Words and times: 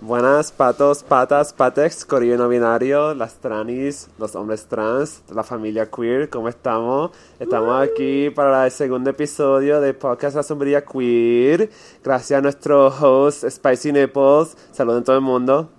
Buenas, 0.00 0.52
patos, 0.52 1.02
patas, 1.02 1.54
patex, 1.54 2.04
corillo 2.04 2.36
no 2.36 2.48
binario, 2.48 3.14
las 3.14 3.36
tranis, 3.36 4.10
los 4.18 4.36
hombres 4.36 4.66
trans, 4.66 5.22
la 5.34 5.42
familia 5.42 5.90
queer, 5.90 6.28
¿cómo 6.28 6.50
estamos? 6.50 7.12
Estamos 7.40 7.82
aquí 7.82 8.28
para 8.28 8.66
el 8.66 8.70
segundo 8.70 9.08
episodio 9.08 9.80
de 9.80 9.94
Podcast 9.94 10.36
La 10.36 10.42
Sombría 10.42 10.84
Queer. 10.84 11.70
Gracias 12.04 12.38
a 12.38 12.42
nuestro 12.42 12.88
host 12.88 13.48
Spicy 13.48 13.92
Nipples. 13.92 14.54
Saluden 14.70 15.02
todo 15.02 15.16
el 15.16 15.22
mundo. 15.22 15.70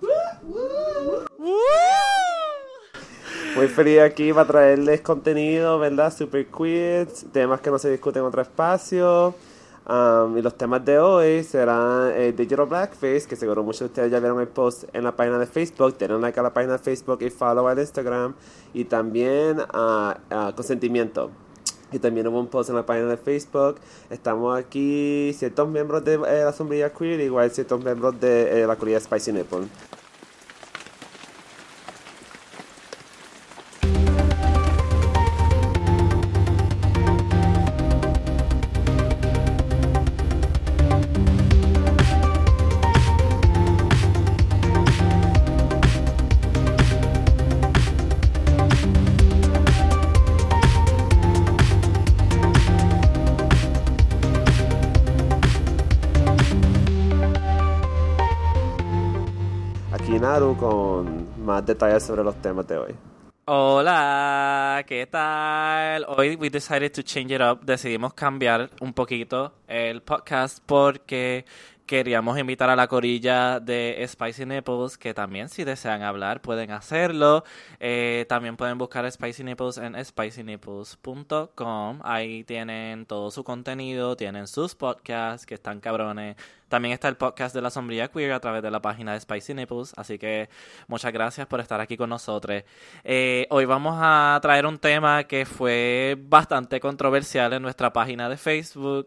Muy 3.54 3.68
feliz 3.68 4.00
aquí 4.00 4.32
para 4.32 4.48
traerles 4.48 5.00
contenido, 5.00 5.78
¿verdad? 5.78 6.12
Super 6.12 6.46
queer, 6.48 7.06
temas 7.32 7.60
que 7.60 7.70
no 7.70 7.78
se 7.78 7.90
discuten 7.90 8.22
en 8.22 8.28
otro 8.28 8.42
espacio. 8.42 9.34
Um, 9.88 10.36
y 10.36 10.42
los 10.42 10.54
temas 10.54 10.84
de 10.84 10.98
hoy 10.98 11.42
serán 11.42 12.12
eh, 12.14 12.34
Digital 12.36 12.66
Blackface, 12.66 13.26
que 13.26 13.36
seguro 13.36 13.62
muchos 13.62 13.80
de 13.80 13.86
ustedes 13.86 14.12
ya 14.12 14.20
vieron 14.20 14.38
el 14.38 14.48
post 14.48 14.84
en 14.92 15.02
la 15.02 15.16
página 15.16 15.38
de 15.38 15.46
Facebook. 15.46 15.96
Tienen 15.96 16.20
like 16.20 16.38
a 16.38 16.42
la 16.42 16.52
página 16.52 16.74
de 16.74 16.78
Facebook 16.78 17.22
y 17.22 17.30
follow 17.30 17.66
al 17.66 17.78
Instagram. 17.78 18.34
Y 18.74 18.84
también 18.84 19.60
uh, 19.60 20.52
consentimiento. 20.54 21.30
Y 21.90 21.98
también 21.98 22.26
hubo 22.26 22.38
un 22.38 22.48
post 22.48 22.68
en 22.68 22.76
la 22.76 22.84
página 22.84 23.06
de 23.06 23.16
Facebook. 23.16 23.76
Estamos 24.10 24.58
aquí 24.58 25.32
ciertos 25.34 25.66
miembros 25.68 26.04
de 26.04 26.14
eh, 26.16 26.44
la 26.44 26.52
sombrilla 26.52 26.92
queer, 26.92 27.20
igual 27.20 27.50
ciertos 27.50 27.82
miembros 27.82 28.20
de 28.20 28.62
eh, 28.62 28.66
la 28.66 28.76
comunidad 28.76 29.00
Spicy 29.00 29.32
Nipple. 29.32 29.68
Detalles 61.68 62.02
sobre 62.02 62.24
los 62.24 62.34
temas 62.42 62.66
de 62.66 62.78
hoy. 62.78 62.94
Hola, 63.44 64.84
¿qué 64.86 65.06
tal? 65.06 66.04
Hoy 66.08 66.36
we 66.36 66.50
decided 66.50 66.92
to 66.92 67.02
change 67.02 67.32
it 67.32 67.40
up. 67.40 67.64
Decidimos 67.64 68.12
cambiar 68.12 68.70
un 68.80 68.92
poquito 68.92 69.54
el 69.66 70.02
podcast 70.02 70.62
porque 70.66 71.46
queríamos 71.88 72.38
invitar 72.38 72.68
a 72.68 72.76
la 72.76 72.86
corilla 72.86 73.58
de 73.60 74.04
Spicy 74.06 74.44
Nipples, 74.44 74.98
que 74.98 75.14
también 75.14 75.48
si 75.48 75.64
desean 75.64 76.02
hablar 76.02 76.42
pueden 76.42 76.70
hacerlo. 76.70 77.44
Eh, 77.80 78.26
también 78.28 78.58
pueden 78.58 78.76
buscar 78.76 79.10
Spicy 79.10 79.42
Nipples 79.42 79.78
en 79.78 80.04
spicynipples.com. 80.04 82.00
Ahí 82.04 82.44
tienen 82.44 83.06
todo 83.06 83.30
su 83.30 83.42
contenido, 83.42 84.16
tienen 84.16 84.46
sus 84.46 84.74
podcasts 84.74 85.46
que 85.46 85.54
están 85.54 85.80
cabrones. 85.80 86.36
También 86.68 86.92
está 86.92 87.08
el 87.08 87.16
podcast 87.16 87.54
de 87.54 87.62
la 87.62 87.70
sombría 87.70 88.08
queer 88.08 88.32
a 88.32 88.40
través 88.40 88.62
de 88.62 88.70
la 88.70 88.82
página 88.82 89.14
de 89.14 89.20
Spicy 89.20 89.54
Nipples. 89.54 89.94
Así 89.96 90.18
que 90.18 90.50
muchas 90.88 91.10
gracias 91.12 91.46
por 91.46 91.60
estar 91.60 91.80
aquí 91.80 91.96
con 91.96 92.10
nosotros. 92.10 92.64
Eh, 93.02 93.46
hoy 93.48 93.64
vamos 93.64 93.96
a 93.98 94.38
traer 94.42 94.66
un 94.66 94.78
tema 94.78 95.24
que 95.24 95.46
fue 95.46 96.18
bastante 96.20 96.80
controversial 96.80 97.54
en 97.54 97.62
nuestra 97.62 97.94
página 97.94 98.28
de 98.28 98.36
Facebook. 98.36 99.06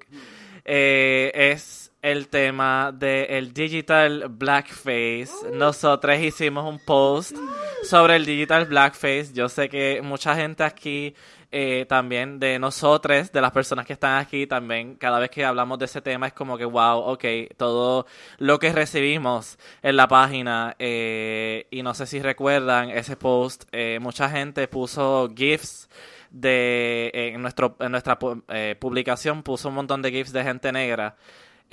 Eh, 0.65 1.31
es 1.33 1.91
el 2.01 2.29
tema 2.29 2.91
del 2.91 3.25
el 3.29 3.53
digital 3.53 4.25
blackface. 4.29 5.29
Nosotros 5.53 6.19
hicimos 6.19 6.67
un 6.67 6.79
post 6.79 7.35
sobre 7.83 8.15
el 8.15 8.25
digital 8.25 8.65
blackface. 8.65 9.33
Yo 9.33 9.47
sé 9.49 9.69
que 9.69 10.01
mucha 10.03 10.35
gente 10.35 10.63
aquí, 10.63 11.13
eh, 11.51 11.85
también 11.87 12.39
de 12.39 12.57
nosotros, 12.57 13.31
de 13.31 13.41
las 13.41 13.51
personas 13.51 13.85
que 13.85 13.93
están 13.93 14.17
aquí, 14.17 14.47
también 14.47 14.95
cada 14.95 15.19
vez 15.19 15.29
que 15.29 15.45
hablamos 15.45 15.77
de 15.77 15.85
ese 15.85 16.01
tema 16.01 16.27
es 16.27 16.33
como 16.33 16.57
que, 16.57 16.65
wow, 16.65 16.99
ok, 16.99 17.25
todo 17.57 18.07
lo 18.39 18.57
que 18.57 18.71
recibimos 18.71 19.59
en 19.83 19.95
la 19.95 20.07
página. 20.07 20.75
Eh, 20.79 21.67
y 21.69 21.83
no 21.83 21.93
sé 21.93 22.07
si 22.07 22.19
recuerdan 22.19 22.89
ese 22.89 23.15
post, 23.15 23.65
eh, 23.71 23.99
mucha 24.01 24.29
gente 24.29 24.67
puso 24.67 25.29
GIFs 25.35 25.87
de 26.31 27.11
en 27.13 27.41
nuestro 27.41 27.75
en 27.79 27.91
nuestra 27.91 28.17
publicación 28.17 29.43
puso 29.43 29.69
un 29.69 29.75
montón 29.75 30.01
de 30.01 30.11
gifs 30.11 30.31
de 30.31 30.43
gente 30.43 30.71
negra 30.71 31.15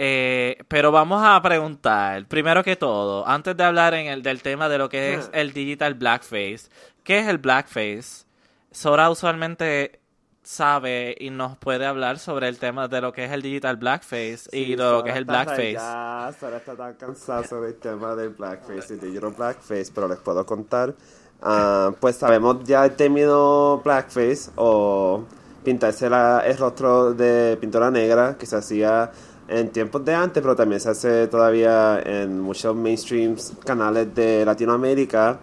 eh, 0.00 0.62
pero 0.68 0.92
vamos 0.92 1.20
a 1.24 1.42
preguntar, 1.42 2.24
primero 2.28 2.62
que 2.62 2.76
todo, 2.76 3.26
antes 3.26 3.56
de 3.56 3.64
hablar 3.64 3.94
en 3.94 4.06
el, 4.06 4.22
del 4.22 4.42
tema 4.42 4.68
de 4.68 4.78
lo 4.78 4.88
que 4.88 5.14
es 5.14 5.28
el 5.32 5.52
digital 5.52 5.94
blackface, 5.94 6.70
¿qué 7.02 7.18
es 7.18 7.26
el 7.26 7.38
blackface? 7.38 8.24
Sora 8.70 9.10
usualmente 9.10 9.98
sabe 10.44 11.16
y 11.18 11.30
nos 11.30 11.58
puede 11.58 11.84
hablar 11.84 12.20
sobre 12.20 12.48
el 12.48 12.58
tema 12.58 12.86
de 12.86 13.00
lo 13.00 13.12
que 13.12 13.24
es 13.24 13.32
el 13.32 13.42
digital 13.42 13.76
blackface 13.76 14.48
y 14.52 14.76
de 14.76 14.76
lo 14.76 15.02
que 15.02 15.10
es 15.10 15.16
el 15.16 15.24
blackface. 15.24 15.72
Ya, 15.72 16.32
Sora 16.38 16.58
está 16.58 16.76
tan 16.76 16.94
cansada 16.94 17.42
sobre 17.42 17.70
el 17.70 17.76
tema 17.80 18.14
del 18.14 18.28
blackface 18.28 18.94
y 18.94 18.98
digital 18.98 19.34
blackface, 19.36 19.90
pero 19.92 20.06
les 20.06 20.18
puedo 20.20 20.46
contar. 20.46 20.94
Ah, 21.40 21.92
pues 22.00 22.16
sabemos 22.16 22.64
ya 22.64 22.84
el 22.84 22.96
término 22.96 23.80
blackface 23.84 24.50
o 24.56 25.22
pintarse 25.64 26.06
el 26.06 26.58
rostro 26.58 27.14
de 27.14 27.56
pintura 27.60 27.90
negra 27.92 28.36
que 28.36 28.44
se 28.44 28.56
hacía 28.56 29.12
en 29.46 29.70
tiempos 29.70 30.04
de 30.04 30.14
antes, 30.14 30.42
pero 30.42 30.56
también 30.56 30.80
se 30.80 30.90
hace 30.90 31.28
todavía 31.28 32.00
en 32.04 32.40
muchos 32.40 32.74
mainstream 32.74 33.36
canales 33.64 34.12
de 34.14 34.44
Latinoamérica, 34.44 35.38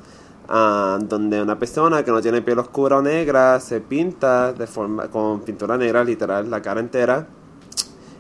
ah, 0.50 1.00
donde 1.02 1.42
una 1.42 1.58
persona 1.58 2.04
que 2.04 2.12
no 2.12 2.22
tiene 2.22 2.42
piel 2.42 2.60
oscura 2.60 2.98
o 2.98 3.02
negra 3.02 3.60
se 3.62 3.80
pinta 3.80 4.52
de 4.54 4.68
forma 4.68 5.08
con 5.10 5.42
pintura 5.42 5.78
negra, 5.78 6.04
literal, 6.04 6.50
la 6.50 6.62
cara 6.62 6.82
entera. 6.82 7.28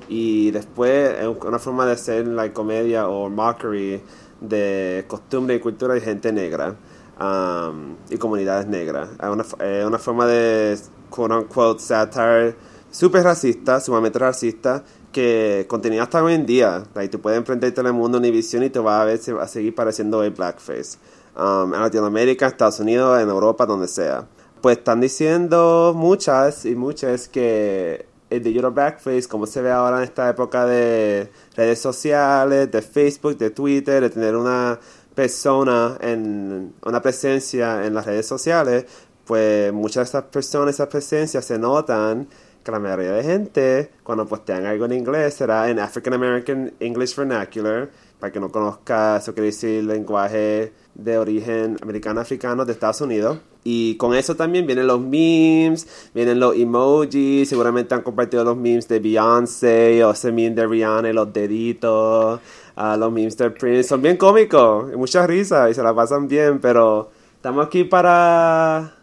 Y 0.07 0.51
después 0.51 1.15
es 1.19 1.27
una 1.27 1.59
forma 1.59 1.85
de 1.85 1.93
hacer 1.93 2.27
la 2.27 2.53
comedia 2.53 3.07
o 3.09 3.29
mockery 3.29 4.01
de 4.39 5.05
costumbre 5.07 5.55
y 5.55 5.59
cultura 5.59 5.93
de 5.95 6.01
gente 6.01 6.31
negra 6.31 6.75
um, 7.19 7.95
y 8.09 8.17
comunidades 8.17 8.67
negras. 8.67 9.09
Es 9.11 9.29
una, 9.29 9.45
una 9.87 9.99
forma 9.99 10.25
de 10.25 10.77
quote 11.09 11.33
unquote 11.33 11.81
satire 11.81 12.55
súper 12.91 13.23
racista, 13.23 13.79
sumamente 13.79 14.19
racista, 14.19 14.83
que 15.11 15.65
continúa 15.67 16.03
hasta 16.03 16.23
hoy 16.23 16.33
en 16.33 16.45
día. 16.45 16.83
Like, 16.93 17.09
tú 17.09 17.21
puedes 17.21 17.37
emprender 17.37 17.73
Telemundo, 17.73 18.17
Univision 18.17 18.63
y 18.63 18.69
te 18.69 18.79
va 18.79 19.01
a 19.01 19.05
ver, 19.05 19.19
va 19.37 19.43
a 19.43 19.47
seguir 19.47 19.75
pareciendo 19.75 20.23
el 20.23 20.31
blackface. 20.31 20.97
Um, 21.37 21.73
en 21.73 21.81
Latinoamérica, 21.81 22.47
Estados 22.47 22.79
Unidos, 22.79 23.21
en 23.21 23.29
Europa, 23.29 23.65
donde 23.65 23.89
sea. 23.89 24.25
Pues 24.61 24.77
están 24.77 25.01
diciendo 25.01 25.93
muchas 25.95 26.65
y 26.65 26.75
muchas 26.75 27.27
que 27.27 28.05
el 28.29 28.41
digital 28.41 28.71
blackface, 28.71 29.27
como 29.27 29.45
se 29.45 29.61
ve 29.61 29.71
ahora 29.71 29.97
en 29.97 30.03
esta 30.03 30.29
época 30.29 30.65
de 30.65 31.29
redes 31.55 31.79
sociales, 31.79 32.71
de 32.71 32.81
Facebook, 32.81 33.37
de 33.37 33.49
Twitter, 33.49 34.01
de 34.01 34.09
tener 34.09 34.35
una 34.35 34.79
persona 35.15 35.97
en 36.01 36.73
una 36.83 37.01
presencia 37.01 37.85
en 37.85 37.93
las 37.93 38.05
redes 38.05 38.27
sociales, 38.27 38.85
pues 39.25 39.73
muchas 39.73 40.11
de 40.11 40.19
esas 40.19 40.23
personas, 40.25 40.75
esas 40.75 40.87
presencias 40.87 41.45
se 41.45 41.57
notan 41.57 42.27
que 42.63 42.71
la 42.71 42.79
mayoría 42.79 43.11
de 43.11 43.23
gente, 43.23 43.91
cuando 44.03 44.25
postean 44.25 44.65
algo 44.65 44.85
en 44.85 44.93
inglés, 44.93 45.35
será 45.35 45.69
en 45.69 45.79
African 45.79 46.13
American 46.13 46.73
English 46.79 47.15
Vernacular, 47.15 47.89
para 48.19 48.31
que 48.31 48.39
no 48.39 48.51
conozca, 48.51 49.17
eso 49.17 49.33
quiere 49.33 49.47
decir 49.47 49.83
lenguaje 49.83 50.73
de 50.95 51.17
origen 51.17 51.77
americano-africano 51.81 52.65
de 52.65 52.71
Estados 52.73 53.01
Unidos. 53.01 53.37
Y 53.63 53.97
con 53.97 54.15
eso 54.15 54.35
también 54.35 54.65
vienen 54.65 54.87
los 54.87 54.99
memes, 54.99 56.09
vienen 56.13 56.39
los 56.39 56.55
emojis, 56.55 57.49
seguramente 57.49 57.93
han 57.93 58.01
compartido 58.01 58.43
los 58.43 58.57
memes 58.57 58.87
de 58.87 58.99
Beyoncé 58.99 60.03
o 60.03 60.11
ese 60.11 60.31
meme 60.31 60.55
de 60.55 60.67
Rihanna 60.67 61.09
y 61.09 61.13
los 61.13 61.31
deditos, 61.31 62.39
uh, 62.77 62.97
los 62.97 63.37
de 63.37 63.51
Prince, 63.51 63.83
son 63.83 64.01
bien 64.01 64.17
cómicos, 64.17 64.91
y 64.93 64.95
mucha 64.95 65.25
risa 65.25 65.69
y 65.69 65.73
se 65.73 65.83
la 65.83 65.93
pasan 65.93 66.27
bien, 66.27 66.59
pero 66.59 67.09
estamos 67.35 67.65
aquí 67.65 67.83
para 67.83 68.95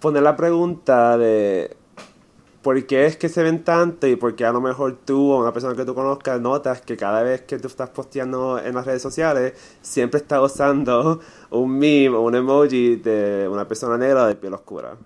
poner 0.00 0.22
la 0.22 0.36
pregunta 0.36 1.16
de 1.18 1.76
por 2.66 2.84
qué 2.84 3.06
es 3.06 3.16
que 3.16 3.28
se 3.28 3.44
ven 3.44 3.62
tanto 3.62 4.08
y 4.08 4.16
por 4.16 4.34
qué 4.34 4.44
a 4.44 4.50
lo 4.50 4.60
mejor 4.60 4.96
tú 5.04 5.30
o 5.30 5.40
una 5.40 5.52
persona 5.52 5.76
que 5.76 5.84
tú 5.84 5.94
conozcas 5.94 6.40
notas 6.40 6.80
que 6.80 6.96
cada 6.96 7.22
vez 7.22 7.42
que 7.42 7.60
tú 7.60 7.68
estás 7.68 7.90
posteando 7.90 8.58
en 8.58 8.74
las 8.74 8.84
redes 8.84 9.02
sociales 9.02 9.52
siempre 9.82 10.18
estás 10.18 10.40
usando 10.42 11.20
un 11.50 11.78
meme 11.78 12.16
o 12.16 12.22
un 12.22 12.34
emoji 12.34 12.96
de 12.96 13.48
una 13.48 13.68
persona 13.68 13.96
negra 13.96 14.26
de 14.26 14.34
piel 14.34 14.54
oscura. 14.54 14.96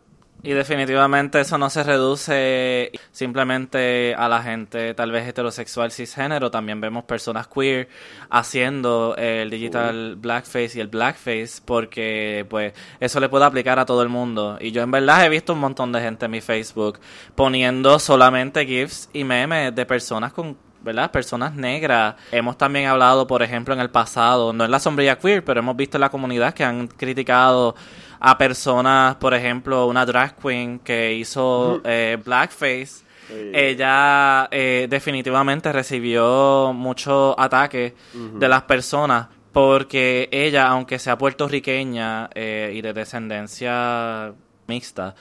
Y 0.42 0.52
definitivamente 0.52 1.40
eso 1.40 1.58
no 1.58 1.68
se 1.68 1.82
reduce 1.82 2.92
simplemente 3.12 4.14
a 4.14 4.28
la 4.28 4.42
gente 4.42 4.94
tal 4.94 5.12
vez 5.12 5.28
heterosexual 5.28 5.92
cisgénero, 5.92 6.50
también 6.50 6.80
vemos 6.80 7.04
personas 7.04 7.46
queer 7.46 7.88
haciendo 8.30 9.14
el 9.16 9.50
digital 9.50 10.16
blackface 10.16 10.78
y 10.78 10.80
el 10.80 10.88
blackface 10.88 11.60
porque 11.64 12.46
pues 12.48 12.72
eso 13.00 13.20
le 13.20 13.28
puede 13.28 13.44
aplicar 13.44 13.78
a 13.78 13.84
todo 13.84 14.02
el 14.02 14.08
mundo. 14.08 14.56
Y 14.60 14.70
yo 14.70 14.82
en 14.82 14.90
verdad 14.90 15.26
he 15.26 15.28
visto 15.28 15.52
un 15.52 15.60
montón 15.60 15.92
de 15.92 16.00
gente 16.00 16.24
en 16.24 16.30
mi 16.30 16.40
Facebook 16.40 17.00
poniendo 17.34 17.98
solamente 17.98 18.64
GIFs 18.64 19.10
y 19.12 19.24
memes 19.24 19.74
de 19.74 19.84
personas 19.84 20.32
con 20.32 20.56
¿verdad? 20.82 21.10
Personas 21.10 21.54
negras. 21.54 22.14
Hemos 22.32 22.56
también 22.56 22.86
hablado, 22.86 23.26
por 23.26 23.42
ejemplo, 23.42 23.74
en 23.74 23.80
el 23.80 23.90
pasado, 23.90 24.52
no 24.52 24.64
en 24.64 24.70
la 24.70 24.80
sombrilla 24.80 25.18
queer, 25.18 25.44
pero 25.44 25.60
hemos 25.60 25.76
visto 25.76 25.96
en 25.98 26.00
la 26.00 26.08
comunidad 26.08 26.54
que 26.54 26.64
han 26.64 26.88
criticado 26.88 27.74
a 28.20 28.38
personas, 28.38 29.16
por 29.16 29.34
ejemplo, 29.34 29.86
una 29.86 30.06
drag 30.06 30.36
queen 30.36 30.78
que 30.78 31.14
hizo 31.14 31.80
eh, 31.84 32.18
blackface. 32.22 33.04
Ella 33.52 34.48
eh, 34.50 34.88
definitivamente 34.90 35.72
recibió 35.72 36.72
mucho 36.74 37.38
ataque 37.38 37.94
de 38.12 38.48
las 38.48 38.62
personas 38.62 39.28
porque 39.52 40.28
ella, 40.30 40.68
aunque 40.68 40.98
sea 40.98 41.18
puertorriqueña 41.18 42.30
eh, 42.34 42.72
y 42.74 42.82
de 42.82 42.92
descendencia 42.92 44.32
mixta, 44.66 45.14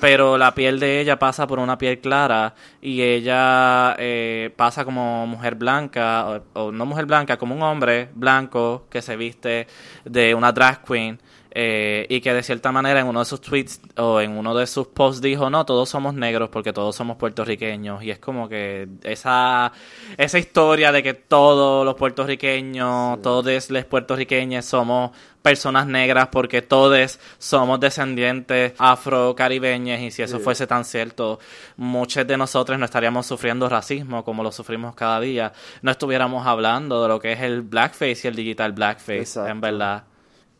pero 0.00 0.36
la 0.36 0.54
piel 0.54 0.80
de 0.80 1.00
ella 1.00 1.18
pasa 1.18 1.46
por 1.46 1.58
una 1.58 1.78
piel 1.78 2.00
clara 2.00 2.54
y 2.82 3.02
ella 3.02 3.94
eh, 3.98 4.52
pasa 4.56 4.84
como 4.84 5.26
mujer 5.26 5.54
blanca, 5.54 6.42
o, 6.54 6.72
no 6.72 6.86
mujer 6.86 7.06
blanca, 7.06 7.36
como 7.36 7.54
un 7.54 7.62
hombre 7.62 8.10
blanco 8.14 8.86
que 8.90 9.02
se 9.02 9.16
viste 9.16 9.66
de 10.04 10.34
una 10.34 10.52
drag 10.52 10.84
queen. 10.84 11.20
Eh, 11.52 12.06
y 12.08 12.20
que 12.20 12.32
de 12.32 12.44
cierta 12.44 12.70
manera 12.70 13.00
en 13.00 13.06
uno 13.06 13.18
de 13.18 13.24
sus 13.24 13.40
tweets 13.40 13.80
o 13.96 14.20
en 14.20 14.36
uno 14.38 14.54
de 14.54 14.66
sus 14.68 14.86
posts 14.86 15.20
dijo, 15.20 15.50
no, 15.50 15.66
todos 15.66 15.88
somos 15.88 16.14
negros 16.14 16.48
porque 16.48 16.72
todos 16.72 16.94
somos 16.94 17.16
puertorriqueños. 17.16 18.02
Y 18.04 18.10
es 18.10 18.18
como 18.18 18.48
que 18.48 18.88
esa, 19.02 19.72
esa 20.16 20.38
historia 20.38 20.92
de 20.92 21.02
que 21.02 21.14
todos 21.14 21.84
los 21.84 21.96
puertorriqueños, 21.96 23.20
todos 23.22 23.70
los 23.70 23.84
puertorriqueños 23.84 24.64
somos 24.64 25.10
personas 25.42 25.86
negras 25.86 26.28
porque 26.30 26.62
todos 26.62 27.18
somos 27.38 27.80
descendientes 27.80 28.74
afro-caribeños 28.78 30.00
y 30.00 30.10
si 30.10 30.22
eso 30.22 30.38
fuese 30.38 30.66
tan 30.66 30.84
cierto, 30.84 31.40
muchos 31.76 32.26
de 32.26 32.36
nosotros 32.36 32.78
no 32.78 32.84
estaríamos 32.84 33.26
sufriendo 33.26 33.68
racismo 33.68 34.24
como 34.24 34.42
lo 34.42 34.52
sufrimos 34.52 34.94
cada 34.94 35.18
día, 35.20 35.52
no 35.82 35.90
estuviéramos 35.90 36.46
hablando 36.46 37.02
de 37.02 37.08
lo 37.08 37.18
que 37.18 37.32
es 37.32 37.40
el 37.40 37.62
blackface 37.62 38.20
y 38.24 38.26
el 38.28 38.36
digital 38.36 38.72
blackface, 38.72 39.40
en 39.48 39.60
verdad. 39.60 40.04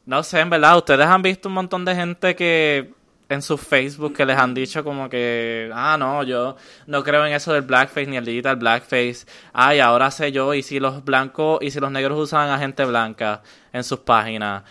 No 0.06 0.22
sé, 0.22 0.40
en 0.40 0.50
verdad, 0.50 0.76
ustedes 0.76 1.06
han 1.06 1.22
visto 1.22 1.48
un 1.48 1.54
montón 1.54 1.84
de 1.84 1.94
gente 1.94 2.34
que 2.34 2.92
en 3.30 3.42
su 3.42 3.56
Facebook 3.56 4.14
que 4.14 4.26
les 4.26 4.36
han 4.36 4.54
dicho 4.54 4.82
como 4.82 5.08
que, 5.08 5.70
ah, 5.72 5.96
no, 5.96 6.24
yo 6.24 6.56
no 6.86 7.04
creo 7.04 7.24
en 7.24 7.32
eso 7.32 7.52
del 7.52 7.62
blackface 7.62 8.06
ni 8.06 8.16
el 8.16 8.24
digital 8.24 8.56
blackface. 8.56 9.24
Ay, 9.52 9.78
ahora 9.78 10.10
sé 10.10 10.32
yo, 10.32 10.52
y 10.52 10.62
si 10.62 10.80
los 10.80 11.04
blancos 11.04 11.60
y 11.62 11.70
si 11.70 11.78
los 11.78 11.92
negros 11.92 12.18
usan 12.18 12.50
a 12.50 12.58
gente 12.58 12.84
blanca 12.84 13.42
en 13.72 13.84
sus 13.84 14.00
páginas, 14.00 14.64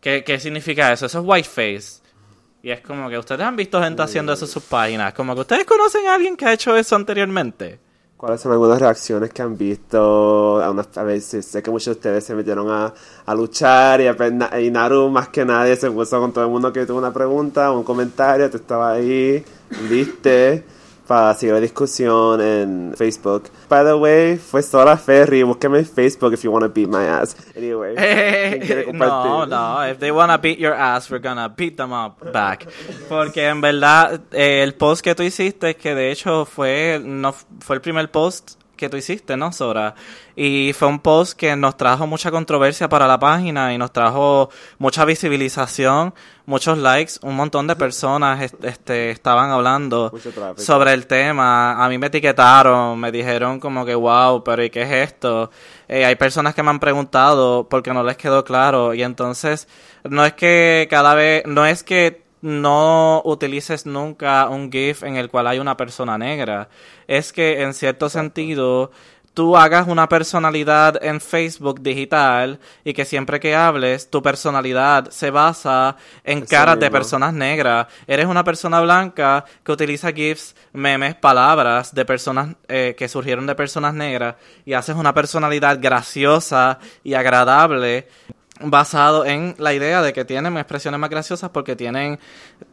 ¿qué, 0.00 0.24
qué 0.24 0.40
significa 0.40 0.92
eso? 0.92 1.06
Eso 1.06 1.20
es 1.20 1.24
whiteface. 1.26 2.00
Y 2.62 2.70
es 2.70 2.80
como 2.80 3.08
que 3.10 3.18
ustedes 3.18 3.42
han 3.42 3.54
visto 3.54 3.82
gente 3.82 4.02
haciendo 4.02 4.32
eso 4.32 4.46
en 4.46 4.50
sus 4.50 4.62
páginas. 4.64 5.12
Como 5.12 5.34
que 5.34 5.42
ustedes 5.42 5.66
conocen 5.66 6.06
a 6.06 6.14
alguien 6.14 6.36
que 6.36 6.46
ha 6.46 6.52
hecho 6.52 6.74
eso 6.74 6.96
anteriormente. 6.96 7.78
¿Cuáles 8.16 8.40
son 8.40 8.52
algunas 8.52 8.80
reacciones 8.80 9.30
que 9.30 9.42
han 9.42 9.58
visto? 9.58 10.58
A, 10.62 10.68
a 10.68 11.02
veces 11.02 11.44
sé 11.44 11.62
que 11.62 11.70
muchos 11.70 11.86
de 11.86 11.92
ustedes 11.92 12.24
se 12.24 12.34
metieron 12.34 12.70
a, 12.70 12.94
a 13.26 13.34
luchar 13.34 14.00
y, 14.00 14.06
a, 14.06 14.60
y 14.60 14.70
Naru 14.70 15.10
más 15.10 15.28
que 15.28 15.44
nadie 15.44 15.76
se 15.76 15.90
puso 15.90 16.18
con 16.18 16.32
todo 16.32 16.44
el 16.44 16.50
mundo 16.50 16.72
que 16.72 16.86
tuvo 16.86 16.98
una 16.98 17.12
pregunta, 17.12 17.70
un 17.72 17.84
comentario, 17.84 18.48
tú 18.50 18.56
estabas 18.56 18.96
ahí, 18.96 19.44
viste 19.90 20.64
para 21.06 21.34
seguir 21.34 21.54
la 21.54 21.60
discusión 21.60 22.40
en 22.40 22.94
Facebook. 22.96 23.44
By 23.68 23.84
the 23.84 23.94
way, 23.94 24.36
fue 24.36 24.62
Sora 24.62 24.96
Ferry. 24.96 25.42
Búsqueme 25.42 25.78
en 25.78 25.86
Facebook 25.86 26.32
if 26.32 26.42
you 26.42 26.50
want 26.50 26.64
to 26.64 26.72
beat 26.72 26.88
my 26.88 27.04
ass. 27.04 27.36
Anyway. 27.56 27.94
no, 28.92 29.46
no. 29.46 29.88
If 29.88 29.98
they 29.98 30.10
want 30.10 30.32
to 30.32 30.38
beat 30.38 30.58
your 30.58 30.74
ass, 30.74 31.10
we're 31.10 31.22
gonna 31.22 31.48
beat 31.48 31.76
them 31.76 31.92
up 31.92 32.32
back. 32.32 32.68
Porque 33.08 33.46
en 33.46 33.60
verdad, 33.60 34.20
eh, 34.32 34.62
el 34.62 34.74
post 34.74 35.02
que 35.02 35.14
tú 35.14 35.22
hiciste, 35.22 35.76
que 35.76 35.94
de 35.94 36.10
hecho 36.10 36.44
fue, 36.44 37.00
no, 37.02 37.34
fue 37.60 37.76
el 37.76 37.82
primer 37.82 38.10
post 38.10 38.52
que 38.76 38.88
tú 38.88 38.96
hiciste, 38.96 39.36
¿no, 39.36 39.52
Sora? 39.52 39.94
Y 40.36 40.72
fue 40.74 40.88
un 40.88 41.00
post 41.00 41.38
que 41.38 41.56
nos 41.56 41.76
trajo 41.76 42.06
mucha 42.06 42.30
controversia 42.30 42.88
para 42.88 43.06
la 43.06 43.18
página 43.18 43.72
y 43.72 43.78
nos 43.78 43.92
trajo 43.92 44.50
mucha 44.78 45.04
visibilización, 45.04 46.14
muchos 46.46 46.78
likes, 46.78 47.14
un 47.22 47.34
montón 47.36 47.66
de 47.66 47.76
personas 47.76 48.52
este, 48.62 49.10
estaban 49.10 49.50
hablando 49.50 50.12
sobre 50.56 50.92
el 50.94 51.06
tema. 51.06 51.84
A 51.84 51.88
mí 51.88 51.98
me 51.98 52.06
etiquetaron, 52.06 52.98
me 52.98 53.12
dijeron 53.12 53.60
como 53.60 53.84
que, 53.84 53.94
wow, 53.94 54.42
pero 54.42 54.64
¿y 54.64 54.70
qué 54.70 54.82
es 54.82 55.10
esto? 55.10 55.50
Eh, 55.88 56.04
hay 56.04 56.14
personas 56.14 56.54
que 56.54 56.62
me 56.62 56.70
han 56.70 56.80
preguntado 56.80 57.68
porque 57.68 57.92
no 57.92 58.02
les 58.02 58.16
quedó 58.16 58.44
claro 58.44 58.94
y 58.94 59.02
entonces 59.02 59.68
no 60.04 60.24
es 60.24 60.32
que 60.32 60.86
cada 60.88 61.14
vez, 61.14 61.44
no 61.46 61.66
es 61.66 61.82
que 61.82 62.24
no 62.42 63.22
utilices 63.24 63.86
nunca 63.86 64.48
un 64.48 64.70
GIF 64.70 65.02
en 65.02 65.16
el 65.16 65.28
cual 65.28 65.48
hay 65.48 65.58
una 65.58 65.76
persona 65.76 66.16
negra. 66.16 66.68
Es 67.08 67.32
que 67.32 67.62
en 67.62 67.74
cierto 67.74 68.08
sentido 68.08 68.92
tú 69.36 69.54
hagas 69.54 69.86
una 69.86 70.08
personalidad 70.08 70.98
en 71.04 71.20
Facebook 71.20 71.82
digital 71.82 72.58
y 72.82 72.94
que 72.94 73.04
siempre 73.04 73.38
que 73.38 73.54
hables 73.54 74.08
tu 74.08 74.22
personalidad 74.22 75.10
se 75.10 75.30
basa 75.30 75.94
en 76.24 76.40
caras 76.46 76.80
de 76.80 76.90
personas 76.90 77.34
negras. 77.34 77.86
Eres 78.06 78.24
una 78.24 78.42
persona 78.42 78.80
blanca 78.80 79.44
que 79.62 79.72
utiliza 79.72 80.10
GIFs, 80.10 80.56
memes, 80.72 81.16
palabras 81.16 81.94
de 81.94 82.06
personas 82.06 82.56
eh, 82.66 82.94
que 82.96 83.08
surgieron 83.08 83.46
de 83.46 83.54
personas 83.54 83.92
negras 83.92 84.36
y 84.64 84.72
haces 84.72 84.96
una 84.96 85.12
personalidad 85.12 85.78
graciosa 85.82 86.78
y 87.04 87.12
agradable 87.12 88.08
basado 88.60 89.26
en 89.26 89.54
la 89.58 89.74
idea 89.74 90.00
de 90.00 90.12
que 90.12 90.24
tienen 90.24 90.56
expresiones 90.56 90.98
más 90.98 91.10
graciosas 91.10 91.50
porque 91.50 91.76
tienen 91.76 92.18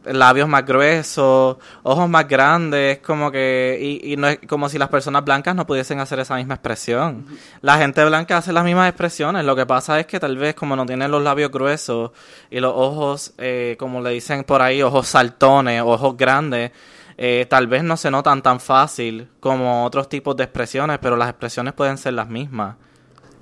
labios 0.04 0.48
más 0.48 0.64
gruesos, 0.64 1.58
ojos 1.82 2.08
más 2.08 2.26
grandes, 2.26 2.98
como 2.98 3.30
que 3.30 3.78
y, 3.80 4.12
y 4.12 4.16
no 4.16 4.28
es 4.28 4.38
como 4.48 4.68
si 4.68 4.78
las 4.78 4.88
personas 4.88 5.24
blancas 5.24 5.54
no 5.54 5.66
pudiesen 5.66 6.00
hacer 6.00 6.18
esa 6.20 6.36
misma 6.36 6.54
expresión. 6.54 7.26
La 7.60 7.76
gente 7.78 8.04
blanca 8.04 8.38
hace 8.38 8.52
las 8.52 8.64
mismas 8.64 8.88
expresiones, 8.88 9.44
lo 9.44 9.54
que 9.54 9.66
pasa 9.66 10.00
es 10.00 10.06
que 10.06 10.18
tal 10.18 10.36
vez 10.36 10.54
como 10.54 10.74
no 10.74 10.86
tienen 10.86 11.10
los 11.10 11.22
labios 11.22 11.50
gruesos 11.50 12.12
y 12.50 12.60
los 12.60 12.72
ojos, 12.74 13.34
eh, 13.38 13.76
como 13.78 14.00
le 14.00 14.10
dicen 14.10 14.44
por 14.44 14.62
ahí, 14.62 14.82
ojos 14.82 15.06
saltones, 15.08 15.82
ojos 15.82 16.16
grandes, 16.16 16.72
eh, 17.16 17.46
tal 17.48 17.66
vez 17.66 17.84
no 17.84 17.96
se 17.96 18.10
notan 18.10 18.42
tan 18.42 18.58
fácil 18.58 19.28
como 19.40 19.84
otros 19.84 20.08
tipos 20.08 20.36
de 20.36 20.44
expresiones, 20.44 20.98
pero 21.00 21.16
las 21.16 21.28
expresiones 21.28 21.74
pueden 21.74 21.98
ser 21.98 22.14
las 22.14 22.28
mismas. 22.28 22.76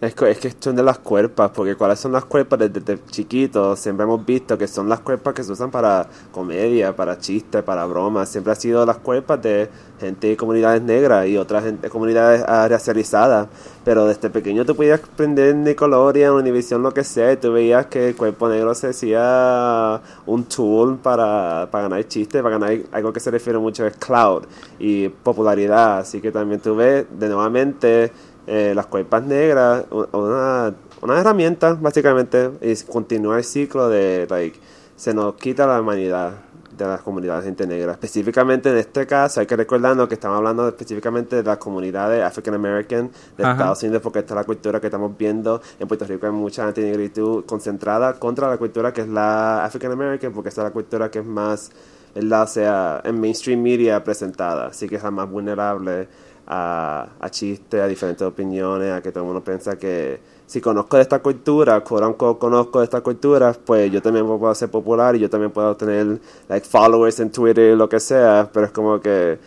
Es, 0.02 0.16
es 0.20 0.40
cuestión 0.40 0.74
de 0.74 0.82
las 0.82 0.98
cuerpas, 0.98 1.52
porque 1.54 1.76
cuáles 1.76 2.00
son 2.00 2.10
las 2.10 2.24
cuerpas 2.24 2.58
desde, 2.58 2.98
chiquitos, 3.06 3.78
siempre 3.78 4.02
hemos 4.02 4.26
visto 4.26 4.58
que 4.58 4.66
son 4.66 4.88
las 4.88 4.98
cuerpas 4.98 5.32
que 5.32 5.44
se 5.44 5.52
usan 5.52 5.70
para 5.70 6.08
comedia, 6.32 6.96
para 6.96 7.16
chistes, 7.20 7.62
para 7.62 7.86
bromas, 7.86 8.28
siempre 8.28 8.52
ha 8.52 8.56
sido 8.56 8.84
las 8.84 8.96
cuerpas 8.96 9.40
de 9.40 9.70
gente 10.00 10.26
de 10.26 10.36
comunidades 10.36 10.82
negras 10.82 11.28
y 11.28 11.36
otras 11.36 11.62
comunidades 11.88 12.42
racializadas, 12.44 13.46
pero 13.84 14.04
desde 14.06 14.28
pequeño 14.28 14.64
tú 14.64 14.74
podías 14.74 15.00
aprender 15.00 15.54
Nickelodeon, 15.54 16.34
Univision, 16.34 16.82
lo 16.82 16.92
que 16.92 17.04
sea, 17.04 17.30
y 17.30 17.36
tú 17.36 17.52
veías 17.52 17.86
que 17.86 18.08
el 18.08 18.16
cuerpo 18.16 18.48
negro 18.48 18.74
se 18.74 18.88
hacía 18.88 20.00
un 20.26 20.42
tool 20.46 20.98
para, 20.98 21.68
para 21.70 21.84
ganar 21.88 22.08
chistes, 22.08 22.42
para 22.42 22.58
ganar 22.58 22.76
algo 22.90 23.12
que 23.12 23.20
se 23.20 23.30
refiere 23.30 23.60
mucho 23.60 23.86
es 23.86 23.96
cloud 23.98 24.46
y 24.80 25.08
popularidad, 25.10 25.98
así 25.98 26.20
que 26.20 26.32
también 26.32 26.60
tú 26.60 26.74
ves 26.74 27.06
de 27.16 27.28
nuevamente 27.28 28.10
eh, 28.46 28.72
las 28.74 28.86
cuerpas 28.86 29.22
negras, 29.24 29.84
una, 29.90 30.74
una 31.00 31.20
herramienta 31.20 31.74
básicamente, 31.74 32.50
y 32.60 32.74
continúa 32.84 33.38
el 33.38 33.44
ciclo 33.44 33.88
de, 33.88 34.26
like, 34.28 34.58
se 34.96 35.14
nos 35.14 35.34
quita 35.34 35.66
la 35.66 35.80
humanidad 35.80 36.32
de 36.76 36.86
las 36.86 37.02
comunidades 37.02 37.44
de 37.44 37.50
gente 37.50 37.66
negra. 37.66 37.92
Específicamente 37.92 38.70
en 38.70 38.78
este 38.78 39.06
caso, 39.06 39.40
hay 39.40 39.46
que 39.46 39.56
recordarnos 39.56 40.08
que 40.08 40.14
estamos 40.14 40.38
hablando 40.38 40.66
específicamente 40.68 41.36
de 41.36 41.42
las 41.42 41.58
comunidades 41.58 42.22
African 42.24 42.54
American 42.54 43.10
de 43.36 43.44
Estados 43.44 43.82
Unidos, 43.82 44.02
porque 44.02 44.20
esta 44.20 44.34
es 44.34 44.36
la 44.36 44.44
cultura 44.44 44.80
que 44.80 44.86
estamos 44.86 45.16
viendo. 45.16 45.60
En 45.78 45.88
Puerto 45.88 46.06
Rico 46.06 46.26
hay 46.26 46.32
mucha 46.32 46.66
antinegritud 46.66 47.44
concentrada 47.44 48.14
contra 48.14 48.48
la 48.48 48.56
cultura 48.56 48.92
que 48.92 49.02
es 49.02 49.08
la 49.08 49.64
African 49.64 49.92
American, 49.92 50.32
porque 50.32 50.48
esta 50.48 50.62
es 50.62 50.66
la 50.66 50.72
cultura 50.72 51.10
que 51.10 51.20
es 51.20 51.26
más, 51.26 51.70
la 52.14 52.46
sea, 52.46 53.00
en 53.04 53.20
mainstream 53.20 53.60
media 53.60 54.02
presentada, 54.02 54.66
así 54.66 54.88
que 54.88 54.96
es 54.96 55.02
la 55.02 55.10
más 55.10 55.28
vulnerable 55.30 56.08
a, 56.46 57.08
chistes, 57.30 57.80
a 57.80 57.86
diferentes 57.86 58.26
opiniones, 58.26 58.92
a 58.92 59.02
que 59.02 59.10
todo 59.10 59.24
el 59.24 59.26
mundo 59.26 59.42
piensa 59.44 59.78
que 59.78 60.20
si 60.46 60.60
conozco 60.60 60.96
de 60.96 61.02
esta 61.02 61.20
cultura, 61.20 61.82
conozco 61.82 62.78
de 62.78 62.84
esta 62.84 63.00
cultura, 63.00 63.54
pues 63.64 63.90
yo 63.90 64.02
también 64.02 64.26
puedo 64.26 64.54
ser 64.54 64.70
popular 64.70 65.16
y 65.16 65.20
yo 65.20 65.30
también 65.30 65.50
puedo 65.50 65.76
tener 65.76 66.20
like 66.48 66.66
followers 66.66 67.20
en 67.20 67.30
Twitter, 67.30 67.76
lo 67.76 67.88
que 67.88 68.00
sea, 68.00 68.50
pero 68.52 68.66
es 68.66 68.72
como 68.72 69.00
que 69.00 69.38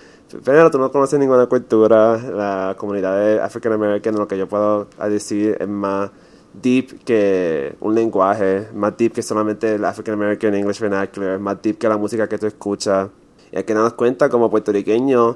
pero 0.44 0.72
tú 0.72 0.80
no 0.80 0.92
conoces 0.92 1.20
ninguna 1.20 1.46
cultura, 1.46 2.18
la 2.18 2.76
comunidad 2.78 3.20
de 3.20 3.40
African 3.40 3.74
American, 3.74 4.16
lo 4.16 4.28
que 4.28 4.38
yo 4.38 4.48
puedo 4.48 4.88
decir 5.08 5.56
es 5.60 5.68
más 5.68 6.10
deep 6.62 7.04
que 7.04 7.76
un 7.80 7.94
lenguaje, 7.94 8.68
más 8.74 8.98
deep 8.98 9.14
que 9.14 9.22
solamente 9.22 9.76
el 9.76 9.86
African 9.86 10.16
American 10.16 10.56
English 10.56 10.80
vernacular, 10.80 11.40
más 11.40 11.62
deep 11.62 11.78
que 11.78 11.88
la 11.88 11.98
música 11.98 12.28
que 12.28 12.38
tú 12.38 12.48
escuchas. 12.48 13.10
Y 13.52 13.58
hay 13.58 13.64
que 13.64 13.74
darnos 13.74 13.94
cuenta 13.94 14.30
como 14.30 14.50
puertorriqueños 14.50 15.36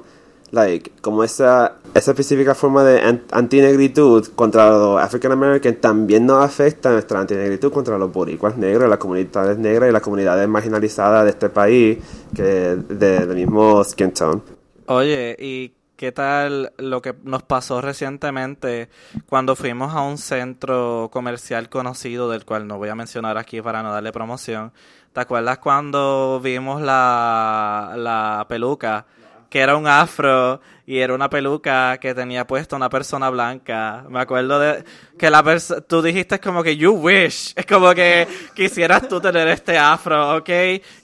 like, 0.50 0.92
como 1.00 1.24
esa, 1.24 1.76
esa 1.94 2.10
específica 2.10 2.54
forma 2.54 2.84
de 2.84 3.20
antinegritud 3.30 4.26
contra 4.34 4.70
los 4.70 5.00
African 5.00 5.32
American 5.32 5.76
también 5.76 6.26
nos 6.26 6.44
afecta 6.44 6.90
nuestra 6.90 7.20
antinegritud 7.20 7.72
contra 7.72 7.98
los 7.98 8.12
boricuas 8.12 8.56
negros, 8.56 8.88
las 8.88 8.98
comunidades 8.98 9.58
negras 9.58 9.90
y 9.90 9.92
las 9.92 10.02
comunidades 10.02 10.48
marginalizadas 10.48 11.24
de 11.24 11.30
este 11.30 11.48
país, 11.48 11.98
que 12.34 12.42
de, 12.42 13.26
del 13.26 13.36
mismo 13.36 13.82
skin 13.84 14.12
tone. 14.12 14.42
Oye, 14.86 15.36
y 15.38 15.72
¿qué 15.96 16.10
tal 16.10 16.72
lo 16.78 17.00
que 17.00 17.14
nos 17.22 17.42
pasó 17.44 17.80
recientemente 17.80 18.88
cuando 19.28 19.54
fuimos 19.54 19.94
a 19.94 20.02
un 20.02 20.18
centro 20.18 21.10
comercial 21.12 21.68
conocido 21.68 22.30
del 22.30 22.44
cual 22.44 22.66
no 22.66 22.78
voy 22.78 22.88
a 22.88 22.94
mencionar 22.94 23.38
aquí 23.38 23.62
para 23.62 23.82
no 23.82 23.92
darle 23.92 24.10
promoción? 24.10 24.72
¿Te 25.12 25.20
acuerdas 25.20 25.58
cuando 25.58 26.40
vimos 26.42 26.80
la, 26.80 27.94
la 27.96 28.46
peluca? 28.48 29.06
Que 29.50 29.58
era 29.58 29.76
un 29.76 29.86
afro 29.86 30.60
y 30.86 30.98
era 30.98 31.12
una 31.14 31.28
peluca 31.28 31.98
que 31.98 32.14
tenía 32.14 32.46
puesta 32.46 32.76
una 32.76 32.88
persona 32.88 33.28
blanca. 33.30 34.04
Me 34.08 34.20
acuerdo 34.20 34.58
de 34.58 34.84
que 35.18 35.28
la 35.28 35.42
persona, 35.42 35.80
tú 35.82 36.00
dijiste 36.00 36.38
como 36.40 36.62
que 36.62 36.76
you 36.76 36.92
wish, 36.92 37.52
es 37.56 37.66
como 37.66 37.92
que 37.92 38.26
quisieras 38.54 39.08
tú 39.08 39.20
tener 39.20 39.48
este 39.48 39.76
afro, 39.76 40.36
¿ok? 40.36 40.48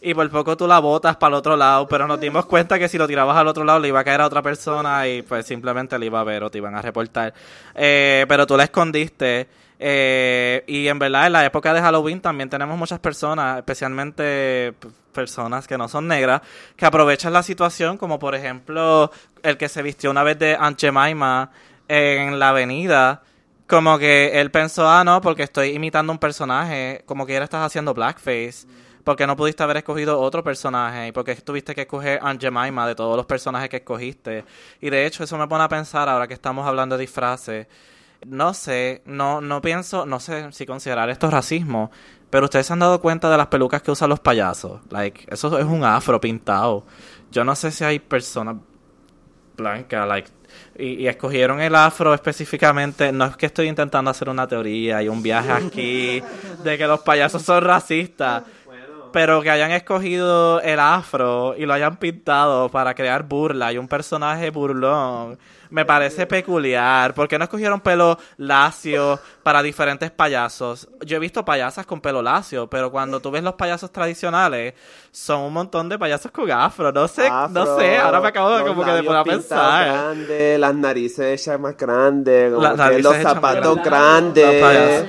Y 0.01 0.15
por 0.15 0.31
poco 0.31 0.57
tú 0.57 0.67
la 0.67 0.79
botas 0.79 1.17
para 1.17 1.35
el 1.35 1.35
otro 1.35 1.57
lado, 1.57 1.87
pero 1.89 2.07
nos 2.07 2.19
dimos 2.21 2.47
cuenta 2.47 2.79
que 2.79 2.89
si 2.89 2.99
lo 2.99 3.07
tirabas 3.07 3.37
al 3.37 3.49
otro 3.49 3.65
lado 3.65 3.81
le 3.81 3.89
iba 3.89 4.01
a 4.01 4.05
caer 4.05 4.21
a 4.21 4.27
otra 4.27 4.43
persona 4.43 5.07
y 5.07 5.23
pues 5.23 5.45
simplemente 5.45 5.99
le 5.99 6.07
iba 6.07 6.21
a 6.21 6.25
ver 6.25 6.45
o 6.45 6.51
te 6.51 6.59
iban 6.59 6.75
a 6.75 6.83
reportar. 6.83 7.35
Eh, 7.75 8.25
pero 8.29 8.47
tú 8.47 8.57
la 8.57 8.65
escondiste. 8.65 9.66
Eh, 9.79 10.65
y 10.67 10.89
en 10.89 10.99
verdad, 10.99 11.27
en 11.27 11.33
la 11.33 11.45
época 11.45 11.75
de 11.75 11.81
Halloween 11.81 12.21
también 12.21 12.49
tenemos 12.49 12.79
muchas 12.79 12.99
personas, 12.99 13.59
especialmente 13.59 14.75
personas 15.13 15.67
que 15.67 15.77
no 15.79 15.89
son 15.89 16.09
negras, 16.09 16.43
que 16.77 16.87
aprovechan 16.87 17.33
la 17.33 17.43
situación, 17.43 17.97
como 17.97 18.19
por 18.19 18.35
ejemplo 18.35 19.11
el 19.43 19.57
que 19.57 19.69
se 19.69 19.83
vistió 19.83 20.11
una 20.11 20.23
vez 20.23 20.39
de 20.39 20.57
Aunt 20.57 20.81
Jemima 20.81 21.51
en 21.89 22.39
la 22.39 22.51
avenida. 22.51 23.23
Como 23.67 23.99
que 23.99 24.41
él 24.41 24.51
pensó, 24.51 24.89
ah, 24.89 25.03
no, 25.03 25.21
porque 25.21 25.43
estoy 25.43 25.71
imitando 25.71 26.13
un 26.13 26.19
personaje, 26.19 27.03
como 27.05 27.27
que 27.27 27.35
ahora 27.35 27.45
estás 27.45 27.67
haciendo 27.67 27.95
blackface. 27.95 28.67
Porque 29.03 29.27
no 29.27 29.37
pudiste 29.37 29.63
haber 29.63 29.77
escogido 29.79 30.19
otro 30.19 30.43
personaje 30.43 31.09
y 31.09 31.13
porque 31.13 31.37
tuviste 31.37 31.77
que 31.77 31.83
escoger 31.83 32.19
Aunt 32.23 32.41
Jemima 32.41 32.89
de 32.89 32.97
todos 32.97 33.17
los 33.17 33.25
personajes 33.25 33.69
que 33.69 33.77
escogiste. 33.77 34.45
Y 34.81 34.91
de 34.91 35.07
hecho, 35.07 35.23
eso 35.23 35.39
me 35.39 35.47
pone 35.47 35.63
a 35.63 35.69
pensar 35.69 36.09
ahora 36.09 36.27
que 36.27 36.35
estamos 36.35 36.67
hablando 36.67 36.97
de 36.97 37.03
disfraces 37.03 37.69
no 38.25 38.55
sé, 38.55 39.03
no, 39.05 39.41
no 39.41 39.61
pienso, 39.61 40.07
no 40.07 40.21
sé 40.21 40.51
si 40.53 40.67
considerar 40.67 41.11
esto 41.11 41.31
racismo, 41.31 41.91
pero 42.31 42.45
ustedes 42.45 42.67
se 42.67 42.73
han 42.73 42.79
dado 42.79 43.01
cuenta 43.01 43.31
de 43.31 43.37
las 43.37 43.47
pelucas 43.49 43.83
que 43.83 43.91
usan 43.91 44.11
los 44.11 44.21
payasos. 44.21 44.81
Like, 44.91 45.27
eso 45.29 45.59
es 45.59 45.65
un 45.65 45.85
afro 45.85 46.21
pintado. 46.21 46.85
Yo 47.31 47.45
no 47.45 47.55
sé 47.55 47.71
si 47.71 47.85
hay 47.85 47.99
personas 47.99 48.57
blancas, 49.57 50.07
like, 50.07 50.31
y, 50.79 51.03
y, 51.03 51.09
escogieron 51.09 51.61
el 51.61 51.75
afro 51.75 52.15
específicamente. 52.15 53.13
No 53.13 53.27
es 53.27 53.37
que 53.37 53.47
estoy 53.47 53.69
intentando 53.69 54.11
hacer 54.11 54.29
una 54.29 54.47
teoría 54.47 55.03
y 55.03 55.09
un 55.09 55.23
viaje 55.23 55.53
aquí 55.53 56.23
de 56.63 56.79
que 56.79 56.87
los 56.87 57.01
payasos 57.01 57.43
son 57.43 57.63
racistas. 57.63 58.45
Pero 59.17 59.41
que 59.41 59.49
hayan 59.49 59.71
escogido 59.71 60.61
el 60.61 60.79
afro 60.79 61.55
y 61.57 61.65
lo 61.65 61.73
hayan 61.73 61.97
pintado 61.97 62.69
para 62.69 62.95
crear 62.95 63.23
burla 63.23 63.73
y 63.73 63.79
un 63.79 63.89
personaje 63.89 64.51
burlón 64.51 65.39
me 65.71 65.85
parece 65.85 66.27
peculiar. 66.27 67.15
¿Por 67.15 67.29
qué 67.29 67.39
no 67.39 67.45
escogieron 67.45 67.81
pelo 67.81 68.19
lacio 68.37 69.19
para 69.43 69.63
diferentes 69.63 70.11
payasos? 70.11 70.89
Yo 71.05 71.17
he 71.17 71.21
visto 71.21 71.45
payasas 71.45 71.87
con 71.87 72.01
pelo 72.01 72.23
lacio, 72.23 72.69
pero 72.69 72.91
cuando 72.91 73.21
tú 73.21 73.31
ves 73.31 73.43
los 73.43 73.55
payasos 73.55 73.91
tradicionales, 73.91 74.75
son 75.11 75.43
un 75.43 75.53
montón 75.53 75.89
de 75.89 75.99
payasos 75.99 76.31
con 76.31 76.51
afro. 76.51 76.93
No 76.93 77.09
sé, 77.09 77.29
no 77.51 77.79
sé, 77.79 77.97
ahora 77.97 78.21
me 78.21 78.29
acabo 78.29 78.57
de 78.57 78.65
como 78.65 78.85
que 78.85 78.91
de 78.93 79.03
poner 79.03 79.21
a 79.21 79.25
pensar. 79.25 79.87
Grande, 79.87 80.59
las 80.59 80.75
narices 80.75 81.41
hechas 81.41 81.59
más 81.59 81.77
grandes, 81.77 82.53
los 82.53 83.17
zapatos 83.17 83.83
grandes. 83.83 85.07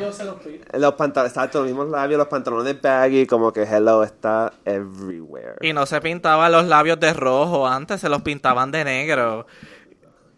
Los, 0.73 0.93
pantalones, 0.93 1.31
exacto, 1.31 1.59
los 1.59 1.67
mismos 1.67 1.89
labios, 1.89 2.17
los 2.17 2.27
pantalones 2.27 2.81
baggy, 2.81 3.25
como 3.25 3.51
que 3.51 3.63
hello 3.63 3.96
está 4.03 4.53
everywhere. 4.65 5.55
Y 5.61 5.73
no 5.73 5.85
se 5.85 5.99
pintaban 6.01 6.51
los 6.51 6.65
labios 6.65 6.99
de 6.99 7.13
rojo, 7.13 7.67
antes 7.67 8.01
se 8.01 8.09
los 8.09 8.21
pintaban 8.21 8.71
de 8.71 8.83
negro 8.83 9.45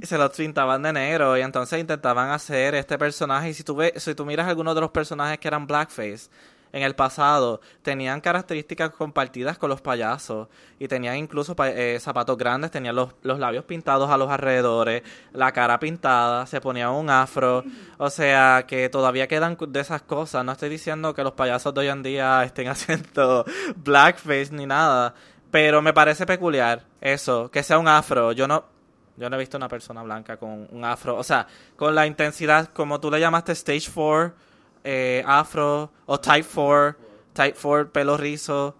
se 0.01 0.18
los 0.18 0.32
pintaban 0.32 0.82
de 0.82 0.94
negro 0.94 1.38
y 1.38 1.42
entonces 1.42 1.80
intentaban 1.80 2.30
hacer 2.30 2.75
este 2.75 2.98
personaje 2.98 3.50
y 3.50 3.54
si 3.54 3.63
tú 3.63 3.75
ves, 3.75 4.01
si 4.01 4.16
tú 4.16 4.25
miras 4.25 4.48
algunos 4.48 4.75
de 4.75 4.82
los 4.82 4.92
personajes 4.92 5.39
que 5.39 5.48
eran 5.48 5.68
blackface 5.68 6.30
en 6.72 6.84
el 6.84 6.96
pasado 6.96 7.62
tenían 7.82 8.22
características 8.22 8.92
compartidas 8.92 9.58
con 9.58 9.70
los 9.70 9.82
payasos 9.82 10.48
y 10.78 10.88
tenían 10.88 11.18
incluso 11.18 11.56
eh, 11.66 11.98
zapatos 12.00 12.38
grandes, 12.38 12.72
tenían 12.72 12.96
los, 12.96 13.16
los, 13.22 13.40
labios 13.40 13.66
pintados 13.66 14.10
a 14.10 14.18
los 14.18 14.30
alrededores, 14.30 15.04
la 15.34 15.52
cara 15.52 15.80
pintada, 15.80 16.46
se 16.46 16.62
ponía 16.62 16.90
un 16.90 17.10
afro, 17.10 17.64
o 17.98 18.10
sea 18.10 18.66
que 18.68 18.90
todavía 18.90 19.28
quedan 19.28 19.58
de 19.60 19.80
esas 19.80 20.02
cosas, 20.02 20.46
no 20.46 20.52
estoy 20.52 20.70
diciendo 20.70 21.14
que 21.14 21.24
los 21.24 21.34
payasos 21.34 21.74
de 21.74 21.82
hoy 21.82 21.88
en 21.88 22.04
día 22.04 22.44
estén 22.46 22.68
haciendo 22.68 23.46
blackface 23.76 24.50
ni 24.52 24.66
nada, 24.66 25.14
pero 25.52 25.82
me 25.82 25.94
parece 25.94 26.26
peculiar 26.26 26.84
eso, 27.02 27.50
que 27.50 27.64
sea 27.64 27.80
un 27.80 27.88
afro, 27.88 28.32
yo 28.32 28.48
no 28.48 28.80
yo 29.20 29.30
no 29.30 29.36
he 29.36 29.40
visto 29.40 29.58
una 29.58 29.68
persona 29.68 30.02
blanca 30.02 30.38
con 30.38 30.70
un 30.72 30.86
afro, 30.86 31.18
o 31.18 31.24
sea, 31.24 31.46
con 31.76 31.94
la 31.94 32.08
intensidad, 32.08 32.70
como 32.72 33.02
tú 33.02 33.12
le 33.12 33.20
llamaste 33.20 33.52
Stage 33.52 33.92
4, 33.94 34.34
eh, 34.84 35.24
afro, 35.26 35.92
o 36.06 36.20
Type 36.20 36.48
4, 36.54 36.96
Type 37.34 37.58
4, 37.62 37.92
pelo 37.92 38.18
rizo. 38.18 38.76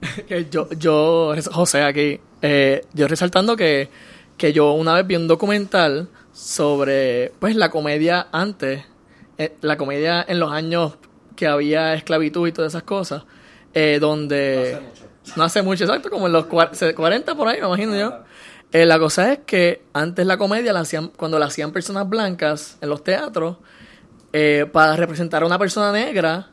yo, 0.50 0.68
yo, 0.70 1.34
José, 1.52 1.82
aquí, 1.82 2.20
eh, 2.42 2.84
yo 2.92 3.08
resaltando 3.08 3.56
que, 3.56 3.88
que 4.36 4.52
yo 4.52 4.72
una 4.72 4.94
vez 4.94 5.06
vi 5.06 5.16
un 5.16 5.28
documental 5.28 6.08
sobre, 6.32 7.32
pues, 7.38 7.56
la 7.56 7.70
comedia 7.70 8.28
antes, 8.32 8.84
eh, 9.38 9.56
la 9.60 9.76
comedia 9.76 10.24
en 10.26 10.40
los 10.40 10.52
años 10.52 10.98
que 11.34 11.46
había 11.46 11.94
esclavitud 11.94 12.48
y 12.48 12.52
todas 12.52 12.72
esas 12.72 12.82
cosas, 12.84 13.24
donde... 14.00 14.72
No 14.72 14.78
hace 14.78 14.80
mucho. 14.80 15.36
No 15.36 15.44
hace 15.44 15.62
mucho, 15.62 15.84
exacto, 15.84 16.08
como 16.08 16.28
en 16.28 16.32
los 16.32 16.46
40 16.46 17.34
por 17.34 17.48
ahí, 17.48 17.60
me 17.60 17.66
imagino 17.66 17.94
yo 17.94 18.24
eh, 18.72 18.84
la 18.84 18.98
cosa 18.98 19.32
es 19.32 19.38
que 19.46 19.82
antes 19.92 20.26
la 20.26 20.36
comedia 20.36 20.72
la 20.72 20.80
hacían, 20.80 21.08
cuando 21.08 21.38
la 21.38 21.46
hacían 21.46 21.72
personas 21.72 22.08
blancas 22.08 22.78
en 22.80 22.88
los 22.88 23.04
teatros, 23.04 23.58
eh, 24.38 24.66
para 24.66 24.96
representar 24.96 25.42
a 25.42 25.46
una 25.46 25.58
persona 25.58 25.92
negra, 25.92 26.50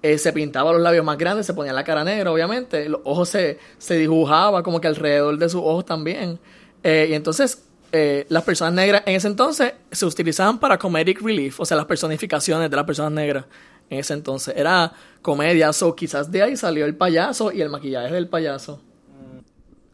eh, 0.00 0.16
se 0.16 0.32
pintaba 0.32 0.72
los 0.72 0.80
labios 0.80 1.04
más 1.04 1.18
grandes, 1.18 1.44
se 1.44 1.52
ponía 1.52 1.74
la 1.74 1.84
cara 1.84 2.02
negra, 2.02 2.32
obviamente, 2.32 2.88
los 2.88 3.02
ojos 3.04 3.28
se, 3.28 3.58
se 3.76 3.96
dibujaba 3.96 4.62
como 4.62 4.80
que 4.80 4.88
alrededor 4.88 5.36
de 5.36 5.48
sus 5.50 5.60
ojos 5.60 5.84
también. 5.84 6.38
y 6.82 7.12
entonces 7.12 7.66
las 7.92 8.42
personas 8.44 8.72
negras 8.72 9.02
en 9.04 9.16
ese 9.16 9.28
entonces 9.28 9.74
se 9.90 10.06
utilizaban 10.06 10.58
para 10.58 10.78
comedic 10.78 11.20
relief, 11.20 11.60
o 11.60 11.66
sea, 11.66 11.76
las 11.76 11.86
personificaciones 11.86 12.70
de 12.70 12.76
las 12.76 12.86
personas 12.86 13.12
negras 13.12 13.44
en 13.90 13.98
ese 13.98 14.14
entonces. 14.14 14.56
Era 14.56 14.92
comedia, 15.20 15.70
o 15.82 15.94
quizás 15.94 16.30
de 16.30 16.42
ahí 16.42 16.56
salió 16.56 16.86
el 16.86 16.96
payaso 16.96 17.52
y 17.52 17.60
el 17.60 17.68
maquillaje 17.68 18.14
del 18.14 18.28
payaso. 18.28 18.80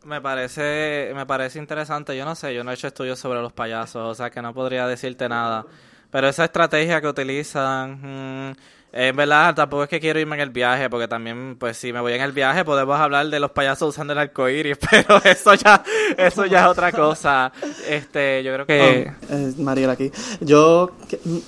Me 0.07 0.21
parece, 0.21 1.11
me 1.17 1.27
parece 1.27 1.59
interesante. 1.59 2.17
Yo 2.17 2.25
no 2.25 2.37
sé, 2.37 2.55
yo 2.55 2.63
no 2.63 2.71
he 2.71 2.75
hecho 2.75 2.87
estudios 2.87 3.19
sobre 3.19 3.41
los 3.41 3.53
payasos, 3.53 4.09
o 4.09 4.15
sea 4.15 4.31
que 4.31 4.41
no 4.41 4.55
podría 4.55 4.87
decirte 4.87 5.29
nada. 5.29 5.67
Pero 6.11 6.29
esa 6.29 6.45
estrategia 6.45 7.01
que 7.01 7.09
utilizan, 7.09 8.51
mm, 8.51 8.57
en 8.93 9.15
verdad 9.15 9.55
tampoco 9.55 9.83
es 9.83 9.89
que 9.91 10.01
quiero 10.01 10.19
irme 10.19 10.37
en 10.37 10.43
el 10.43 10.51
viaje, 10.51 10.89
porque 10.89 11.07
también, 11.07 11.57
pues 11.59 11.77
si 11.77 11.93
me 11.93 12.01
voy 12.01 12.15
en 12.15 12.23
el 12.23 12.33
viaje 12.33 12.65
podemos 12.65 12.99
hablar 12.99 13.27
de 13.27 13.41
los 13.41 13.51
payasos 13.51 13.91
usando 13.91 14.15
el 14.15 14.19
arcoíris, 14.19 14.79
pero 14.91 15.21
eso 15.25 15.55
ya, 15.55 15.83
eso 16.17 16.47
ya 16.47 16.61
es 16.61 16.67
otra 16.67 16.93
cosa. 16.93 17.53
Este, 17.87 18.43
yo 18.43 18.55
creo 18.55 18.67
que... 18.67 19.13
Oh, 19.31 19.63
Mariela 19.63 19.93
aquí. 19.93 20.11
Yo 20.41 20.93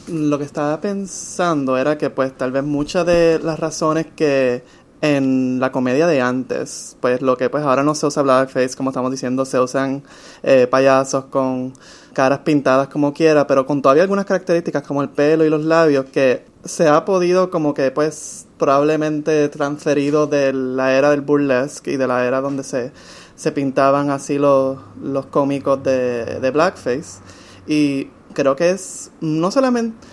lo 0.08 0.38
que 0.38 0.44
estaba 0.44 0.80
pensando 0.80 1.78
era 1.78 1.96
que 1.96 2.10
pues 2.10 2.36
tal 2.36 2.52
vez 2.52 2.64
muchas 2.64 3.06
de 3.06 3.38
las 3.38 3.58
razones 3.58 4.06
que 4.14 4.62
en 5.00 5.60
la 5.60 5.70
comedia 5.70 6.06
de 6.06 6.20
antes, 6.20 6.96
pues 7.00 7.22
lo 7.22 7.36
que 7.36 7.48
pues 7.50 7.64
ahora 7.64 7.82
no 7.82 7.94
se 7.94 8.06
usa 8.06 8.22
blackface, 8.22 8.76
como 8.76 8.90
estamos 8.90 9.10
diciendo, 9.10 9.44
se 9.44 9.60
usan 9.60 10.02
eh, 10.42 10.66
payasos 10.66 11.26
con 11.26 11.72
caras 12.18 12.40
pintadas 12.40 12.88
como 12.88 13.14
quiera, 13.14 13.46
pero 13.46 13.64
con 13.64 13.80
todavía 13.80 14.02
algunas 14.02 14.24
características 14.24 14.82
como 14.82 15.02
el 15.02 15.08
pelo 15.08 15.44
y 15.44 15.50
los 15.50 15.62
labios 15.62 16.06
que 16.06 16.44
se 16.64 16.88
ha 16.88 17.04
podido 17.04 17.48
como 17.48 17.74
que 17.74 17.92
pues 17.92 18.48
probablemente 18.58 19.48
transferido 19.50 20.26
de 20.26 20.52
la 20.52 20.94
era 20.94 21.12
del 21.12 21.20
burlesque 21.20 21.92
y 21.92 21.96
de 21.96 22.08
la 22.08 22.26
era 22.26 22.40
donde 22.40 22.64
se, 22.64 22.90
se 23.36 23.52
pintaban 23.52 24.10
así 24.10 24.36
los, 24.36 24.78
los 25.00 25.26
cómicos 25.26 25.80
de, 25.84 26.40
de 26.40 26.50
blackface. 26.50 27.20
Y 27.68 28.08
creo 28.32 28.56
que 28.56 28.70
es 28.70 29.12
no 29.20 29.52
solamente 29.52 30.07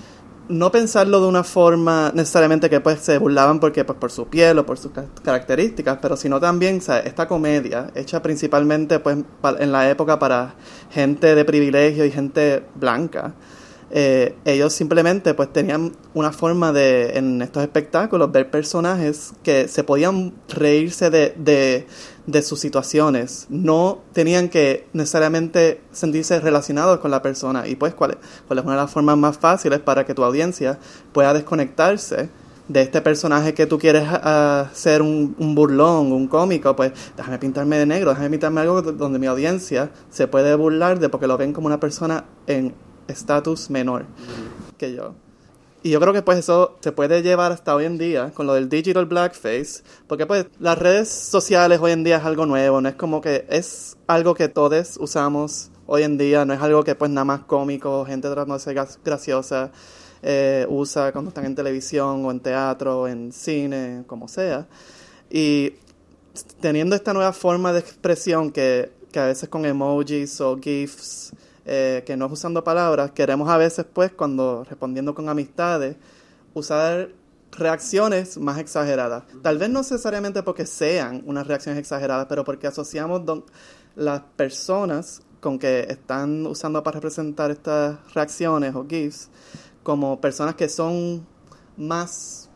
no 0.48 0.72
pensarlo 0.72 1.22
de 1.22 1.28
una 1.28 1.44
forma 1.44 2.12
necesariamente 2.14 2.70
que 2.70 2.80
pues 2.80 3.00
se 3.00 3.18
burlaban 3.18 3.60
porque 3.60 3.84
pues 3.84 3.98
por 3.98 4.12
su 4.12 4.28
piel 4.28 4.60
o 4.60 4.66
por 4.66 4.78
sus 4.78 4.92
características, 5.24 6.00
pero 6.02 6.16
sino 6.18 6.40
también 6.40 6.82
o 6.88 7.00
esta 7.00 7.28
comedia 7.28 7.92
hecha 7.96 8.22
principalmente 8.22 9.00
pues 9.00 9.18
en 9.60 9.72
la 9.72 9.90
época 9.90 10.20
para 10.20 10.56
gente 10.92 11.36
de 11.36 11.46
privilegio 11.46 12.06
y 12.06 12.12
gente 12.12 12.64
blanca. 12.76 13.34
Eh, 13.92 14.36
ellos 14.46 14.74
simplemente 14.74 15.36
pues 15.36 15.54
tenían 15.54 15.92
una 16.16 16.32
forma 16.32 16.74
de 16.74 17.18
en 17.18 17.42
estos 17.42 17.62
espectáculos 17.62 18.32
ver 18.32 18.50
personajes 18.50 19.34
que 19.44 19.68
se 19.68 19.84
podían 19.84 20.34
reírse 20.50 21.12
de 21.12 21.36
de 21.38 21.86
sus 22.42 22.60
situaciones. 22.60 23.48
No 23.50 24.00
tenían 24.14 24.50
que 24.50 24.88
necesariamente 24.94 25.82
sentirse 25.92 26.40
relacionados 26.40 27.00
con 27.00 27.12
la 27.12 27.22
persona. 27.22 27.68
Y 27.68 27.76
pues, 27.76 27.94
¿cuál 27.94 28.12
es, 28.12 28.18
cuál 28.48 28.60
es 28.60 28.66
una 28.66 28.76
de 28.76 28.82
las 28.82 28.92
formas 28.92 29.18
más 29.18 29.38
fáciles 29.38 29.80
para 29.80 30.06
que 30.06 30.14
tu 30.14 30.24
audiencia 30.24 30.80
pueda 31.14 31.34
desconectarse 31.34 32.30
de 32.68 32.82
este 32.82 33.02
personaje 33.02 33.54
que 33.54 33.68
tú 33.68 33.78
quieres 33.78 34.08
hacer 34.10 35.02
un, 35.02 35.36
un, 35.38 35.54
burlón, 35.54 36.12
un 36.12 36.28
cómico, 36.28 36.76
pues 36.76 36.94
déjame 37.16 37.38
pintarme 37.38 37.78
de 37.78 37.86
negro, 37.86 38.10
déjame 38.10 38.32
pintarme 38.32 38.62
algo 38.62 38.82
donde 38.82 39.20
mi 39.20 39.28
audiencia 39.28 39.92
se 40.10 40.28
puede 40.28 40.56
burlar 40.56 41.00
de 41.00 41.10
porque 41.10 41.28
lo 41.28 41.38
ven 41.38 41.54
como 41.54 41.68
una 41.68 41.80
persona 41.80 42.26
en 42.48 42.74
estatus 43.08 43.70
menor 43.70 44.06
que 44.78 44.96
yo. 44.96 45.14
Y 45.86 45.92
yo 45.92 46.00
creo 46.00 46.14
que 46.14 46.24
pues 46.24 46.40
eso 46.40 46.78
se 46.80 46.92
puede 46.92 47.22
llevar 47.22 47.52
hasta 47.52 47.76
hoy 47.76 47.86
en 47.86 48.00
día 48.00 48.32
con 48.34 48.48
lo 48.48 48.56
del 48.56 48.70
digital 48.70 49.06
blackface, 49.06 49.84
porque 50.08 50.26
pues 50.26 50.48
las 50.58 50.80
redes 50.80 51.10
sociales 51.10 51.80
hoy 51.80 51.92
en 51.92 52.04
día 52.04 52.18
es 52.18 52.24
algo 52.24 52.48
nuevo, 52.48 52.82
no 52.82 52.90
es 52.90 52.96
como 52.96 53.22
que 53.22 53.46
es 53.50 53.96
algo 54.08 54.34
que 54.34 54.48
todos 54.48 54.98
usamos 55.00 55.70
hoy 55.86 56.02
en 56.02 56.18
día, 56.18 56.44
no 56.44 56.56
es 56.56 56.60
algo 56.60 56.84
que 56.84 56.96
pues 56.96 57.12
nada 57.12 57.26
más 57.26 57.42
cómico, 57.42 58.04
gente 58.04 58.28
ser 58.58 58.88
graciosa 59.04 59.72
eh, 60.24 60.66
usa 60.70 61.12
cuando 61.12 61.30
están 61.30 61.46
en 61.46 61.54
televisión 61.54 62.26
o 62.26 62.32
en 62.32 62.40
teatro 62.40 63.02
o 63.02 63.08
en 63.08 63.32
cine, 63.32 64.06
como 64.08 64.28
sea. 64.28 64.66
Y 65.30 65.74
teniendo 66.62 66.96
esta 66.96 67.14
nueva 67.14 67.32
forma 67.32 67.74
de 67.74 67.82
expresión 67.82 68.52
que, 68.52 68.92
que 69.12 69.20
a 69.20 69.26
veces 69.26 69.50
con 69.50 69.64
emojis 69.68 70.42
o 70.42 70.58
GIFs 70.58 71.32
eh, 71.66 72.04
que 72.06 72.16
no 72.16 72.28
es 72.28 72.32
usando 72.32 72.64
palabras, 72.64 73.12
queremos 73.12 73.50
a 73.50 73.58
veces, 73.58 73.86
pues, 73.92 74.12
cuando 74.12 74.64
respondiendo 74.64 75.16
con 75.16 75.30
amistades, 75.30 75.98
usar 76.54 77.10
reacciones 77.52 78.38
más 78.38 78.60
exageradas. 78.60 79.24
Tal 79.42 79.58
vez 79.58 79.70
no 79.70 79.80
necesariamente 79.80 80.44
porque 80.44 80.66
sean 80.66 81.24
unas 81.26 81.48
reacciones 81.48 81.80
exageradas, 81.80 82.28
pero 82.28 82.44
porque 82.44 82.68
asociamos 82.68 83.22
las 83.96 84.22
personas 84.36 85.22
con 85.40 85.60
que 85.60 85.82
están 85.90 86.46
usando 86.46 86.84
para 86.84 86.96
representar 86.96 87.52
estas 87.52 87.98
reacciones 88.14 88.76
o 88.76 88.86
GIFs 88.88 89.30
como 89.84 90.20
personas 90.20 90.56
que 90.56 90.68
son 90.70 91.26
más 91.78 92.50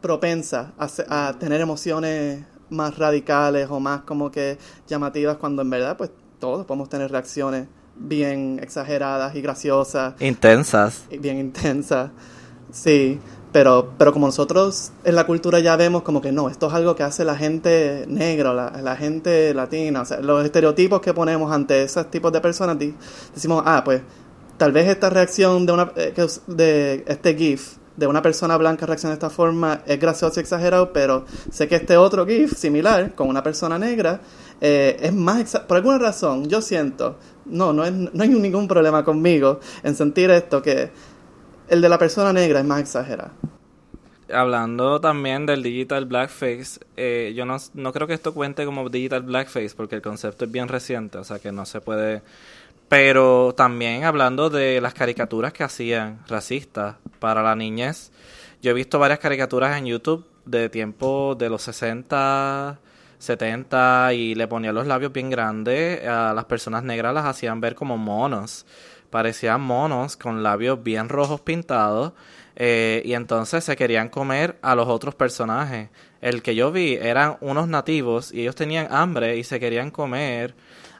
propensas 0.00 0.72
a, 0.78 1.28
a 1.28 1.38
tener 1.38 1.60
emociones 1.60 2.44
más 2.70 2.96
radicales 2.96 3.68
o 3.70 3.80
más 3.80 4.02
como 4.02 4.30
que 4.30 4.58
llamativas 4.88 5.36
cuando 5.36 5.62
en 5.62 5.70
verdad 5.70 5.96
pues 5.96 6.10
todos 6.38 6.64
podemos 6.64 6.88
tener 6.88 7.10
reacciones 7.10 7.68
bien 7.96 8.58
exageradas 8.62 9.34
y 9.34 9.42
graciosas. 9.42 10.14
Intensas. 10.20 11.04
Bien 11.10 11.38
intensas. 11.38 12.10
Sí, 12.70 13.20
pero, 13.52 13.92
pero 13.98 14.12
como 14.12 14.26
nosotros 14.26 14.92
en 15.04 15.14
la 15.14 15.26
cultura 15.26 15.60
ya 15.60 15.76
vemos 15.76 16.02
como 16.02 16.22
que 16.22 16.32
no, 16.32 16.48
esto 16.48 16.68
es 16.68 16.72
algo 16.72 16.96
que 16.96 17.02
hace 17.02 17.24
la 17.24 17.36
gente 17.36 18.06
negra, 18.08 18.54
la, 18.54 18.96
gente 18.96 19.52
latina, 19.52 20.02
o 20.02 20.04
sea, 20.06 20.20
los 20.20 20.44
estereotipos 20.44 21.00
que 21.02 21.12
ponemos 21.12 21.52
ante 21.52 21.82
esos 21.82 22.10
tipos 22.10 22.32
de 22.32 22.40
personas, 22.40 22.78
decimos, 23.34 23.62
ah, 23.66 23.82
pues 23.84 24.00
tal 24.56 24.72
vez 24.72 24.88
esta 24.88 25.10
reacción 25.10 25.66
de, 25.66 25.72
una, 25.72 25.92
eh, 25.96 26.14
de 26.46 27.04
este 27.06 27.34
GIF 27.34 27.76
de 27.96 28.06
una 28.06 28.22
persona 28.22 28.56
blanca 28.56 28.86
reacciona 28.86 29.10
de 29.10 29.16
esta 29.16 29.28
forma 29.28 29.82
es 29.86 30.00
gracioso 30.00 30.40
y 30.40 30.42
exagerado, 30.42 30.92
pero 30.92 31.26
sé 31.50 31.68
que 31.68 31.76
este 31.76 31.96
otro 31.96 32.26
GIF 32.26 32.56
similar 32.56 33.14
con 33.14 33.28
una 33.28 33.42
persona 33.42 33.78
negra 33.78 34.20
eh, 34.60 34.96
es 35.00 35.12
más 35.12 35.58
por 35.68 35.76
alguna 35.76 35.98
razón 35.98 36.48
yo 36.48 36.62
siento 36.62 37.18
no 37.46 37.72
no, 37.72 37.84
es, 37.84 37.92
no 37.92 38.22
hay 38.22 38.28
ningún 38.28 38.68
problema 38.68 39.04
conmigo 39.04 39.60
en 39.82 39.94
sentir 39.94 40.30
esto 40.30 40.62
que 40.62 40.90
el 41.68 41.80
de 41.80 41.88
la 41.88 41.98
persona 41.98 42.32
negra 42.32 42.60
es 42.60 42.66
más 42.66 42.80
exagerado. 42.80 43.30
Hablando 44.32 45.00
también 45.00 45.46
del 45.46 45.62
digital 45.62 46.06
blackface, 46.06 46.80
eh, 46.96 47.32
yo 47.36 47.44
no, 47.44 47.56
no 47.74 47.92
creo 47.92 48.06
que 48.06 48.14
esto 48.14 48.32
cuente 48.32 48.64
como 48.64 48.88
digital 48.88 49.22
blackface 49.22 49.74
porque 49.76 49.96
el 49.96 50.02
concepto 50.02 50.44
es 50.44 50.52
bien 50.52 50.68
reciente, 50.68 51.18
o 51.18 51.24
sea 51.24 51.38
que 51.38 51.52
no 51.52 51.66
se 51.66 51.80
puede... 51.80 52.22
Pero 52.88 53.54
también 53.56 54.04
hablando 54.04 54.50
de 54.50 54.80
las 54.82 54.92
caricaturas 54.92 55.54
que 55.54 55.64
hacían 55.64 56.20
racistas 56.28 56.96
para 57.20 57.42
la 57.42 57.56
niñez, 57.56 58.10
yo 58.60 58.70
he 58.70 58.74
visto 58.74 58.98
varias 58.98 59.18
caricaturas 59.18 59.78
en 59.78 59.86
YouTube 59.86 60.26
de 60.44 60.68
tiempo 60.68 61.34
de 61.38 61.48
los 61.48 61.62
60 61.62 62.78
70 63.22 64.14
y 64.14 64.34
le 64.34 64.48
ponían 64.48 64.74
los 64.74 64.86
labios 64.86 65.12
bien 65.12 65.30
grandes, 65.30 66.04
a 66.06 66.34
las 66.34 66.44
personas 66.46 66.82
negras 66.82 67.14
las 67.14 67.24
hacían 67.24 67.60
ver 67.60 67.76
como 67.76 67.96
monos, 67.96 68.66
parecían 69.10 69.60
monos 69.60 70.16
con 70.16 70.42
labios 70.42 70.82
bien 70.82 71.08
rojos 71.08 71.40
pintados 71.40 72.12
eh, 72.56 73.00
y 73.04 73.14
entonces 73.14 73.62
se 73.62 73.76
querían 73.76 74.08
comer 74.08 74.58
a 74.60 74.74
los 74.74 74.88
otros 74.88 75.14
personajes. 75.14 75.88
El 76.20 76.42
que 76.42 76.56
yo 76.56 76.72
vi 76.72 76.94
eran 76.94 77.36
unos 77.40 77.68
nativos 77.68 78.32
y 78.32 78.40
ellos 78.40 78.56
tenían 78.56 78.88
hambre 78.90 79.36
y 79.36 79.44
se 79.44 79.60
querían 79.60 79.92
comer 79.92 80.54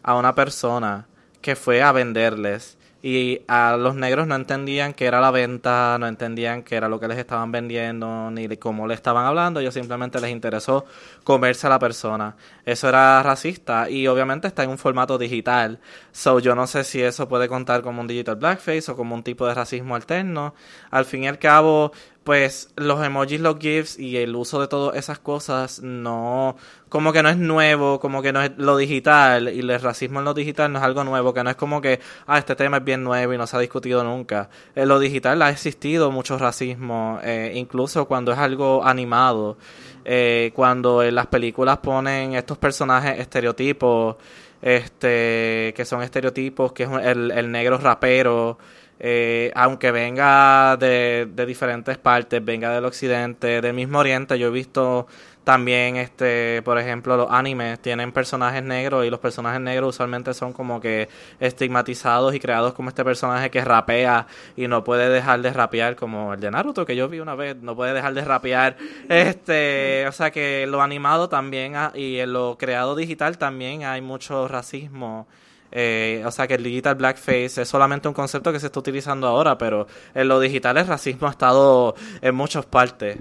a 0.05 0.15
una 0.15 0.35
persona 0.35 1.07
que 1.41 1.57
fue 1.57 1.83
a 1.83 1.91
venderles 1.91 2.79
y 3.03 3.43
a 3.49 3.77
los 3.77 3.97
negros 3.97 4.29
no 4.29 4.37
entendían 4.37 4.95
qué 4.95 5.07
era 5.07 5.21
la 5.21 5.33
venta, 5.33 5.97
no 5.99 6.07
entendían 6.07 6.63
qué 6.63 6.77
era 6.77 6.89
lo 6.89 7.01
que 7.01 7.09
les 7.09 7.19
estaban 7.19 7.51
vendiendo, 7.51 8.31
ni 8.31 8.49
cómo 8.57 8.87
le 8.87 8.95
estaban 8.95 9.27
hablando, 9.27 9.59
ellos 9.59 9.75
simplemente 9.75 10.21
les 10.21 10.31
interesó 10.31 10.87
comerse 11.25 11.67
a 11.67 11.71
la 11.71 11.81
persona. 11.81 12.37
Eso 12.65 12.89
era 12.89 13.21
racista 13.25 13.91
y 13.91 14.07
obviamente 14.07 14.47
está 14.47 14.63
en 14.63 14.71
un 14.71 14.79
formato 14.79 15.19
digital. 15.19 15.81
So 16.13 16.39
yo 16.39 16.55
no 16.55 16.69
sé 16.69 16.85
si 16.85 17.03
eso 17.03 17.29
puede 17.29 17.49
contar 17.49 17.83
como 17.83 18.01
un 18.01 18.07
digital 18.07 18.37
blackface 18.37 18.93
o 18.93 18.97
como 18.97 19.17
un 19.17 19.25
tipo 19.25 19.47
de 19.49 19.55
racismo 19.55 19.97
alterno. 19.97 20.55
Al 20.91 21.05
fin 21.05 21.25
y 21.25 21.29
al 21.29 21.41
cabo, 21.41 21.93
pues 22.25 22.71
los 22.77 23.05
emojis, 23.05 23.41
los 23.41 23.59
GIFs 23.59 23.99
y 23.99 24.17
el 24.17 24.37
uso 24.37 24.61
de 24.61 24.69
todas 24.69 24.97
esas 24.97 25.19
cosas 25.19 25.83
no, 25.83 26.57
como 26.89 27.13
que 27.13 27.23
no 27.23 27.29
es 27.29 27.37
nuevo, 27.37 27.99
como 27.99 28.23
que 28.23 28.33
no 28.33 28.43
es 28.43 28.53
lo 28.57 28.77
digital 28.77 29.49
y 29.53 29.61
el 29.61 29.81
racismo 29.81 30.21
en 30.21 30.25
lo 30.25 30.35
digital 30.35 30.73
no 30.73 30.79
es 30.79 30.85
algo 30.85 31.03
nuevo, 31.05 31.35
que 31.35 31.43
no 31.43 31.51
es 31.51 31.57
como 31.57 31.81
que, 31.81 32.01
ah, 32.27 32.39
este 32.39 32.55
tema 32.55 32.77
es 32.79 32.85
bien 32.85 33.03
nuevo 33.03 33.33
y 33.33 33.39
no 33.39 33.47
se 33.47 33.57
ha 33.57 33.61
discutido 33.61 34.05
nunca. 34.05 34.49
En 34.75 34.89
lo 34.89 35.01
digital 35.01 35.43
ha 35.43 35.51
existido 35.51 36.11
mucho 36.11 36.39
racismo, 36.39 37.19
eh, 37.23 37.53
incluso 37.55 38.07
cuando 38.07 38.33
es 38.33 38.39
algo 38.39 38.85
animado, 38.85 39.57
eh, 40.05 40.53
cuando 40.55 41.03
en 41.03 41.15
las 41.15 41.27
películas 41.27 41.79
ponen 41.79 42.35
estos 42.35 42.59
personajes 42.59 43.19
estereotipos, 43.19 44.17
este, 44.61 45.75
que 45.77 45.85
son 45.85 46.03
estereotipos, 46.03 46.73
que 46.73 46.85
es 46.85 46.91
el, 47.05 47.33
el 47.33 47.51
negro 47.51 47.79
rapero, 47.79 48.59
eh, 49.05 49.51
aunque 49.57 49.91
venga 49.91 50.77
de, 50.77 51.29
diferentes 51.45 51.99
partes, 51.99 52.43
venga 52.45 52.71
del 52.71 52.85
occidente, 52.85 53.61
del 53.61 53.75
mismo 53.75 53.99
oriente, 53.99 54.39
yo 54.39 54.47
he 54.47 54.51
visto 54.51 55.09
también, 55.43 55.97
este, 55.97 56.63
por 56.63 56.79
ejemplo, 56.79 57.17
los 57.17 57.29
animes 57.29 57.81
tienen 57.81 58.13
personajes 58.13 58.63
negros 58.63 59.05
y 59.05 59.11
los 59.11 59.19
personajes 59.19 59.61
negros 59.61 59.97
usualmente 59.97 60.33
son 60.35 60.53
como 60.53 60.81
que 60.81 61.09
estigmatizados 61.41 62.33
y 62.33 62.39
creados 62.39 62.75
como 62.75 62.91
este 62.91 63.05
personaje 63.05 63.51
que 63.51 63.65
rapea 63.65 64.29
y 64.57 64.69
no 64.69 64.85
puede 64.85 65.09
dejar 65.09 65.43
de 65.43 65.53
rapear 65.53 65.97
como 65.97 66.35
el 66.35 66.41
de 66.41 66.53
Naruto 66.53 66.87
que 66.87 66.95
yo 66.95 67.09
vi 67.09 67.19
una 67.19 67.35
vez, 67.35 67.57
no 67.57 67.75
puede 67.75 67.95
dejar 67.95 68.15
de 68.15 68.25
rapear. 68.25 68.77
Este, 69.09 70.07
o 70.07 70.13
sea 70.13 70.31
que 70.31 70.65
lo 70.69 70.81
animado 70.81 71.29
también 71.29 71.75
y 71.95 72.21
en 72.21 72.33
lo 72.33 72.57
creado 72.57 72.95
digital 72.95 73.37
también 73.37 73.83
hay 73.83 74.01
mucho 74.01 74.47
racismo 74.47 75.27
eh, 75.73 76.23
o 76.25 76.31
sea 76.31 76.47
que 76.47 76.55
el 76.55 76.63
digital 76.63 76.95
blackface 76.95 77.63
es 77.63 77.69
solamente 77.69 78.07
un 78.07 78.15
concepto 78.15 78.53
que 78.53 78.61
se 78.61 78.67
está 78.67 78.79
utilizando 78.79 79.27
ahora, 79.27 79.59
pero 79.59 79.87
en 80.15 80.29
lo 80.29 80.39
digital 80.39 80.77
el 80.77 80.87
racismo 80.87 81.27
ha 81.27 81.31
estado 81.31 81.95
en 82.21 82.35
muchas 82.35 82.67
partes. 82.67 83.19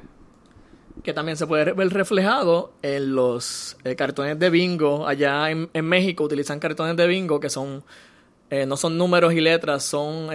Que 1.03 1.13
también 1.13 1.37
se 1.37 1.47
puede 1.47 1.71
ver 1.71 1.89
reflejado 1.89 2.73
en 2.81 3.15
los 3.15 3.77
eh, 3.83 3.95
cartones 3.95 4.37
de 4.37 4.49
bingo. 4.49 5.07
Allá 5.07 5.49
en, 5.49 5.69
México 5.85 6.25
utilizan 6.25 6.59
cartones 6.59 6.95
de 6.97 7.07
bingo 7.07 7.39
que 7.39 7.49
son 7.49 7.83
eh, 8.49 8.65
no 8.65 8.75
son 8.75 8.97
números 8.97 9.33
y 9.33 9.39
letras, 9.41 9.83
son 9.83 10.29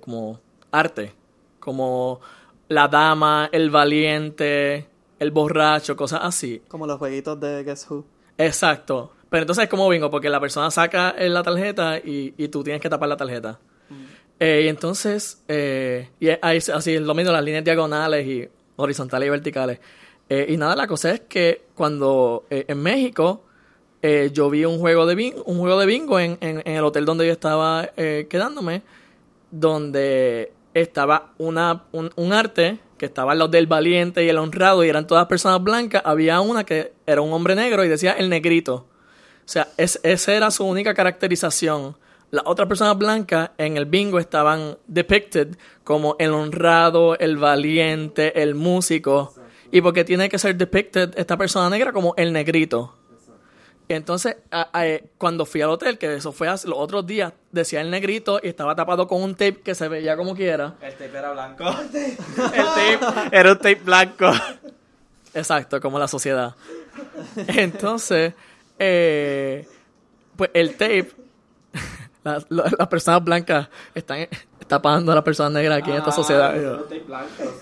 como 0.00 0.38
arte, 0.70 1.12
como 1.58 2.20
la 2.68 2.88
dama, 2.88 3.48
el 3.50 3.70
valiente, 3.70 4.86
el 5.18 5.30
borracho, 5.30 5.96
cosas 5.96 6.20
así. 6.22 6.62
Como 6.68 6.86
los 6.86 6.98
jueguitos 6.98 7.40
de 7.40 7.64
Guess 7.64 7.90
Who. 7.90 8.04
Exacto. 8.38 9.12
Pero 9.28 9.42
entonces 9.42 9.64
es 9.64 9.70
como 9.70 9.88
bingo, 9.88 10.10
porque 10.10 10.28
la 10.28 10.40
persona 10.40 10.70
saca 10.70 11.10
eh, 11.18 11.28
la 11.28 11.42
tarjeta 11.42 11.98
y, 11.98 12.34
y 12.36 12.48
tú 12.48 12.62
tienes 12.62 12.80
que 12.80 12.88
tapar 12.88 13.08
la 13.08 13.16
tarjeta. 13.16 13.58
Mm. 13.88 13.94
Eh, 14.38 14.62
y 14.64 14.68
entonces, 14.68 15.42
eh, 15.48 16.10
y 16.20 16.28
hay, 16.28 16.58
así 16.58 16.94
es 16.94 17.02
lo 17.02 17.14
mismo, 17.14 17.32
las 17.32 17.42
líneas 17.42 17.64
diagonales 17.64 18.26
y 18.26 18.48
horizontales 18.76 19.26
y 19.26 19.30
verticales. 19.30 19.80
y 20.28 20.56
nada, 20.56 20.76
la 20.76 20.86
cosa 20.86 21.12
es 21.12 21.20
que 21.20 21.62
cuando 21.74 22.44
en 22.50 22.82
México 22.82 23.44
yo 24.32 24.50
vi 24.50 24.64
un 24.64 24.78
juego 24.78 25.06
de 25.06 25.14
bingo, 25.14 25.42
un 25.44 25.58
juego 25.58 25.80
de 25.80 25.86
bingo 25.86 26.20
en, 26.20 26.36
en, 26.40 26.62
el 26.66 26.84
hotel 26.84 27.04
donde 27.04 27.26
yo 27.26 27.32
estaba 27.32 27.88
quedándome, 27.96 28.82
donde 29.50 30.52
estaba 30.74 31.32
una, 31.38 31.84
un, 31.92 32.10
un 32.16 32.32
arte 32.32 32.78
que 32.98 33.06
estaban 33.06 33.38
los 33.38 33.50
del 33.50 33.66
valiente 33.66 34.24
y 34.24 34.28
el 34.28 34.38
honrado 34.38 34.84
y 34.84 34.88
eran 34.88 35.06
todas 35.06 35.26
personas 35.26 35.62
blancas, 35.62 36.02
había 36.04 36.40
una 36.40 36.64
que 36.64 36.92
era 37.06 37.20
un 37.20 37.32
hombre 37.32 37.54
negro 37.54 37.84
y 37.84 37.88
decía 37.88 38.12
el 38.12 38.28
negrito. 38.28 38.86
O 39.46 39.48
sea, 39.48 39.68
es, 39.76 40.00
esa 40.02 40.32
era 40.34 40.50
su 40.50 40.64
única 40.66 40.92
caracterización. 40.94 41.96
Las 42.32 42.42
otras 42.46 42.66
personas 42.68 42.98
blancas 42.98 43.50
en 43.58 43.76
el 43.76 43.86
bingo 43.86 44.18
estaban 44.18 44.76
depicted 44.88 45.56
como 45.84 46.16
el 46.18 46.32
honrado, 46.32 47.16
el 47.18 47.36
valiente, 47.36 48.42
el 48.42 48.56
músico. 48.56 49.32
Y 49.70 49.80
porque 49.80 50.04
tiene 50.04 50.28
que 50.28 50.38
ser 50.38 50.56
depicted 50.56 51.16
esta 51.16 51.36
persona 51.36 51.70
negra 51.70 51.92
como 51.92 52.14
el 52.16 52.32
negrito. 52.32 52.92
Entonces, 53.88 54.36
a- 54.50 54.68
a- 54.72 54.86
eh, 54.88 55.04
cuando 55.16 55.46
fui 55.46 55.62
al 55.62 55.70
hotel, 55.70 55.96
que 55.96 56.12
eso 56.16 56.32
fue 56.32 56.48
hace 56.48 56.66
los 56.66 56.76
otros 56.78 57.06
días, 57.06 57.32
decía 57.52 57.80
el 57.80 57.88
negrito 57.92 58.40
y 58.42 58.48
estaba 58.48 58.74
tapado 58.74 59.06
con 59.06 59.22
un 59.22 59.34
tape 59.36 59.60
que 59.60 59.76
se 59.76 59.86
veía 59.86 60.16
como 60.16 60.34
quiera. 60.34 60.74
El 60.82 60.92
tape 60.94 61.16
era 61.16 61.30
blanco. 61.30 61.64
el 61.92 62.96
tape 62.98 62.98
era 63.30 63.52
un 63.52 63.58
tape 63.58 63.76
blanco. 63.76 64.28
Exacto, 65.34 65.80
como 65.80 66.00
la 66.00 66.08
sociedad. 66.08 66.56
Entonces, 67.46 68.34
eh, 68.78 69.66
pues 70.36 70.50
el 70.54 70.72
tape, 70.72 71.10
las, 72.24 72.88
personas 72.88 73.24
blancas 73.24 73.68
están 73.94 74.28
tapando 74.66 75.12
a 75.12 75.14
las 75.14 75.24
personas 75.24 75.52
negras 75.52 75.78
aquí 75.78 75.90
en 75.90 75.96
esta 75.96 76.12
sociedad. 76.12 76.54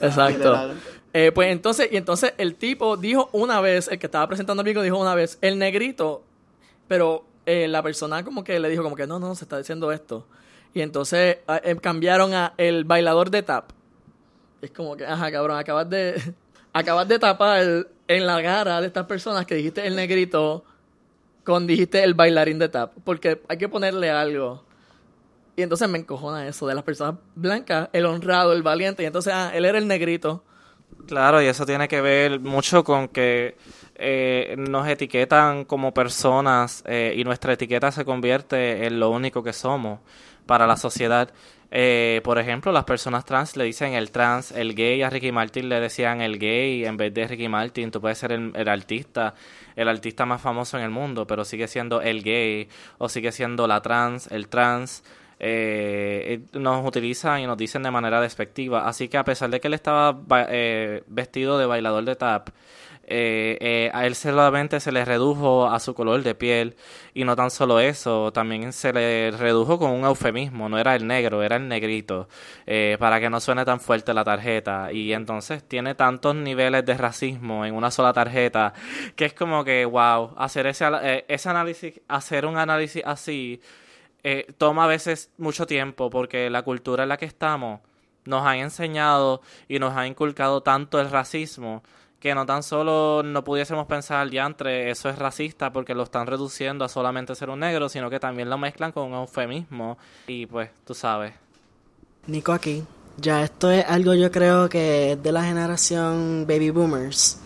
Exacto. 0.01 0.75
Eh, 1.17 1.31
pues 1.33 1.53
entonces, 1.53 1.89
y 1.93 1.97
entonces 1.97 2.35
el 2.39 2.57
tipo 2.57 2.97
dijo 2.97 3.29
una 3.33 3.61
vez, 3.61 3.87
el 3.87 4.01
que 4.01 4.07
estaba 4.07 4.27
presentando 4.27 4.63
el 4.63 4.67
video 4.67 4.83
dijo 4.83 4.99
una 4.99 5.15
vez, 5.15 5.39
el 5.43 5.59
negrito, 5.61 6.25
pero 6.89 7.25
eh, 7.47 7.69
la 7.69 7.83
persona 7.85 8.25
como 8.25 8.43
que 8.43 8.59
le 8.59 8.69
dijo 8.69 8.83
como 8.83 8.97
que 8.97 9.07
no, 9.07 9.21
no, 9.21 9.35
se 9.37 9.45
está 9.45 9.59
diciendo 9.59 9.93
esto. 9.93 10.27
Y 10.73 10.81
entonces 10.81 11.39
ah, 11.47 11.61
eh, 11.63 11.77
cambiaron 11.77 12.35
a 12.35 12.55
el 12.57 12.85
bailador 12.85 13.31
de 13.31 13.45
tap. 13.45 13.71
Es 14.61 14.73
como 14.73 14.97
que, 14.97 15.07
ajá, 15.07 15.31
cabrón, 15.31 15.57
acabas 15.57 15.89
de, 15.89 16.21
acabas 16.73 17.07
de 17.07 17.19
tapar 17.21 17.87
en 18.09 18.27
la 18.27 18.43
cara 18.43 18.81
de 18.81 18.89
estas 18.89 19.07
personas 19.07 19.47
que 19.47 19.55
dijiste 19.55 19.87
el 19.87 19.95
negrito 19.95 20.65
con 21.45 21.67
dijiste 21.67 22.03
el 22.03 22.15
bailarín 22.15 22.59
de 22.59 22.69
tap. 22.69 22.93
Porque 23.05 23.41
hay 23.49 23.59
que 23.59 23.69
ponerle 23.69 24.11
algo. 24.11 24.65
Y 25.57 25.63
entonces 25.63 25.89
me 25.89 25.99
encojona 25.99 26.49
eso 26.49 26.67
de 26.67 26.75
las 26.75 26.83
personas 26.83 27.17
blancas, 27.37 27.89
el 27.93 28.07
honrado, 28.07 28.53
el 28.53 28.63
valiente. 28.63 29.03
Y 29.03 29.07
entonces, 29.07 29.33
ah, 29.35 29.53
él 29.55 29.65
era 29.65 29.79
el 29.79 29.87
negrito. 29.87 30.43
Claro, 31.07 31.41
y 31.43 31.47
eso 31.47 31.67
tiene 31.67 31.87
que 31.87 32.01
ver 32.01 32.41
mucho 32.41 32.83
con 32.83 33.09
que 33.09 33.57
eh, 33.97 34.57
nos 34.59 34.89
etiquetan 34.89 35.65
como 35.65 35.95
personas 35.95 36.83
eh, 36.87 37.15
y 37.17 37.25
nuestra 37.25 37.53
etiqueta 37.53 37.93
se 37.93 38.05
convierte 38.05 38.87
en 38.87 38.99
lo 38.99 39.11
único 39.11 39.43
que 39.43 39.53
somos 39.53 40.01
para 40.47 40.67
la 40.67 40.77
sociedad. 40.77 41.31
Eh, 41.71 42.21
por 42.23 42.39
ejemplo, 42.39 42.71
las 42.71 42.85
personas 42.85 43.25
trans 43.25 43.57
le 43.57 43.65
dicen 43.65 43.95
el 43.95 44.11
trans, 44.11 44.53
el 44.53 44.75
gay, 44.75 45.03
a 45.03 45.11
Ricky 45.11 45.33
Martin 45.33 45.69
le 45.69 45.81
decían 45.81 46.21
el 46.21 46.39
gay 46.39 46.85
en 46.85 46.97
vez 46.97 47.13
de 47.13 47.27
Ricky 47.27 47.49
Martin. 47.49 47.91
Tú 47.91 48.01
puedes 48.01 48.19
ser 48.19 48.33
el, 48.33 48.53
el 48.55 48.69
artista, 48.69 49.35
el 49.75 49.89
artista 49.89 50.25
más 50.25 50.41
famoso 50.41 50.79
en 50.79 50.85
el 50.85 50.91
mundo, 50.91 51.27
pero 51.27 51.45
sigue 51.45 51.67
siendo 51.67 52.01
el 52.01 52.23
gay 52.23 52.69
o 52.99 53.09
sigue 53.09 53.33
siendo 53.33 53.67
la 53.67 53.83
trans, 53.83 54.31
el 54.31 54.49
trans 54.49 55.03
eh, 55.41 56.41
eh, 56.55 56.59
nos 56.59 56.87
utilizan 56.87 57.41
y 57.41 57.47
nos 57.47 57.57
dicen 57.59 57.83
de 57.83 57.91
manera 57.91 58.21
despectiva. 58.21 58.87
Así 58.87 59.09
que 59.09 59.19
a 59.19 59.25
pesar 59.25 59.51
de 59.51 59.61
que 59.61 59.67
él 59.67 59.75
estaba 59.75 60.13
ba- 60.13 60.47
eh, 60.49 61.03
vestido 61.09 61.59
de 61.59 61.67
bailador 61.67 62.05
de 62.05 62.15
tap, 62.15 62.51
eh, 63.09 63.59
eh, 63.61 63.91
a 63.93 64.07
él 64.07 64.15
solamente 64.15 64.81
se 64.81 64.93
le 64.93 65.05
redujo 65.05 65.67
a 65.67 65.79
su 65.81 65.95
color 65.95 66.23
de 66.23 66.35
piel. 66.35 66.77
Y 67.15 67.25
no 67.25 67.37
tan 67.37 67.51
solo 67.51 67.81
eso, 67.81 68.33
también 68.33 68.73
se 68.73 68.93
le 68.93 69.31
redujo 69.31 69.79
con 69.79 69.91
un 69.91 70.05
eufemismo, 70.05 70.69
no 70.69 70.79
era 70.79 70.97
el 70.97 71.07
negro, 71.07 71.43
era 71.43 71.57
el 71.57 71.69
negrito, 71.69 72.29
eh, 72.67 72.97
para 72.99 73.21
que 73.21 73.31
no 73.31 73.41
suene 73.41 73.65
tan 73.65 73.81
fuerte 73.81 74.13
la 74.15 74.25
tarjeta. 74.25 74.93
Y 74.93 75.13
entonces 75.13 75.63
tiene 75.63 75.95
tantos 75.95 76.35
niveles 76.35 76.85
de 76.85 76.95
racismo 76.95 77.65
en 77.65 77.75
una 77.75 77.91
sola 77.91 78.13
tarjeta 78.13 78.73
que 79.17 79.27
es 79.27 79.35
como 79.35 79.65
que, 79.65 79.85
wow, 79.85 80.35
hacer 80.37 80.67
ese, 80.67 80.87
eh, 81.03 81.25
ese 81.29 81.49
análisis, 81.49 82.01
hacer 82.09 82.47
un 82.47 82.57
análisis 82.57 83.03
así 83.05 83.61
eh, 84.27 84.47
toma 84.57 84.85
a 84.85 84.87
veces 84.87 85.31
mucho 85.37 85.67
tiempo 85.67 86.09
porque 86.09 86.49
la 86.49 86.63
cultura 86.63 87.03
en 87.03 87.11
la 87.11 87.19
que 87.19 87.27
estamos 87.27 87.81
nos 88.25 88.47
ha 88.47 88.57
enseñado 88.57 89.43
y 89.69 89.79
nos 89.79 89.95
ha 89.97 90.07
inculcado 90.07 90.63
tanto 90.63 90.99
el 90.99 91.11
racismo 91.11 91.83
que 92.25 92.35
no 92.35 92.47
tan 92.47 92.63
solo 92.63 93.23
no 93.23 93.45
pudiésemos 93.45 93.87
pensar 93.87 94.31
diantre, 94.31 94.91
eso 94.91 95.11
es 95.11 95.19
racista 95.19 95.75
porque 95.75 95.95
lo 95.95 96.05
están 96.05 96.27
reduciendo 96.27 96.83
a 96.83 96.89
solamente 96.89 97.35
ser 97.35 97.51
un 97.51 97.61
negro, 97.61 97.91
sino 97.91 98.09
que 98.09 98.19
también 98.19 98.49
lo 98.49 98.57
mezclan 98.57 98.93
con 98.93 99.13
un 99.13 99.13
eufemismo 99.13 99.99
y 100.27 100.47
pues 100.47 100.71
tú 100.87 100.95
sabes. 100.95 101.35
Nico 102.27 102.53
aquí. 102.53 102.83
Ya 103.19 103.43
esto 103.43 103.71
es 103.71 103.85
algo 103.87 104.15
yo 104.15 104.31
creo 104.31 104.71
que 104.71 105.13
es 105.13 105.23
de 105.23 105.33
la 105.33 105.45
generación 105.45 106.47
baby 106.49 106.71
boomers. 106.71 107.41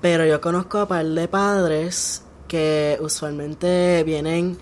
Pero 0.00 0.24
yo 0.24 0.40
conozco 0.40 0.78
a 0.78 0.88
par 0.88 1.04
de 1.04 1.28
padres 1.28 2.24
que 2.48 2.96
usualmente 3.02 4.02
vienen 4.02 4.56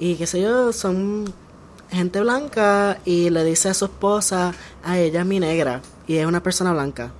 y 0.00 0.16
qué 0.16 0.26
sé 0.26 0.40
yo, 0.40 0.72
son 0.72 1.32
gente 1.92 2.20
blanca 2.22 2.98
y 3.04 3.30
le 3.30 3.44
dice 3.44 3.68
a 3.68 3.74
su 3.74 3.84
esposa, 3.84 4.52
a 4.82 4.98
ella 4.98 5.20
es 5.20 5.26
mi 5.26 5.38
negra 5.38 5.80
y 6.08 6.16
es 6.16 6.26
una 6.26 6.42
persona 6.42 6.72
blanca. 6.72 7.12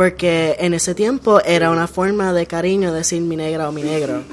Porque 0.00 0.56
en 0.58 0.72
ese 0.72 0.94
tiempo 0.94 1.42
era 1.42 1.70
una 1.70 1.86
forma 1.86 2.32
de 2.32 2.46
cariño 2.46 2.90
decir 2.90 3.20
mi 3.20 3.36
negra 3.36 3.68
o 3.68 3.72
mi 3.72 3.82
negro. 3.82 4.22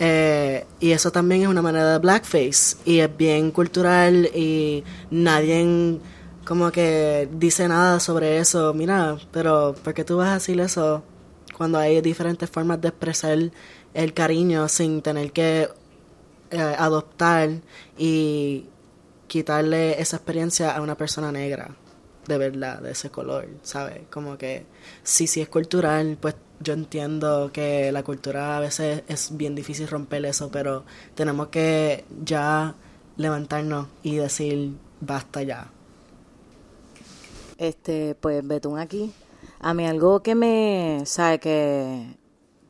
Eh, 0.00 0.66
y 0.80 0.90
eso 0.90 1.12
también 1.12 1.42
es 1.42 1.46
una 1.46 1.62
manera 1.62 1.92
de 1.92 1.98
blackface 2.00 2.76
y 2.84 2.98
es 2.98 3.16
bien 3.16 3.52
cultural 3.52 4.26
y 4.34 4.82
nadie 5.12 6.00
como 6.44 6.72
que 6.72 7.28
dice 7.32 7.68
nada 7.68 8.00
sobre 8.00 8.38
eso. 8.38 8.74
Mira, 8.74 9.16
pero 9.30 9.76
¿por 9.84 9.94
qué 9.94 10.02
tú 10.02 10.16
vas 10.16 10.30
a 10.30 10.34
decir 10.34 10.58
eso 10.60 11.04
cuando 11.56 11.78
hay 11.78 12.00
diferentes 12.00 12.50
formas 12.50 12.80
de 12.80 12.88
expresar 12.88 13.38
el 13.94 14.14
cariño 14.14 14.68
sin 14.68 15.00
tener 15.00 15.30
que 15.30 15.68
eh, 16.50 16.74
adoptar 16.76 17.50
y 17.96 18.66
quitarle 19.28 20.00
esa 20.02 20.16
experiencia 20.16 20.76
a 20.76 20.80
una 20.80 20.96
persona 20.96 21.30
negra? 21.30 21.70
De 22.26 22.38
verdad, 22.38 22.80
de 22.80 22.92
ese 22.92 23.10
color, 23.10 23.48
¿sabes? 23.62 24.02
Como 24.10 24.38
que 24.38 24.66
sí, 25.02 25.26
sí 25.26 25.40
es 25.40 25.48
cultural, 25.48 26.18
pues 26.20 26.36
yo 26.60 26.72
entiendo 26.74 27.50
que 27.52 27.92
la 27.92 28.02
cultura 28.02 28.56
a 28.56 28.60
veces 28.60 29.02
es 29.08 29.36
bien 29.36 29.54
difícil 29.54 29.88
romper 29.88 30.24
eso, 30.24 30.50
pero 30.50 30.84
tenemos 31.14 31.48
que 31.48 32.04
ya 32.24 32.74
levantarnos 33.16 33.88
y 34.02 34.16
decir 34.16 34.72
basta 35.00 35.42
ya. 35.42 35.70
Este, 37.58 38.14
pues 38.14 38.46
Betún 38.46 38.78
aquí. 38.78 39.12
A 39.60 39.74
mí 39.74 39.86
algo 39.86 40.20
que 40.20 40.34
me, 40.34 41.02
sabe 41.04 41.38
que 41.38 42.16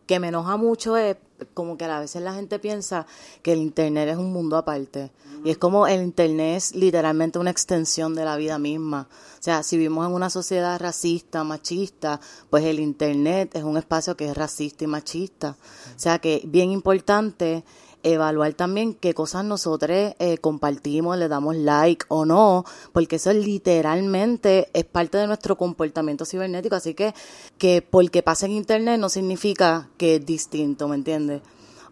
que 0.06 0.20
me 0.20 0.28
enoja 0.28 0.56
mucho 0.56 0.96
es 0.96 1.16
como 1.52 1.76
que 1.76 1.84
a 1.84 2.00
veces 2.00 2.22
la 2.22 2.34
gente 2.34 2.58
piensa 2.58 3.06
que 3.42 3.52
el 3.52 3.60
internet 3.60 4.08
es 4.08 4.16
un 4.16 4.32
mundo 4.32 4.56
aparte. 4.56 5.10
Y 5.44 5.50
es 5.50 5.58
como 5.58 5.86
el 5.86 6.02
internet 6.02 6.56
es 6.56 6.74
literalmente 6.74 7.38
una 7.38 7.50
extensión 7.50 8.14
de 8.14 8.24
la 8.24 8.36
vida 8.36 8.58
misma. 8.58 9.08
O 9.10 9.42
sea, 9.42 9.62
si 9.62 9.76
vivimos 9.76 10.06
en 10.06 10.14
una 10.14 10.30
sociedad 10.30 10.80
racista, 10.80 11.44
machista, 11.44 12.20
pues 12.50 12.64
el 12.64 12.80
internet 12.80 13.50
es 13.54 13.62
un 13.62 13.76
espacio 13.76 14.16
que 14.16 14.30
es 14.30 14.36
racista 14.36 14.84
y 14.84 14.86
machista. 14.86 15.56
O 15.94 15.98
sea 15.98 16.18
que 16.18 16.42
bien 16.46 16.70
importante 16.70 17.64
evaluar 18.04 18.52
también 18.54 18.94
qué 18.94 19.14
cosas 19.14 19.44
nosotros 19.44 20.14
eh, 20.18 20.38
compartimos, 20.40 21.18
le 21.18 21.26
damos 21.28 21.56
like 21.56 22.04
o 22.08 22.24
no, 22.24 22.64
porque 22.92 23.16
eso 23.16 23.32
literalmente 23.32 24.68
es 24.72 24.84
parte 24.84 25.18
de 25.18 25.26
nuestro 25.26 25.56
comportamiento 25.56 26.24
cibernético, 26.24 26.76
así 26.76 26.94
que 26.94 27.14
que 27.58 27.82
porque 27.82 28.22
pasa 28.22 28.46
en 28.46 28.52
internet 28.52 29.00
no 29.00 29.08
significa 29.08 29.88
que 29.96 30.16
es 30.16 30.26
distinto, 30.26 30.86
¿me 30.86 30.96
entiendes? 30.96 31.42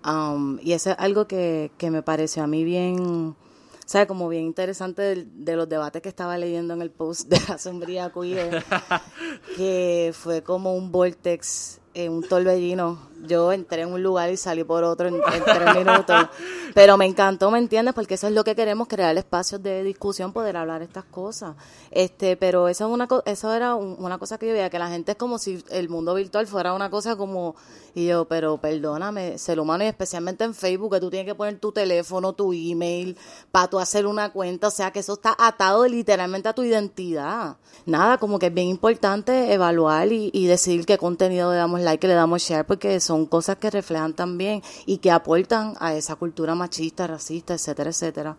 Um, 0.05 0.59
y 0.62 0.72
eso 0.72 0.90
es 0.90 0.96
algo 0.98 1.27
que, 1.27 1.70
que 1.79 1.90
me 1.90 2.03
pareció 2.03 2.42
a 2.42 2.46
mí 2.46 2.64
bien, 2.64 3.37
¿sabes? 3.87 4.07
Como 4.09 4.29
bien 4.29 4.44
interesante 4.44 5.03
de, 5.03 5.27
de 5.33 5.57
los 5.57 5.68
debates 5.68 6.03
que 6.03 6.09
estaba 6.09 6.37
leyendo 6.37 6.75
en 6.75 6.83
el 6.83 6.90
post 6.90 7.29
de 7.29 7.40
la 7.48 7.57
sombría 7.57 8.12
queer, 8.12 8.64
que 9.57 10.12
fue 10.12 10.42
como 10.42 10.75
un 10.75 10.92
vortex, 10.92 11.81
eh, 11.94 12.09
un 12.09 12.22
torbellino. 12.26 13.11
Yo 13.24 13.52
entré 13.52 13.83
en 13.83 13.92
un 13.92 14.02
lugar 14.02 14.31
y 14.33 14.37
salí 14.37 14.64
por 14.64 14.83
otro 14.83 15.07
en, 15.07 15.14
en 15.14 15.44
tres 15.44 15.76
minutos. 15.76 16.26
Pero 16.74 16.96
me 16.96 17.07
encantó, 17.07 17.52
¿me 17.52 17.59
entiendes? 17.59 17.94
Porque 17.94 18.14
eso 18.14 18.26
es 18.26 18.33
lo 18.33 18.42
que 18.42 18.57
queremos, 18.57 18.88
crear 18.88 19.16
espacios 19.16 19.62
de 19.62 19.85
discusión, 19.85 20.33
poder 20.33 20.57
hablar 20.57 20.83
estas 20.83 21.05
cosas. 21.05 21.55
Este, 21.92 22.37
pero 22.37 22.66
eso 22.66 22.87
es 22.87 22.92
una 22.92 23.07
eso 23.26 23.52
era 23.52 23.76
un- 23.76 23.94
una 24.00 24.18
cosa 24.18 24.38
que 24.38 24.46
yo 24.48 24.55
veía, 24.55 24.70
que 24.70 24.78
la 24.81 24.88
gente 24.88 25.12
es 25.12 25.18
como 25.18 25.38
si 25.38 25.62
el 25.70 25.88
mundo 25.88 26.14
virtual 26.14 26.46
fuera 26.48 26.72
una 26.72 26.90
cosa 26.90 27.14
como, 27.14 27.55
y 27.94 28.07
yo, 28.07 28.24
pero 28.24 28.57
perdóname, 28.57 29.38
ser 29.38 29.61
humano 29.61 29.85
y 29.85 29.87
especialmente 29.88 30.42
en 30.42 30.55
Facebook, 30.55 30.94
que 30.94 31.00
tú 31.00 31.11
tienes 31.11 31.26
que 31.31 31.35
poner 31.37 31.61
tu 31.61 31.70
teléfono, 31.70 32.33
tu 32.33 32.52
email, 32.52 33.16
para 33.52 33.68
tú 33.68 33.78
hacer 33.78 34.07
una 34.07 34.33
cuenta, 34.33 34.66
o 34.68 34.70
sea 34.70 34.90
que 34.90 34.98
eso 35.00 35.12
está 35.12 35.37
atado 35.38 35.87
literalmente 35.87 36.48
a 36.48 36.55
tu 36.55 36.62
identidad. 36.64 37.57
Nada, 37.87 38.18
como 38.18 38.38
que 38.38 38.46
es 38.46 38.55
bien 38.55 38.68
importante 38.68 39.52
evaluar 39.52 40.11
y, 40.11 40.31
y 40.33 40.46
decidir 40.46 40.87
qué 40.87 40.96
contenido 40.98 41.50
le 41.52 41.59
damos 41.59 41.81
like, 41.84 42.06
le 42.06 42.14
damos 42.14 42.42
share, 42.42 42.64
porque 42.64 43.00
son 43.00 43.26
cosas 43.26 43.56
que 43.56 43.70
reflejan 43.70 44.14
también 44.14 44.62
y 44.86 44.98
que 44.98 45.10
aportan 45.10 45.74
a 45.80 45.94
esa 45.94 46.16
cultura 46.16 46.54
machista, 46.54 47.06
racista, 47.06 47.54
etcétera, 47.54 47.90
etcétera. 47.90 48.36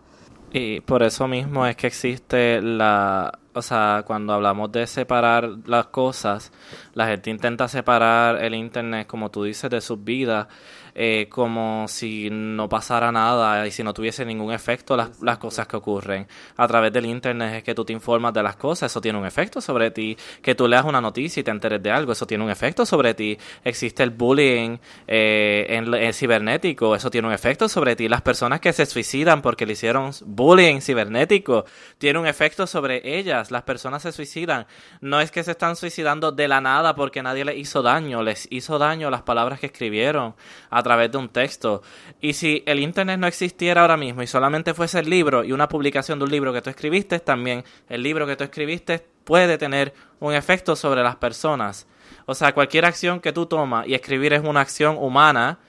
Y 0.51 0.81
por 0.81 1.01
eso 1.01 1.27
mismo 1.27 1.65
es 1.65 1.75
que 1.75 1.87
existe 1.87 2.61
la, 2.61 3.39
o 3.53 3.61
sea, 3.63 4.03
cuando 4.05 4.33
hablamos 4.33 4.71
de 4.71 4.85
separar 4.85 5.49
las 5.65 5.87
cosas, 5.87 6.51
la 6.93 7.07
gente 7.07 7.31
intenta 7.31 7.67
separar 7.67 8.43
el 8.43 8.53
internet, 8.53 9.07
como 9.07 9.31
tú 9.31 9.43
dices, 9.43 9.71
de 9.71 9.81
sus 9.81 10.03
vidas. 10.03 10.47
Eh, 10.95 11.27
como 11.29 11.87
si 11.87 12.29
no 12.31 12.69
pasara 12.69 13.11
nada 13.11 13.65
y 13.65 13.71
si 13.71 13.83
no 13.83 13.93
tuviese 13.93 14.25
ningún 14.25 14.53
efecto 14.53 14.95
las, 14.95 15.21
las 15.21 15.37
cosas 15.37 15.67
que 15.67 15.75
ocurren. 15.75 16.27
A 16.57 16.67
través 16.67 16.93
del 16.93 17.05
internet 17.05 17.55
es 17.55 17.63
que 17.63 17.73
tú 17.73 17.83
te 17.83 17.93
informas 17.93 18.33
de 18.33 18.43
las 18.43 18.55
cosas, 18.55 18.91
eso 18.91 19.01
tiene 19.01 19.17
un 19.17 19.25
efecto 19.25 19.61
sobre 19.61 19.91
ti. 19.91 20.17
Que 20.41 20.55
tú 20.55 20.67
leas 20.67 20.85
una 20.85 21.01
noticia 21.01 21.41
y 21.41 21.43
te 21.43 21.51
enteres 21.51 21.81
de 21.81 21.91
algo, 21.91 22.11
eso 22.11 22.27
tiene 22.27 22.43
un 22.43 22.49
efecto 22.49 22.85
sobre 22.85 23.13
ti. 23.13 23.37
Existe 23.63 24.03
el 24.03 24.11
bullying 24.11 24.77
eh, 25.07 25.65
en, 25.69 25.93
en 25.93 26.13
cibernético, 26.13 26.95
eso 26.95 27.09
tiene 27.09 27.27
un 27.27 27.33
efecto 27.33 27.67
sobre 27.67 27.95
ti. 27.95 28.07
Las 28.07 28.21
personas 28.21 28.59
que 28.59 28.71
se 28.73 28.85
suicidan 28.85 29.41
porque 29.41 29.65
le 29.65 29.73
hicieron 29.73 30.11
bullying 30.25 30.79
cibernético, 30.79 31.65
tiene 31.97 32.19
un 32.19 32.27
efecto 32.27 32.67
sobre 32.67 33.17
ellas. 33.17 33.49
Las 33.49 33.63
personas 33.63 34.03
se 34.03 34.11
suicidan. 34.11 34.67
No 35.01 35.21
es 35.21 35.31
que 35.31 35.43
se 35.43 35.51
están 35.51 35.75
suicidando 35.75 36.31
de 36.31 36.47
la 36.47 36.61
nada 36.61 36.95
porque 36.95 37.23
nadie 37.23 37.45
les 37.45 37.57
hizo 37.57 37.81
daño, 37.81 38.21
les 38.21 38.47
hizo 38.51 38.77
daño 38.77 39.09
las 39.09 39.23
palabras 39.23 39.59
que 39.59 39.67
escribieron 39.67 40.35
a 40.69 40.82
través 40.83 41.11
de 41.11 41.17
un 41.17 41.29
texto. 41.29 41.81
Y 42.21 42.33
si 42.33 42.63
el 42.65 42.79
Internet 42.79 43.19
no 43.19 43.27
existiera 43.27 43.81
ahora 43.81 43.97
mismo 43.97 44.21
y 44.21 44.27
solamente 44.27 44.73
fuese 44.73 44.99
el 44.99 45.09
libro 45.09 45.43
y 45.43 45.51
una 45.51 45.67
publicación 45.67 46.19
de 46.19 46.25
un 46.25 46.31
libro 46.31 46.53
que 46.53 46.61
tú 46.61 46.69
escribiste, 46.69 47.19
también 47.19 47.63
el 47.89 48.03
libro 48.03 48.27
que 48.27 48.35
tú 48.35 48.43
escribiste 48.43 49.05
puede 49.23 49.57
tener 49.57 49.93
un 50.19 50.33
efecto 50.33 50.75
sobre 50.75 51.03
las 51.03 51.15
personas. 51.15 51.87
O 52.25 52.35
sea, 52.35 52.53
cualquier 52.53 52.85
acción 52.85 53.19
que 53.19 53.33
tú 53.33 53.45
tomas, 53.45 53.87
y 53.87 53.93
escribir 53.93 54.33
es 54.33 54.43
una 54.43 54.61
acción 54.61 54.97
humana, 54.97 55.59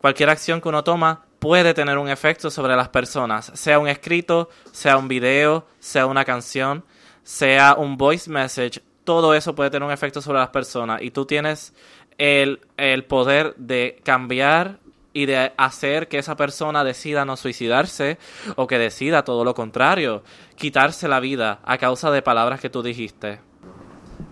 cualquier 0.00 0.30
acción 0.30 0.60
que 0.60 0.68
uno 0.68 0.82
toma 0.82 1.24
puede 1.38 1.74
tener 1.74 1.98
un 1.98 2.08
efecto 2.08 2.50
sobre 2.50 2.76
las 2.76 2.88
personas, 2.88 3.50
sea 3.54 3.78
un 3.78 3.88
escrito, 3.88 4.50
sea 4.72 4.96
un 4.96 5.08
video, 5.08 5.66
sea 5.78 6.06
una 6.06 6.24
canción, 6.24 6.84
sea 7.22 7.74
un 7.76 7.96
voice 7.96 8.30
message, 8.30 8.82
todo 9.04 9.34
eso 9.34 9.54
puede 9.54 9.70
tener 9.70 9.86
un 9.86 9.92
efecto 9.92 10.20
sobre 10.20 10.38
las 10.38 10.50
personas 10.50 11.02
y 11.02 11.10
tú 11.10 11.24
tienes 11.24 11.72
el, 12.20 12.60
el 12.76 13.04
poder 13.06 13.54
de 13.56 13.98
cambiar 14.04 14.78
y 15.14 15.24
de 15.24 15.52
hacer 15.56 16.06
que 16.06 16.18
esa 16.18 16.36
persona 16.36 16.84
decida 16.84 17.24
no 17.24 17.36
suicidarse 17.36 18.18
o 18.56 18.66
que 18.66 18.78
decida 18.78 19.24
todo 19.24 19.42
lo 19.42 19.54
contrario, 19.54 20.22
quitarse 20.54 21.08
la 21.08 21.18
vida 21.18 21.60
a 21.64 21.78
causa 21.78 22.10
de 22.10 22.20
palabras 22.20 22.60
que 22.60 22.68
tú 22.68 22.82
dijiste. 22.82 23.40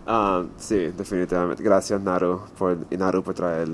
Ah, 0.07 0.45
sí, 0.59 0.93
definitivamente. 0.97 1.63
Gracias, 1.63 2.01
Naru, 2.01 2.43
por, 2.59 2.77
y 2.91 2.97
Naru 2.99 3.23
por 3.23 3.35
traer 3.35 3.69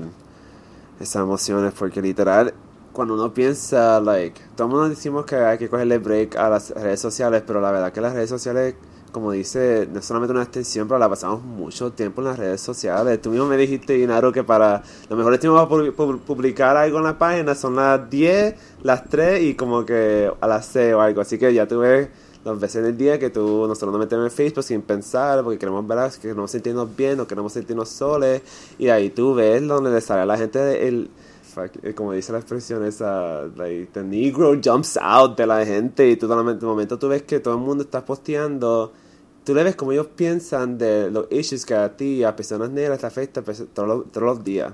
esas 0.99 1.21
emociones, 1.21 1.73
porque 1.77 2.01
literal, 2.01 2.53
cuando 2.93 3.15
uno 3.15 3.33
piensa, 3.33 3.99
like, 3.99 4.41
todo 4.55 4.67
el 4.67 4.73
mundo 4.73 4.89
decimos 4.89 5.25
que 5.25 5.35
hay 5.35 5.57
que 5.57 5.69
cogerle 5.69 5.97
break 5.97 6.37
a 6.37 6.49
las 6.49 6.71
redes 6.71 7.01
sociales, 7.01 7.43
pero 7.45 7.59
la 7.59 7.69
verdad 7.69 7.91
que 7.91 7.99
las 7.99 8.13
redes 8.13 8.29
sociales, 8.29 8.75
como 9.15 9.31
dice, 9.31 9.87
no 9.89 9.99
es 9.99 10.05
solamente 10.05 10.33
una 10.33 10.43
extensión, 10.43 10.89
pero 10.89 10.99
la 10.99 11.07
pasamos 11.07 11.41
mucho 11.41 11.93
tiempo 11.93 12.19
en 12.19 12.27
las 12.27 12.37
redes 12.37 12.59
sociales. 12.59 13.21
Tú 13.21 13.29
mismo 13.29 13.45
me 13.45 13.55
dijiste, 13.55 13.97
Inaro, 13.97 14.29
que 14.33 14.43
para 14.43 14.83
lo 15.09 15.15
mejor 15.15 15.37
tiempo 15.37 15.69
para 15.69 16.17
publicar 16.17 16.75
algo 16.75 16.97
en 16.97 17.05
la 17.05 17.17
página 17.17 17.55
son 17.55 17.77
las 17.77 18.09
10, 18.09 18.55
las 18.83 19.05
3 19.05 19.41
y 19.41 19.55
como 19.55 19.85
que 19.85 20.29
a 20.41 20.47
las 20.49 20.65
6 20.65 20.95
o 20.95 20.99
algo. 20.99 21.21
Así 21.21 21.37
que 21.37 21.53
ya 21.53 21.65
tuve 21.65 22.09
las 22.43 22.59
veces 22.59 22.83
del 22.83 22.97
día 22.97 23.17
que 23.17 23.29
tú 23.29 23.65
nosotros 23.69 23.93
nos 23.93 24.01
metemos 24.01 24.25
en 24.25 24.31
Facebook 24.31 24.65
sin 24.65 24.81
pensar 24.81 25.41
porque 25.45 25.59
queremos 25.59 25.87
ver 25.87 26.11
que 26.11 26.19
queremos 26.19 26.51
sentirnos 26.51 26.93
bien 26.93 27.17
o 27.21 27.25
queremos 27.25 27.53
sentirnos 27.53 27.87
soles 27.87 28.41
y 28.77 28.89
ahí 28.89 29.11
tú 29.11 29.33
ves 29.33 29.65
donde 29.65 29.91
le 29.91 30.01
sale 30.01 30.23
a 30.23 30.25
la 30.25 30.37
gente 30.37 30.89
el 30.89 31.09
eh, 31.83 31.93
como 31.93 32.11
dice 32.11 32.33
la 32.33 32.39
expresión 32.39 32.85
esa 32.85 33.43
like, 33.55 33.93
the 33.93 34.03
negro 34.03 34.59
jumps 34.61 34.99
out 35.01 35.37
de 35.37 35.47
la 35.47 35.65
gente 35.65 36.09
y 36.09 36.17
tú 36.17 36.27
de 36.27 36.35
momento 36.35 36.99
tú 36.99 37.07
ves 37.07 37.23
que 37.23 37.39
todo 37.39 37.53
el 37.53 37.61
mundo 37.61 37.85
está 37.85 38.05
posteando 38.05 38.91
tú 39.45 39.53
le 39.53 39.63
ves 39.63 39.75
como 39.75 39.91
ellos 39.91 40.07
piensan 40.15 40.77
de 40.77 41.09
los 41.11 41.27
issues 41.31 41.65
que 41.65 41.75
a 41.75 41.95
ti 41.95 42.23
a 42.23 42.35
personas 42.35 42.71
negras 42.71 42.99
te 42.99 43.05
afecta 43.05 43.41
todos 43.41 43.87
los, 43.87 44.11
todos 44.11 44.25
los 44.25 44.43
días. 44.43 44.73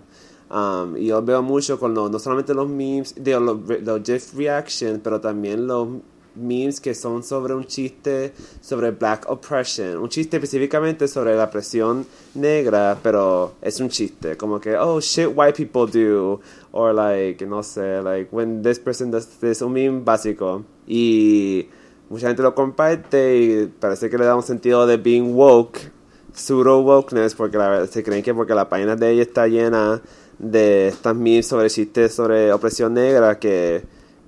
Um, 0.49 0.97
y 0.97 1.07
yo 1.07 1.21
veo 1.21 1.41
mucho 1.41 1.79
con 1.79 1.93
no 1.93 2.19
solamente 2.19 2.53
los 2.53 2.67
memes 2.67 3.15
de 3.15 3.39
los, 3.39 3.57
los 3.84 4.01
GIF 4.03 4.34
reactions 4.36 4.99
pero 5.01 5.21
también 5.21 5.65
los 5.65 5.88
memes 6.36 6.81
que 6.81 6.93
son 6.93 7.23
sobre 7.23 7.53
un 7.53 7.65
chiste 7.65 8.34
sobre 8.62 8.91
black 8.91 9.29
oppression, 9.29 9.97
un 9.97 10.10
chiste 10.10 10.38
específicamente 10.38 11.07
sobre 11.07 11.36
la 11.36 11.49
presión 11.49 12.05
negra, 12.34 12.97
pero 13.01 13.53
es 13.62 13.79
un 13.79 13.89
chiste, 13.89 14.36
como 14.38 14.60
que 14.60 14.75
oh 14.77 14.99
shit 14.99 15.29
white 15.34 15.55
people 15.55 15.86
do. 15.88 16.39
Or 16.73 16.93
like 16.93 17.45
no 17.45 17.63
sé, 17.63 18.01
like 18.01 18.29
when 18.31 18.62
this 18.62 18.79
person 18.79 19.12
does 19.12 19.27
this, 19.39 19.62
un 19.62 19.73
meme 19.73 20.03
básico. 20.05 20.63
Y 20.88 21.67
mucha 22.12 22.28
gente 22.28 22.43
lo 22.43 22.54
comparte 22.54 23.38
y 23.38 23.67
parece 23.67 24.10
que 24.10 24.17
le 24.17 24.26
da 24.26 24.36
un 24.36 24.43
sentido 24.43 24.86
de 24.86 24.97
being 24.97 25.34
woke, 25.34 25.80
pseudo 26.34 26.82
wokeness 26.82 27.34
porque 27.36 27.58
la 27.58 27.69
verdad 27.69 27.89
se 27.89 28.04
creen 28.04 28.21
que 28.21 28.34
porque 28.34 28.54
la 28.54 28.67
página 28.67 28.97
de 28.97 29.12
ella 29.12 29.21
está 29.21 29.47
llena 29.47 30.02
de 30.38 30.89
estas 30.89 31.15
memes 31.15 31.47
sobre 31.47 31.69
chistes 31.69 32.13
sobre 32.13 32.52
opresión 32.52 32.93
negra 32.93 33.39
que 33.39 33.84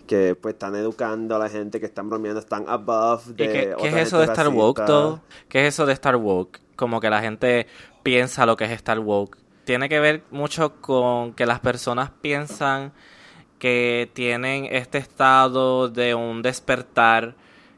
que 0.08 0.34
pues 0.36 0.54
están 0.54 0.76
educando 0.76 1.36
a 1.36 1.40
la 1.40 1.50
gente 1.50 1.82
que 1.82 1.86
están 1.86 2.10
bromeando, 2.10 2.40
están 2.40 2.66
above 2.68 3.26
de 3.36 3.36
qué, 3.36 3.76
¿qué 3.78 3.88
es 3.90 3.96
eso 3.96 4.20
de 4.20 4.26
estar 4.26 4.48
woke 4.48 4.86
todo? 4.86 5.22
¿Qué 5.50 5.68
es 5.68 5.74
eso 5.74 5.86
de 5.86 5.92
estar 5.94 6.16
woke? 6.16 6.62
Como 6.78 7.02
que 7.02 7.10
la 7.10 7.22
gente 7.22 7.68
piensa 8.02 8.46
lo 8.46 8.56
que 8.56 8.64
es 8.66 8.72
estar 8.72 9.00
woke. 9.00 9.38
Tiene 9.66 9.90
que 9.90 10.00
ver 10.00 10.24
mucho 10.32 10.82
con 10.82 11.34
que 11.34 11.46
las 11.46 11.60
personas 11.60 12.12
piensan 12.22 12.94
que 13.60 14.10
tienen 14.14 14.68
este 14.72 14.98
estado 14.98 15.90
de 15.90 16.16
un 16.16 16.42
despertar 16.42 17.36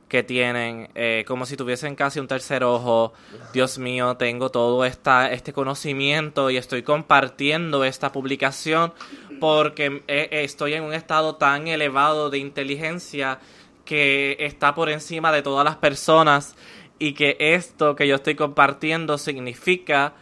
que 0.08 0.24
tienen, 0.24 0.90
eh, 0.96 1.26
como 1.28 1.46
si 1.46 1.58
tuviesen 1.58 1.96
casi 1.96 2.20
un 2.20 2.28
tercer 2.28 2.64
ojo. 2.64 3.14
Dios 3.54 3.78
mío, 3.78 4.18
tengo 4.18 4.50
todo 4.50 4.86
esta, 4.86 5.32
este 5.32 5.52
conocimiento 5.52 6.50
y 6.50 6.58
estoy 6.58 6.84
compartiendo 6.84 7.84
esta 7.84 8.12
publicación 8.12 8.94
porque 9.40 10.04
eh, 10.08 10.30
estoy 10.32 10.74
en 10.74 10.84
un 10.84 10.94
estado 10.94 11.36
tan 11.36 11.68
elevado 11.68 12.30
de 12.30 12.38
inteligencia 12.38 13.40
que 13.84 14.38
está 14.40 14.76
por 14.76 14.90
encima 14.90 15.32
de 15.32 15.42
todas 15.42 15.66
las 15.66 15.76
personas 15.78 16.56
y 17.00 17.14
que 17.14 17.36
esto 17.40 17.96
que 17.96 18.08
yo 18.08 18.16
estoy 18.16 18.36
compartiendo 18.36 19.18
significa 19.18 20.14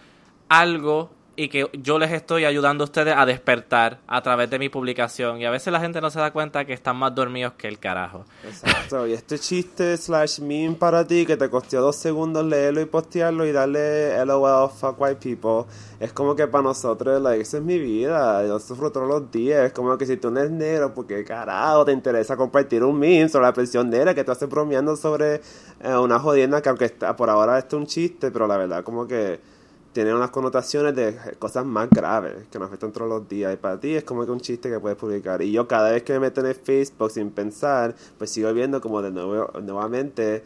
algo 0.50 1.12
y 1.36 1.50
que 1.50 1.70
yo 1.74 1.98
les 2.00 2.12
estoy 2.12 2.46
ayudando 2.46 2.84
a 2.84 2.86
ustedes 2.86 3.16
a 3.18 3.26
despertar 3.26 4.00
a 4.08 4.22
través 4.22 4.50
de 4.50 4.60
mi 4.60 4.70
publicación. 4.70 5.42
Y 5.42 5.46
a 5.46 5.52
veces 5.52 5.74
la 5.74 5.80
gente 5.80 6.00
no 6.00 6.10
se 6.10 6.20
da 6.20 6.32
cuenta 6.32 6.66
que 6.66 6.74
están 6.74 6.98
más 6.98 7.16
dormidos 7.16 7.54
que 7.54 7.68
el 7.68 7.80
carajo. 7.80 8.26
Exacto. 8.44 9.08
Y 9.08 9.14
este 9.14 9.40
chiste 9.40 9.98
slash 9.98 10.40
meme 10.40 10.76
para 10.76 11.06
ti 11.08 11.26
que 11.26 11.38
te 11.38 11.50
costó 11.50 11.82
dos 11.82 11.96
segundos 11.96 12.46
leerlo 12.46 12.82
y 12.82 12.86
postearlo 12.86 13.46
y 13.46 13.52
darle 13.52 14.24
LOL 14.26 14.70
fuck 14.70 15.00
white 15.00 15.16
people, 15.16 15.72
es 16.00 16.14
como 16.14 16.36
que 16.36 16.48
para 16.48 16.64
nosotros, 16.64 17.22
like, 17.22 17.42
esa 17.42 17.58
es 17.58 17.64
mi 17.64 17.80
vida. 17.80 18.46
Yo 18.46 18.60
sufro 18.60 18.92
todos 18.92 19.08
los 19.08 19.32
días. 19.32 19.66
Es 19.66 19.74
como 19.74 19.98
que 19.98 20.06
si 20.06 20.18
tú 20.18 20.30
no 20.30 20.40
eres 20.40 20.52
negro, 20.52 20.94
porque 20.94 21.24
carajo 21.24 21.86
te 21.86 21.92
interesa 21.92 22.38
compartir 22.38 22.84
un 22.84 23.00
meme 23.00 23.30
sobre 23.30 23.46
la 23.48 23.54
presión 23.54 23.90
negra 23.90 24.14
que 24.14 24.24
tú 24.24 24.32
haces 24.32 24.48
bromeando 24.50 24.96
sobre 24.96 25.42
eh, 25.82 25.96
una 25.96 26.20
jodienda 26.20 26.62
que 26.62 26.70
aunque 26.70 26.86
está, 26.86 27.16
por 27.16 27.30
ahora 27.30 27.58
esto 27.58 27.78
es 27.78 27.82
un 27.82 27.88
chiste, 27.88 28.32
pero 28.32 28.48
la 28.48 28.58
verdad 28.58 28.84
como 28.84 29.08
que 29.08 29.53
tiene 29.94 30.14
unas 30.14 30.32
connotaciones 30.32 30.96
de 30.96 31.16
cosas 31.40 31.66
más 31.66 31.90
graves 31.90 32.48
que 32.52 32.60
nos 32.60 32.68
afectan 32.68 32.92
todos 32.92 33.08
los 33.08 33.30
días. 33.30 33.54
Y 33.54 33.58
para 33.58 33.80
ti 33.80 33.96
es 33.96 34.04
como 34.04 34.26
que 34.26 34.32
un 34.32 34.42
chiste 34.42 34.70
que 34.70 34.80
puedes 34.80 34.98
publicar. 34.98 35.42
Y 35.42 35.52
yo 35.52 35.68
cada 35.68 35.92
vez 35.92 36.04
que 36.04 36.14
me 36.14 36.20
meto 36.20 36.42
en 36.42 36.48
el 36.48 36.56
Facebook 36.56 37.12
sin 37.12 37.30
pensar, 37.30 37.96
pues 38.18 38.32
sigo 38.32 38.52
viendo 38.54 38.82
como 38.82 39.02
de 39.02 39.12
nuevo, 39.12 39.52
nuevamente 39.62 40.44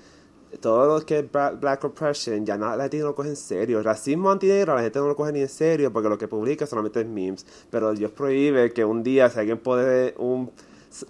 todo 0.62 1.00
lo 1.00 1.06
que 1.06 1.20
es 1.20 1.26
black 1.32 1.84
oppression 1.84 2.46
ya 2.46 2.58
gente 2.58 3.00
no 3.00 3.06
lo 3.08 3.16
coge 3.16 3.30
en 3.30 3.36
serio. 3.36 3.82
Racismo 3.82 4.32
antinegro 4.32 4.76
la 4.76 4.82
gente 4.82 5.00
no 5.00 5.08
lo 5.08 5.16
coge 5.16 5.32
ni 5.32 5.42
en 5.42 5.50
serio 5.50 5.92
porque 5.92 6.10
lo 6.10 6.18
que 6.18 6.28
publica 6.28 6.66
solamente 6.66 7.02
es 7.02 7.08
memes. 7.08 7.46
Pero 7.70 7.94
Dios 7.94 8.12
prohíbe 8.12 8.72
que 8.74 8.86
un 8.86 9.04
día 9.04 9.30
si 9.30 9.40
alguien 9.40 9.58
puede 9.58 10.14
un 10.18 10.52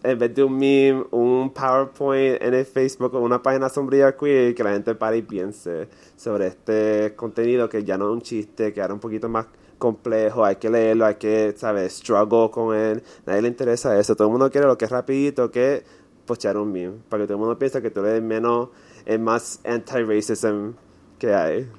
en 0.03 0.19
vez 0.19 0.33
de 0.33 0.43
un 0.43 0.53
meme, 0.57 1.05
un 1.11 1.51
PowerPoint 1.53 2.41
en 2.41 2.53
el 2.53 2.65
Facebook 2.65 3.13
o 3.15 3.19
una 3.19 3.41
página 3.41 3.69
sombría 3.69 4.15
queer, 4.15 4.55
que 4.55 4.63
la 4.63 4.71
gente 4.71 4.95
pare 4.95 5.17
y 5.17 5.21
piense 5.21 5.87
sobre 6.15 6.47
este 6.47 7.13
contenido 7.15 7.69
que 7.69 7.83
ya 7.83 7.97
no 7.97 8.09
es 8.09 8.13
un 8.13 8.21
chiste, 8.21 8.73
que 8.73 8.81
ahora 8.81 8.93
un 8.93 8.99
poquito 8.99 9.29
más 9.29 9.47
complejo, 9.77 10.43
hay 10.43 10.55
que 10.57 10.69
leerlo, 10.69 11.05
hay 11.05 11.15
que, 11.15 11.53
¿sabes? 11.55 11.93
Struggle 11.97 12.49
con 12.51 12.75
él. 12.75 13.03
Nadie 13.25 13.41
le 13.41 13.47
interesa 13.47 13.97
eso. 13.99 14.15
Todo 14.15 14.27
el 14.27 14.31
mundo 14.31 14.49
quiere 14.49 14.67
lo 14.67 14.77
que 14.77 14.85
es 14.85 14.91
rapidito, 14.91 15.51
que 15.51 15.83
postear 16.25 16.57
un 16.57 16.71
meme. 16.71 16.97
Para 17.09 17.23
que 17.23 17.27
todo 17.27 17.37
el 17.37 17.39
mundo 17.39 17.59
piense 17.59 17.81
que 17.81 17.91
tú 17.91 18.01
eres 18.01 18.21
menos, 18.21 18.69
es 19.05 19.19
más 19.19 19.59
anti-racism 19.63 20.73
que 21.19 21.33
hay. 21.33 21.69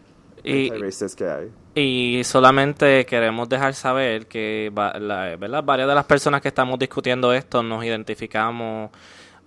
Y, 0.45 0.71
que 0.71 1.25
hay. 1.29 1.51
Y 1.75 2.25
solamente 2.25 3.07
queremos 3.07 3.49
dejar 3.49 3.75
saber 3.75 4.27
que 4.27 4.71
¿verdad? 4.75 5.63
varias 5.65 5.89
de 5.89 5.95
las 5.95 6.05
personas 6.05 6.41
que 6.41 6.49
estamos 6.49 6.79
discutiendo 6.79 7.33
esto 7.33 7.63
nos 7.63 7.85
identificamos 7.85 8.91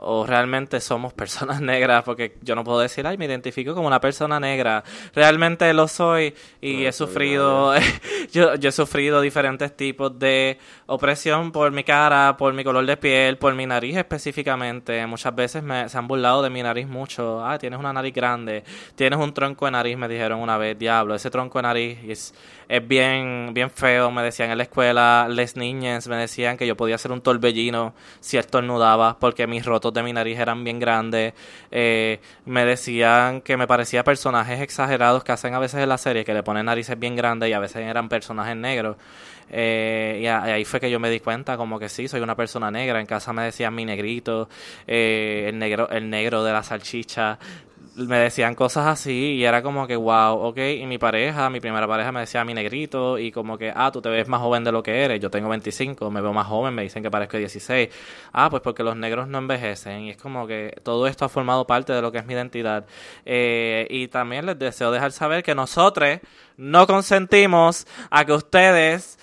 o 0.01 0.25
realmente 0.25 0.81
somos 0.81 1.13
personas 1.21 1.61
negras, 1.61 2.03
porque 2.03 2.37
yo 2.41 2.55
no 2.55 2.63
puedo 2.63 2.79
decir, 2.79 3.05
ay, 3.07 3.17
me 3.17 3.25
identifico 3.25 3.73
como 3.73 3.87
una 3.87 4.01
persona 4.01 4.39
negra. 4.39 4.83
Realmente 5.13 5.71
lo 5.73 5.87
soy 5.87 6.33
y 6.59 6.85
he 6.85 6.91
sufrido, 6.91 7.73
yo, 8.31 8.55
yo 8.55 8.69
he 8.69 8.71
sufrido 8.71 9.21
diferentes 9.21 9.75
tipos 9.75 10.17
de 10.17 10.57
opresión 10.87 11.51
por 11.51 11.71
mi 11.71 11.83
cara, 11.83 12.35
por 12.37 12.53
mi 12.53 12.63
color 12.63 12.85
de 12.85 12.97
piel, 12.97 13.37
por 13.37 13.53
mi 13.53 13.65
nariz 13.65 13.95
específicamente. 13.95 15.05
Muchas 15.05 15.35
veces 15.35 15.63
me, 15.63 15.87
se 15.87 15.97
han 15.97 16.07
burlado 16.07 16.41
de 16.41 16.49
mi 16.49 16.63
nariz 16.63 16.87
mucho. 16.87 17.45
Ah, 17.45 17.57
tienes 17.59 17.79
una 17.79 17.93
nariz 17.93 18.13
grande, 18.13 18.63
tienes 18.95 19.19
un 19.19 19.33
tronco 19.33 19.65
de 19.65 19.71
nariz, 19.71 19.97
me 19.97 20.07
dijeron 20.07 20.39
una 20.39 20.57
vez, 20.57 20.77
diablo, 20.77 21.13
ese 21.13 21.29
tronco 21.29 21.59
de 21.59 21.63
nariz 21.63 21.99
es, 22.07 22.33
es 22.71 22.87
bien, 22.87 23.53
bien 23.53 23.69
feo. 23.69 24.11
Me 24.11 24.23
decían 24.23 24.49
en 24.49 24.57
la 24.57 24.63
escuela, 24.63 25.27
les 25.29 25.57
niñas 25.57 26.07
me 26.07 26.15
decían 26.15 26.55
que 26.55 26.65
yo 26.65 26.77
podía 26.77 26.97
ser 26.97 27.11
un 27.11 27.19
torbellino 27.19 27.93
si 28.21 28.37
estornudaba 28.37 29.19
porque 29.19 29.45
mis 29.45 29.65
rotos 29.65 29.93
de 29.93 30.01
mi 30.01 30.13
nariz 30.13 30.39
eran 30.39 30.63
bien 30.63 30.79
grandes. 30.79 31.33
Eh, 31.69 32.21
me 32.45 32.63
decían 32.63 33.41
que 33.41 33.57
me 33.57 33.67
parecía 33.67 34.05
personajes 34.05 34.61
exagerados 34.61 35.25
que 35.25 35.33
hacen 35.33 35.53
a 35.53 35.59
veces 35.59 35.81
en 35.81 35.89
la 35.89 35.97
serie, 35.97 36.23
que 36.23 36.33
le 36.33 36.43
ponen 36.43 36.65
narices 36.65 36.97
bien 36.97 37.17
grandes 37.17 37.49
y 37.49 37.53
a 37.53 37.59
veces 37.59 37.85
eran 37.85 38.07
personajes 38.07 38.55
negros. 38.55 38.95
Eh, 39.49 40.21
y, 40.23 40.27
ahí 40.27 40.63
fue 40.63 40.79
que 40.79 40.89
yo 40.89 40.97
me 40.97 41.09
di 41.09 41.19
cuenta 41.19 41.57
como 41.57 41.77
que 41.77 41.89
sí, 41.89 42.07
soy 42.07 42.21
una 42.21 42.37
persona 42.37 42.71
negra. 42.71 43.01
En 43.01 43.05
casa 43.05 43.33
me 43.33 43.43
decían 43.43 43.75
mi 43.75 43.83
negrito, 43.83 44.47
eh, 44.87 45.47
el 45.49 45.59
negro, 45.59 45.89
el 45.89 46.09
negro 46.09 46.41
de 46.45 46.53
la 46.53 46.63
salchicha 46.63 47.37
me 48.07 48.17
decían 48.19 48.55
cosas 48.55 48.87
así 48.87 49.33
y 49.35 49.43
era 49.43 49.61
como 49.61 49.87
que, 49.87 49.95
wow, 49.95 50.39
ok. 50.39 50.57
Y 50.79 50.85
mi 50.85 50.97
pareja, 50.97 51.49
mi 51.49 51.59
primera 51.59 51.87
pareja 51.87 52.11
me 52.11 52.21
decía 52.21 52.43
mi 52.43 52.53
negrito 52.53 53.17
y 53.17 53.31
como 53.31 53.57
que, 53.57 53.71
ah, 53.75 53.91
tú 53.91 54.01
te 54.01 54.09
ves 54.09 54.27
más 54.27 54.41
joven 54.41 54.63
de 54.63 54.71
lo 54.71 54.83
que 54.83 55.03
eres. 55.03 55.19
Yo 55.19 55.29
tengo 55.29 55.49
25, 55.49 56.09
me 56.11 56.21
veo 56.21 56.33
más 56.33 56.47
joven, 56.47 56.73
me 56.73 56.83
dicen 56.83 57.03
que 57.03 57.11
parezco 57.11 57.37
16. 57.37 57.89
Ah, 58.33 58.49
pues 58.49 58.61
porque 58.61 58.83
los 58.83 58.95
negros 58.95 59.27
no 59.27 59.37
envejecen. 59.37 60.01
Y 60.01 60.11
es 60.11 60.17
como 60.17 60.47
que 60.47 60.79
todo 60.83 61.07
esto 61.07 61.25
ha 61.25 61.29
formado 61.29 61.65
parte 61.65 61.93
de 61.93 62.01
lo 62.01 62.11
que 62.11 62.19
es 62.19 62.25
mi 62.25 62.33
identidad. 62.33 62.85
Eh, 63.25 63.87
y 63.89 64.07
también 64.07 64.45
les 64.45 64.57
deseo 64.59 64.91
dejar 64.91 65.11
saber 65.11 65.43
que 65.43 65.55
nosotros 65.55 66.19
no 66.57 66.87
consentimos 66.87 67.87
a 68.09 68.25
que 68.25 68.33
ustedes 68.33 69.17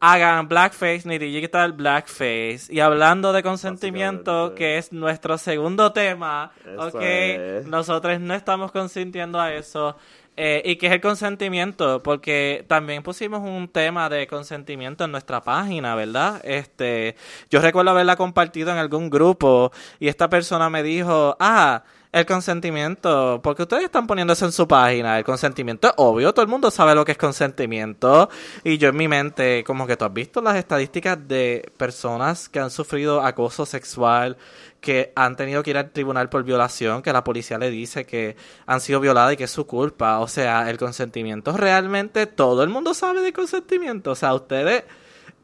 hagan 0.00 0.48
blackface 0.48 1.02
ni 1.04 1.18
digital 1.18 1.72
blackface. 1.72 2.66
Y 2.68 2.80
hablando 2.80 3.32
de 3.32 3.42
consentimiento, 3.42 4.54
que 4.54 4.78
es 4.78 4.92
nuestro 4.92 5.38
segundo 5.38 5.92
tema, 5.92 6.52
ok, 6.78 7.66
nosotros 7.66 8.20
no 8.20 8.34
estamos 8.34 8.72
consintiendo 8.72 9.40
a 9.40 9.54
eso. 9.54 9.96
Eh, 10.38 10.60
¿Y 10.66 10.76
qué 10.76 10.88
es 10.88 10.92
el 10.92 11.00
consentimiento? 11.00 12.02
Porque 12.02 12.64
también 12.68 13.02
pusimos 13.02 13.40
un 13.40 13.68
tema 13.68 14.10
de 14.10 14.26
consentimiento 14.26 15.04
en 15.04 15.12
nuestra 15.12 15.40
página, 15.40 15.94
¿verdad? 15.94 16.42
Este, 16.44 17.16
yo 17.48 17.60
recuerdo 17.60 17.92
haberla 17.92 18.16
compartido 18.16 18.70
en 18.70 18.76
algún 18.76 19.08
grupo 19.08 19.72
y 19.98 20.08
esta 20.08 20.28
persona 20.28 20.68
me 20.68 20.82
dijo, 20.82 21.38
ah, 21.40 21.84
el 22.16 22.24
consentimiento, 22.24 23.40
porque 23.42 23.64
ustedes 23.64 23.84
están 23.84 24.06
poniendo 24.06 24.32
eso 24.32 24.46
en 24.46 24.52
su 24.52 24.66
página, 24.66 25.18
el 25.18 25.24
consentimiento 25.24 25.88
es 25.88 25.94
obvio, 25.98 26.32
todo 26.32 26.42
el 26.42 26.48
mundo 26.48 26.70
sabe 26.70 26.94
lo 26.94 27.04
que 27.04 27.12
es 27.12 27.18
consentimiento. 27.18 28.30
Y 28.64 28.78
yo 28.78 28.88
en 28.88 28.96
mi 28.96 29.06
mente, 29.06 29.62
como 29.64 29.86
que 29.86 29.98
tú 29.98 30.06
has 30.06 30.14
visto 30.14 30.40
las 30.40 30.56
estadísticas 30.56 31.18
de 31.28 31.70
personas 31.76 32.48
que 32.48 32.58
han 32.58 32.70
sufrido 32.70 33.20
acoso 33.20 33.66
sexual, 33.66 34.38
que 34.80 35.12
han 35.14 35.36
tenido 35.36 35.62
que 35.62 35.70
ir 35.70 35.76
al 35.76 35.90
tribunal 35.90 36.30
por 36.30 36.42
violación, 36.42 37.02
que 37.02 37.12
la 37.12 37.22
policía 37.22 37.58
le 37.58 37.70
dice 37.70 38.06
que 38.06 38.34
han 38.64 38.80
sido 38.80 38.98
violadas 38.98 39.34
y 39.34 39.36
que 39.36 39.44
es 39.44 39.50
su 39.50 39.66
culpa. 39.66 40.20
O 40.20 40.28
sea, 40.28 40.70
el 40.70 40.78
consentimiento 40.78 41.54
realmente 41.54 42.26
todo 42.26 42.62
el 42.62 42.70
mundo 42.70 42.94
sabe 42.94 43.20
de 43.20 43.34
consentimiento. 43.34 44.12
O 44.12 44.14
sea, 44.14 44.32
ustedes 44.32 44.84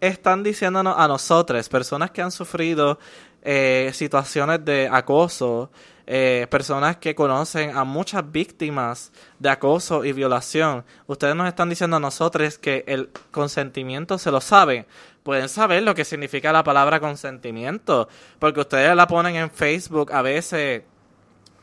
están 0.00 0.42
diciéndonos 0.42 0.94
a 0.96 1.06
nosotros, 1.06 1.68
personas 1.68 2.12
que 2.12 2.22
han 2.22 2.32
sufrido 2.32 2.98
eh, 3.42 3.90
situaciones 3.92 4.64
de 4.64 4.88
acoso, 4.90 5.70
eh, 6.06 6.46
personas 6.50 6.96
que 6.96 7.14
conocen 7.14 7.76
a 7.76 7.84
muchas 7.84 8.30
víctimas 8.30 9.12
de 9.38 9.50
acoso 9.50 10.04
y 10.04 10.12
violación. 10.12 10.84
Ustedes 11.06 11.34
nos 11.34 11.48
están 11.48 11.68
diciendo 11.68 11.96
a 11.96 12.00
nosotros 12.00 12.58
que 12.58 12.84
el 12.86 13.10
consentimiento 13.30 14.18
se 14.18 14.30
lo 14.30 14.40
saben. 14.40 14.86
Pueden 15.22 15.48
saber 15.48 15.82
lo 15.82 15.94
que 15.94 16.04
significa 16.04 16.52
la 16.52 16.64
palabra 16.64 16.98
consentimiento, 16.98 18.08
porque 18.38 18.60
ustedes 18.60 18.94
la 18.96 19.06
ponen 19.06 19.36
en 19.36 19.50
Facebook 19.50 20.12
a 20.12 20.22
veces 20.22 20.82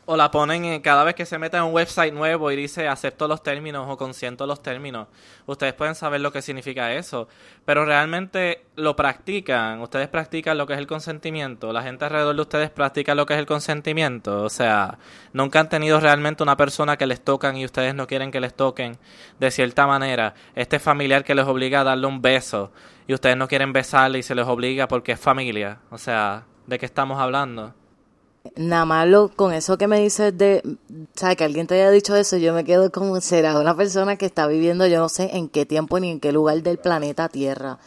o 0.06 0.16
la 0.16 0.30
ponen 0.30 0.64
en, 0.64 0.80
cada 0.80 1.04
vez 1.04 1.14
que 1.14 1.26
se 1.26 1.38
meten 1.38 1.60
en 1.60 1.66
un 1.66 1.74
website 1.74 2.12
nuevo 2.12 2.50
y 2.50 2.56
dice 2.56 2.88
acepto 2.88 3.28
los 3.28 3.42
términos 3.42 3.86
o 3.88 3.96
consiento 3.96 4.46
los 4.46 4.62
términos. 4.62 5.08
Ustedes 5.46 5.72
pueden 5.74 5.94
saber 5.94 6.20
lo 6.20 6.32
que 6.32 6.42
significa 6.42 6.92
eso, 6.92 7.28
pero 7.64 7.84
realmente 7.84 8.64
lo 8.76 8.96
practican. 8.96 9.80
Ustedes 9.80 10.08
practican 10.08 10.58
lo 10.58 10.66
que 10.66 10.72
es 10.72 10.78
el 10.78 10.86
consentimiento. 10.86 11.72
La 11.72 11.82
gente 11.82 12.04
alrededor 12.04 12.34
de 12.34 12.42
ustedes 12.42 12.70
practica 12.70 13.14
lo 13.14 13.26
que 13.26 13.34
es 13.34 13.38
el 13.38 13.46
consentimiento. 13.46 14.42
O 14.42 14.50
sea, 14.50 14.98
nunca 15.32 15.60
han 15.60 15.68
tenido 15.68 16.00
realmente 16.00 16.42
una 16.42 16.56
persona 16.56 16.96
que 16.96 17.06
les 17.06 17.22
tocan 17.22 17.56
y 17.56 17.64
ustedes 17.64 17.94
no 17.94 18.06
quieren 18.06 18.30
que 18.30 18.40
les 18.40 18.54
toquen 18.54 18.98
de 19.38 19.50
cierta 19.50 19.86
manera. 19.86 20.34
Este 20.54 20.78
familiar 20.78 21.24
que 21.24 21.34
les 21.34 21.46
obliga 21.46 21.80
a 21.80 21.84
darle 21.84 22.06
un 22.06 22.22
beso 22.22 22.72
y 23.06 23.14
ustedes 23.14 23.36
no 23.36 23.48
quieren 23.48 23.72
besarle 23.72 24.18
y 24.18 24.22
se 24.22 24.34
les 24.34 24.46
obliga 24.46 24.88
porque 24.88 25.12
es 25.12 25.20
familia. 25.20 25.78
O 25.90 25.98
sea, 25.98 26.44
¿de 26.66 26.78
qué 26.78 26.86
estamos 26.86 27.20
hablando? 27.20 27.74
Nada 28.56 28.86
más 28.86 29.06
con 29.36 29.52
eso 29.52 29.76
que 29.76 29.86
me 29.86 30.00
dices 30.00 30.36
de, 30.36 30.62
¿sabes? 31.14 31.36
Que 31.36 31.44
alguien 31.44 31.66
te 31.66 31.74
haya 31.74 31.90
dicho 31.90 32.16
eso, 32.16 32.38
yo 32.38 32.54
me 32.54 32.64
quedo 32.64 32.90
como, 32.90 33.20
será 33.30 33.58
una 33.58 33.76
persona 33.76 34.16
que 34.16 34.26
está 34.26 34.46
viviendo, 34.46 34.86
yo 34.86 34.98
no 34.98 35.08
sé 35.08 35.36
en 35.36 35.48
qué 35.48 35.66
tiempo 35.66 36.00
ni 36.00 36.10
en 36.10 36.20
qué 36.20 36.32
lugar 36.32 36.62
del 36.62 36.78
planeta 36.78 37.28
Tierra. 37.28 37.78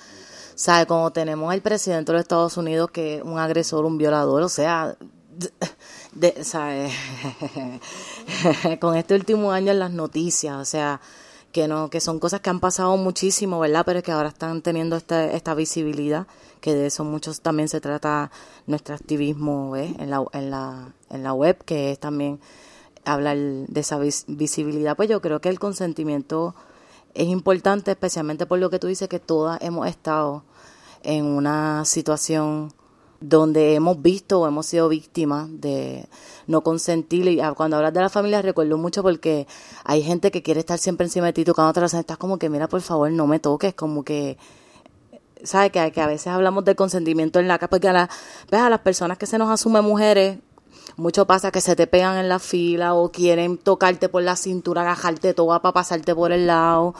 ¿Sabes? 0.56 0.86
Como 0.86 1.12
tenemos 1.12 1.52
al 1.52 1.62
presidente 1.62 2.12
de 2.12 2.18
los 2.18 2.22
Estados 2.22 2.58
Unidos 2.58 2.92
que 2.92 3.16
es 3.16 3.24
un 3.24 3.40
agresor, 3.40 3.86
un 3.86 3.98
violador, 3.98 4.44
o 4.44 4.50
sea, 4.50 4.96
con 8.80 8.96
este 8.96 9.16
último 9.16 9.52
año 9.52 9.72
en 9.72 9.80
las 9.80 9.92
noticias, 9.92 10.56
o 10.56 10.66
sea, 10.66 11.02
que 11.52 11.68
no, 11.68 11.90
que 11.90 12.00
son 12.00 12.20
cosas 12.20 12.42
que 12.42 12.52
han 12.52 12.60
pasado 12.60 12.96
muchísimo, 12.98 13.60
¿verdad? 13.60 13.84
Pero 13.86 14.04
que 14.04 14.12
ahora 14.12 14.30
están 14.30 14.62
teniendo 14.62 14.96
esta, 14.96 15.26
esta 15.32 15.56
visibilidad 15.56 16.28
que 16.64 16.74
de 16.74 16.86
eso 16.86 17.04
muchos 17.04 17.42
también 17.42 17.68
se 17.68 17.82
trata 17.82 18.32
nuestro 18.68 18.96
activismo 18.96 19.76
en, 19.76 20.10
la, 20.10 20.24
en, 20.32 20.50
la, 20.50 20.94
en 21.10 21.22
la 21.22 21.34
web, 21.34 21.62
que 21.66 21.92
es 21.92 22.00
también 22.00 22.40
hablar 23.04 23.36
de 23.36 23.82
esa 23.82 24.00
visibilidad. 24.00 24.96
Pues 24.96 25.10
yo 25.10 25.22
creo 25.22 25.42
que 25.42 25.50
el 25.50 25.60
consentimiento 25.60 26.56
es 27.16 27.28
importante, 27.28 27.92
especialmente 27.92 28.46
por 28.46 28.60
lo 28.60 28.70
que 28.70 28.80
tú 28.80 28.88
dices, 28.88 29.10
que 29.10 29.20
todas 29.20 29.62
hemos 29.62 29.88
estado 29.88 30.46
en 31.04 31.26
una 31.26 31.84
situación 31.84 32.72
donde 33.20 33.76
hemos 33.76 34.02
visto 34.02 34.40
o 34.40 34.48
hemos 34.48 34.66
sido 34.66 34.88
víctimas 34.88 35.50
de 35.52 36.08
no 36.48 36.64
consentir. 36.64 37.28
Y 37.28 37.42
cuando 37.58 37.76
hablas 37.76 37.94
de 37.94 38.00
la 38.00 38.10
familia 38.10 38.42
recuerdo 38.42 38.78
mucho 38.78 39.04
porque 39.04 39.48
hay 39.84 40.02
gente 40.02 40.32
que 40.32 40.42
quiere 40.42 40.62
estar 40.62 40.80
siempre 40.80 41.08
encima 41.08 41.26
de 41.26 41.34
ti 41.34 41.44
tocando 41.44 41.78
la 41.78 41.88
estás 41.88 42.18
como 42.18 42.40
que 42.40 42.50
mira 42.50 42.70
por 42.70 42.80
favor 42.80 43.12
no 43.12 43.28
me 43.28 43.40
toques, 43.40 43.74
como 43.74 44.04
que 44.04 44.38
¿sabes? 45.44 45.72
Que, 45.72 45.80
a 45.80 46.08
veces 46.08 46.28
hablamos 46.28 46.66
del 46.66 46.76
consentimiento 46.76 47.40
en 47.40 47.48
la 47.48 47.58
casa, 47.60 47.70
porque 47.70 47.90
a, 47.90 47.94
la, 47.94 48.10
¿ves? 48.52 48.62
a 48.62 48.70
las 48.70 48.80
personas 48.80 49.18
que 49.18 49.26
se 49.26 49.38
nos 49.38 49.50
asumen 49.50 49.84
mujeres, 49.84 50.38
mucho 50.96 51.26
pasa 51.26 51.52
que 51.52 51.62
se 51.62 51.76
te 51.76 51.88
pegan 51.88 52.18
en 52.18 52.30
la 52.30 52.40
fila 52.40 52.94
o 52.94 53.12
quieren 53.12 53.58
tocarte 53.58 54.10
por 54.10 54.22
la 54.22 54.36
cintura, 54.36 54.82
agajarte 54.82 55.34
toda 55.34 55.62
para 55.62 55.74
pasarte 55.74 56.14
por 56.14 56.32
el 56.32 56.48
lado. 56.48 56.94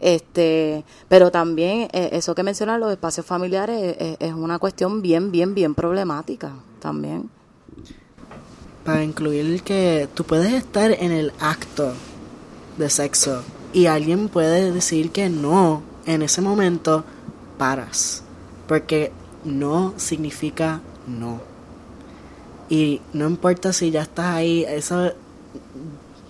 Este, 0.00 0.84
pero 1.08 1.30
también 1.30 1.88
eh, 1.92 2.10
eso 2.12 2.34
que 2.34 2.42
mencionan 2.42 2.78
los 2.78 2.92
espacios 2.92 3.24
familiares 3.24 3.82
eh, 3.82 3.96
eh, 3.98 4.16
es, 4.20 4.32
una 4.32 4.58
cuestión 4.58 5.02
bien, 5.02 5.32
bien, 5.32 5.54
bien 5.54 5.74
problemática 5.74 6.52
también. 6.78 7.30
Para 8.84 9.02
incluir 9.02 9.62
que 9.62 10.08
tú 10.14 10.24
puedes 10.24 10.52
estar 10.52 10.90
en 10.92 11.12
el 11.12 11.32
acto 11.40 11.92
de 12.76 12.90
sexo 12.90 13.42
y 13.72 13.86
alguien 13.86 14.28
puede 14.28 14.72
decir 14.72 15.10
que 15.10 15.28
no 15.28 15.82
en 16.06 16.22
ese 16.22 16.40
momento 16.40 17.04
paras. 17.58 18.22
Porque 18.66 19.12
no 19.44 19.94
significa 19.96 20.80
no. 21.06 21.40
Y 22.68 23.00
no 23.12 23.26
importa 23.28 23.72
si 23.72 23.90
ya 23.90 24.02
estás 24.02 24.26
ahí, 24.26 24.64
eso 24.68 25.12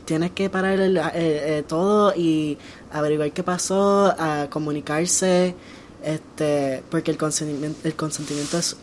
tienes 0.05 0.31
que 0.31 0.49
parar 0.49 0.81
el, 0.81 0.99
eh, 1.15 1.65
todo 1.67 2.15
y 2.15 2.57
averiguar 2.93 3.33
qué 3.33 3.43
pasó, 3.43 4.15
a 4.19 4.49
comunicarse, 4.49 5.55
este, 6.03 6.83
porque 6.91 7.11
el 7.11 7.19
consentimiento, 7.19 7.87
el 7.87 7.95
consentimiento 7.95 8.59
es 8.59 8.77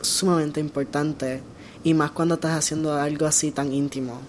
sumamente 0.00 0.60
importante 0.60 1.42
y 1.84 1.94
más 1.94 2.12
cuando 2.12 2.36
estás 2.36 2.52
haciendo 2.52 2.94
algo 2.94 3.26
así 3.26 3.50
tan 3.50 3.72
íntimo. 3.72 4.20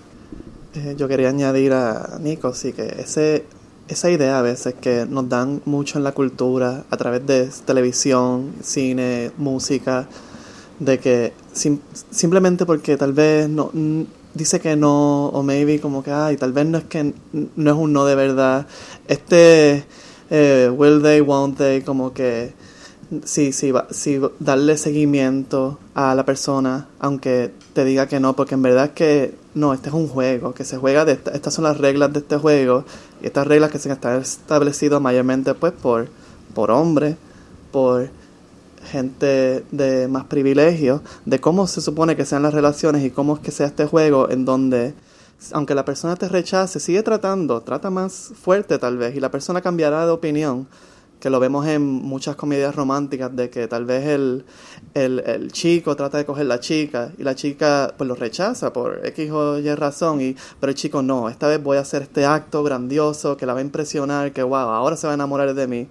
Eh, 0.73 0.95
yo 0.97 1.07
quería 1.07 1.29
añadir 1.29 1.73
a 1.73 2.17
Nico, 2.19 2.53
sí, 2.53 2.73
que 2.73 2.87
ese 2.99 3.45
esa 3.93 4.09
idea 4.11 4.39
a 4.39 4.41
veces 4.41 4.75
que 4.79 5.05
nos 5.09 5.29
dan 5.29 5.61
mucho 5.65 5.97
en 5.97 6.03
la 6.03 6.11
cultura 6.11 6.83
a 6.89 6.97
través 6.97 7.25
de 7.25 7.49
televisión, 7.65 8.53
cine, 8.61 9.31
música, 9.37 10.07
de 10.79 10.99
que 10.99 11.33
simplemente 11.53 12.65
porque 12.65 12.97
tal 12.97 13.13
vez 13.13 13.47
no 13.49 13.71
dice 14.33 14.59
que 14.59 14.75
no 14.75 15.27
o 15.27 15.43
maybe 15.43 15.79
como 15.79 16.03
que 16.03 16.11
ay 16.11 16.37
tal 16.37 16.51
vez 16.53 16.65
no 16.65 16.79
es 16.79 16.85
que 16.85 17.13
no 17.31 17.71
es 17.71 17.77
un 17.77 17.93
no 17.93 18.05
de 18.05 18.15
verdad. 18.15 18.67
Este 19.07 19.85
eh, 20.29 20.69
will 20.75 21.01
they 21.01 21.21
won't 21.21 21.57
they 21.57 21.81
como 21.81 22.13
que 22.13 22.53
sí, 23.25 23.51
sí, 23.53 23.71
va- 23.71 23.87
sí, 23.91 24.19
darle 24.39 24.77
seguimiento 24.77 25.79
a 25.95 26.15
la 26.15 26.25
persona, 26.25 26.87
aunque 26.99 27.51
te 27.73 27.85
diga 27.85 28.07
que 28.07 28.19
no, 28.19 28.35
porque 28.35 28.55
en 28.55 28.61
verdad 28.61 28.85
es 28.85 28.91
que 28.91 29.35
no, 29.55 29.73
este 29.73 29.89
es 29.89 29.95
un 29.95 30.07
juego, 30.07 30.53
que 30.53 30.63
se 30.65 30.77
juega 30.77 31.05
de 31.05 31.13
esta- 31.13 31.31
estas 31.31 31.53
son 31.53 31.63
las 31.65 31.77
reglas 31.77 32.11
de 32.13 32.19
este 32.19 32.37
juego, 32.37 32.85
y 33.21 33.25
estas 33.27 33.47
reglas 33.47 33.71
que 33.71 33.79
se 33.79 33.91
han 33.91 34.21
establecido 34.21 34.99
mayormente 34.99 35.53
pues 35.53 35.73
por, 35.73 36.07
por 36.53 36.71
hombres, 36.71 37.15
por 37.71 38.09
gente 38.91 39.63
de 39.71 40.07
más 40.07 40.25
privilegios, 40.25 41.01
de 41.25 41.39
cómo 41.39 41.67
se 41.67 41.81
supone 41.81 42.15
que 42.15 42.25
sean 42.25 42.43
las 42.43 42.53
relaciones 42.53 43.03
y 43.03 43.11
cómo 43.11 43.35
es 43.35 43.39
que 43.39 43.51
sea 43.51 43.67
este 43.67 43.85
juego 43.85 44.29
en 44.29 44.45
donde 44.45 44.93
aunque 45.51 45.75
la 45.75 45.83
persona 45.83 46.15
te 46.15 46.29
rechace, 46.29 46.79
sigue 46.79 47.03
tratando, 47.03 47.61
trata 47.61 47.89
más 47.89 48.31
fuerte 48.41 48.77
tal 48.79 48.97
vez, 48.97 49.13
y 49.15 49.19
la 49.19 49.29
persona 49.29 49.59
cambiará 49.61 50.05
de 50.05 50.11
opinión, 50.11 50.67
que 51.23 51.29
lo 51.29 51.39
vemos 51.39 51.65
en 51.67 51.81
muchas 51.81 52.35
comedias 52.35 52.75
románticas, 52.75 53.33
de 53.33 53.49
que 53.49 53.69
tal 53.69 53.85
vez 53.85 54.05
el, 54.07 54.43
el, 54.93 55.23
el 55.25 55.53
chico 55.53 55.95
trata 55.95 56.17
de 56.17 56.25
coger 56.25 56.47
la 56.47 56.59
chica, 56.59 57.13
y 57.17 57.23
la 57.23 57.33
chica 57.33 57.93
pues 57.97 58.09
lo 58.09 58.15
rechaza 58.15 58.73
por 58.73 58.99
X 59.05 59.31
o 59.31 59.57
Y 59.57 59.73
razón, 59.73 60.19
y, 60.19 60.35
pero 60.59 60.71
el 60.71 60.75
chico 60.75 61.01
no, 61.01 61.29
esta 61.29 61.47
vez 61.47 61.63
voy 61.63 61.77
a 61.77 61.79
hacer 61.79 62.01
este 62.01 62.25
acto 62.25 62.61
grandioso 62.61 63.37
que 63.37 63.45
la 63.45 63.53
va 63.53 63.59
a 63.59 63.61
impresionar, 63.61 64.33
que 64.33 64.43
wow, 64.43 64.53
ahora 64.53 64.97
se 64.97 65.07
va 65.07 65.13
a 65.13 65.15
enamorar 65.15 65.53
de 65.53 65.65
mí. 65.65 65.87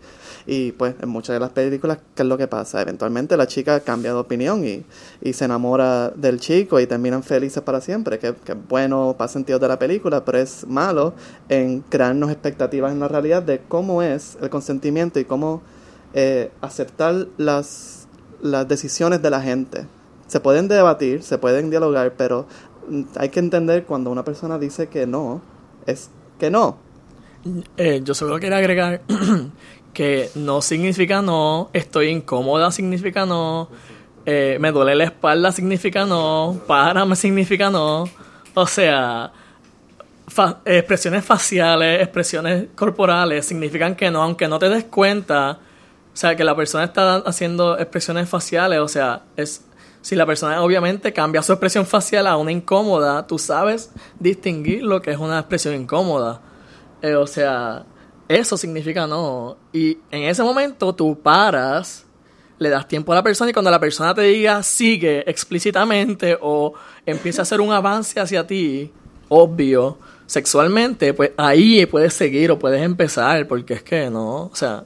Y 0.47 0.73
pues 0.73 0.95
en 1.01 1.09
muchas 1.09 1.35
de 1.35 1.41
las 1.41 1.51
películas, 1.51 1.99
¿qué 2.15 2.23
es 2.23 2.29
lo 2.29 2.37
que 2.37 2.49
pasa? 2.49 2.83
Eventualmente 2.83 3.37
la 3.37 3.47
chica 3.47 3.81
cambia 3.81 4.13
de 4.13 4.19
opinión 4.19 4.65
y, 4.65 4.85
y 5.21 5.33
se 5.33 5.45
enamora 5.45 6.11
del 6.11 6.41
chico 6.41 6.81
y 6.81 6.87
terminan 6.87 7.23
felices 7.23 7.63
para 7.63 7.81
siempre, 7.81 8.19
que, 8.19 8.35
que 8.35 8.53
es 8.53 8.59
bueno 8.69 9.15
para 9.17 9.29
sentido 9.29 9.59
de 9.59 9.69
la 9.69 9.79
película, 9.79 10.25
pero 10.25 10.39
es 10.39 10.67
malo 10.67 11.15
en 11.49 11.81
crearnos 11.81 12.31
expectativas 12.31 12.93
en 12.93 13.01
la 13.01 13.09
realidad 13.09 13.43
de 13.43 13.61
cómo 13.69 14.03
es 14.03 14.37
el 14.41 14.51
consentimiento 14.51 15.21
y 15.21 15.25
cómo 15.25 15.63
eh, 16.15 16.51
aceptar 16.61 17.27
las, 17.39 18.07
las 18.43 18.69
decisiones 18.69 19.23
de 19.23 19.31
la 19.31 19.41
gente. 19.41 19.87
Se 20.27 20.41
pueden 20.41 20.69
debatir, 20.69 21.23
se 21.23 21.39
pueden 21.39 21.71
dialogar, 21.71 22.15
pero 22.17 22.47
hay 23.17 23.29
que 23.31 23.41
entender 23.41 23.85
cuando 23.85 24.11
una 24.11 24.25
persona 24.25 24.59
dice 24.59 24.89
que 24.89 25.07
no, 25.07 25.41
es 25.87 26.11
que 26.39 26.51
no. 26.51 26.77
Eh, 27.77 28.03
yo 28.05 28.15
solo 28.15 28.39
quiero 28.39 28.57
agregar 28.57 29.03
que 29.93 30.31
no 30.35 30.63
significa 30.63 31.23
no, 31.23 31.71
estoy 31.73 32.09
incómoda 32.09 32.71
significa 32.71 33.27
no, 33.27 33.69
eh, 34.25 34.57
me 34.61 34.73
duele 34.73 34.95
la 34.95 35.05
espalda 35.05 35.53
significa 35.53 36.05
no, 36.07 36.61
párame 36.67 37.17
significa 37.17 37.71
no. 37.71 38.05
O 38.55 38.67
sea, 38.67 39.33
expresiones 40.65 41.25
faciales, 41.25 42.03
expresiones 42.03 42.67
corporales 42.75 43.47
significan 43.47 43.95
que 43.95 44.11
no, 44.11 44.23
aunque 44.23 44.49
no 44.49 44.59
te 44.59 44.69
des 44.69 44.85
cuenta. 44.85 45.59
O 46.13 46.17
sea, 46.17 46.37
que 46.37 46.45
la 46.45 46.55
persona 46.55 46.85
está 46.85 47.17
haciendo 47.17 47.79
expresiones 47.79 48.29
faciales, 48.29 48.81
o 48.81 48.89
sea, 48.89 49.23
es 49.37 49.65
si 50.03 50.17
la 50.17 50.27
persona 50.27 50.61
obviamente 50.63 51.13
cambia 51.13 51.43
su 51.43 51.53
expresión 51.53 51.87
facial 51.87 52.27
a 52.27 52.37
una 52.37 52.51
incómoda, 52.51 53.27
tú 53.27 53.39
sabes 53.39 53.91
distinguir 54.19 54.83
lo 54.83 55.01
que 55.01 55.13
es 55.13 55.19
una 55.19 55.39
expresión 55.39 55.75
incómoda. 55.77 56.41
Eh, 57.01 57.15
o 57.15 57.27
sea, 57.27 57.85
eso 58.29 58.57
significa 58.57 59.07
no. 59.07 59.57
Y 59.73 59.99
en 60.11 60.25
ese 60.25 60.43
momento 60.43 60.95
tú 60.95 61.19
paras, 61.19 62.07
le 62.59 62.69
das 62.69 62.87
tiempo 62.87 63.13
a 63.13 63.17
la 63.17 63.23
persona 63.23 63.51
y 63.51 63.53
cuando 63.53 63.71
la 63.71 63.81
persona 63.81 64.15
te 64.15 64.23
diga 64.23 64.63
sigue 64.63 65.29
explícitamente 65.29 66.39
o 66.41 66.75
empieza 67.05 67.43
a 67.43 67.45
hacer 67.45 67.61
un 67.61 67.73
avance 67.73 68.19
hacia 68.21 68.47
ti, 68.47 68.91
obvio, 69.29 69.99
sexualmente, 70.27 71.13
pues 71.15 71.33
ahí 71.37 71.85
puedes 71.87 72.15
seguir 72.15 72.51
o 72.51 72.59
puedes 72.59 72.83
empezar, 72.83 73.47
porque 73.47 73.75
es 73.75 73.83
que 73.83 74.09
no, 74.11 74.45
o 74.45 74.55
sea, 74.55 74.85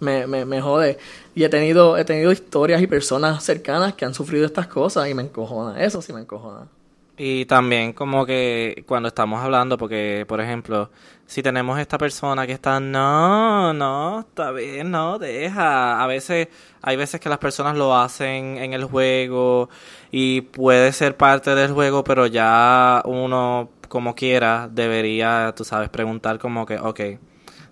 me, 0.00 0.26
me, 0.26 0.60
jode. 0.60 0.98
Y 1.34 1.44
he 1.44 1.48
tenido, 1.48 1.96
he 1.96 2.04
tenido 2.04 2.32
historias 2.32 2.80
y 2.80 2.86
personas 2.86 3.44
cercanas 3.44 3.94
que 3.94 4.04
han 4.04 4.14
sufrido 4.14 4.46
estas 4.46 4.66
cosas 4.66 5.08
y 5.08 5.14
me 5.14 5.22
encojona. 5.22 5.82
Eso 5.82 6.00
sí 6.02 6.12
me 6.12 6.20
encojona. 6.20 6.68
Y 7.20 7.46
también 7.46 7.92
como 7.92 8.24
que 8.24 8.84
cuando 8.86 9.08
estamos 9.08 9.42
hablando, 9.42 9.76
porque 9.76 10.24
por 10.28 10.40
ejemplo, 10.40 10.90
si 11.26 11.42
tenemos 11.42 11.78
esta 11.80 11.98
persona 11.98 12.46
que 12.46 12.52
está, 12.52 12.78
no, 12.78 13.72
no, 13.74 14.20
está 14.20 14.52
bien, 14.52 14.92
no, 14.92 15.18
deja. 15.18 16.02
A 16.02 16.06
veces, 16.06 16.48
hay 16.80 16.96
veces 16.96 17.20
que 17.20 17.28
las 17.28 17.38
personas 17.38 17.76
lo 17.76 17.96
hacen 17.96 18.58
en 18.58 18.72
el 18.72 18.84
juego 18.84 19.68
y 20.12 20.42
puede 20.42 20.92
ser 20.92 21.16
parte 21.16 21.54
del 21.56 21.72
juego, 21.72 22.04
pero 22.04 22.26
ya 22.26 23.02
uno, 23.04 23.70
como 23.88 24.14
quiera, 24.14 24.68
debería, 24.70 25.52
tú 25.56 25.64
sabes, 25.64 25.88
preguntar 25.88 26.38
como 26.38 26.64
que, 26.66 26.78
ok, 26.78 27.00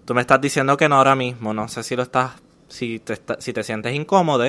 tú 0.05 0.15
me 0.15 0.23
estás 0.23 0.41
diciendo 0.41 0.77
que 0.77 0.89
no 0.89 0.97
ahora 0.97 1.15
mismo, 1.15 1.55
no 1.55 1.69
sé 1.69 1.85
si 1.85 1.95
lo 1.95 2.03
estás 2.03 2.33
si 2.69 2.99
te, 2.99 3.19
si 3.39 3.53
te 3.53 3.63
sientes 3.63 3.95
incómodo, 3.95 4.45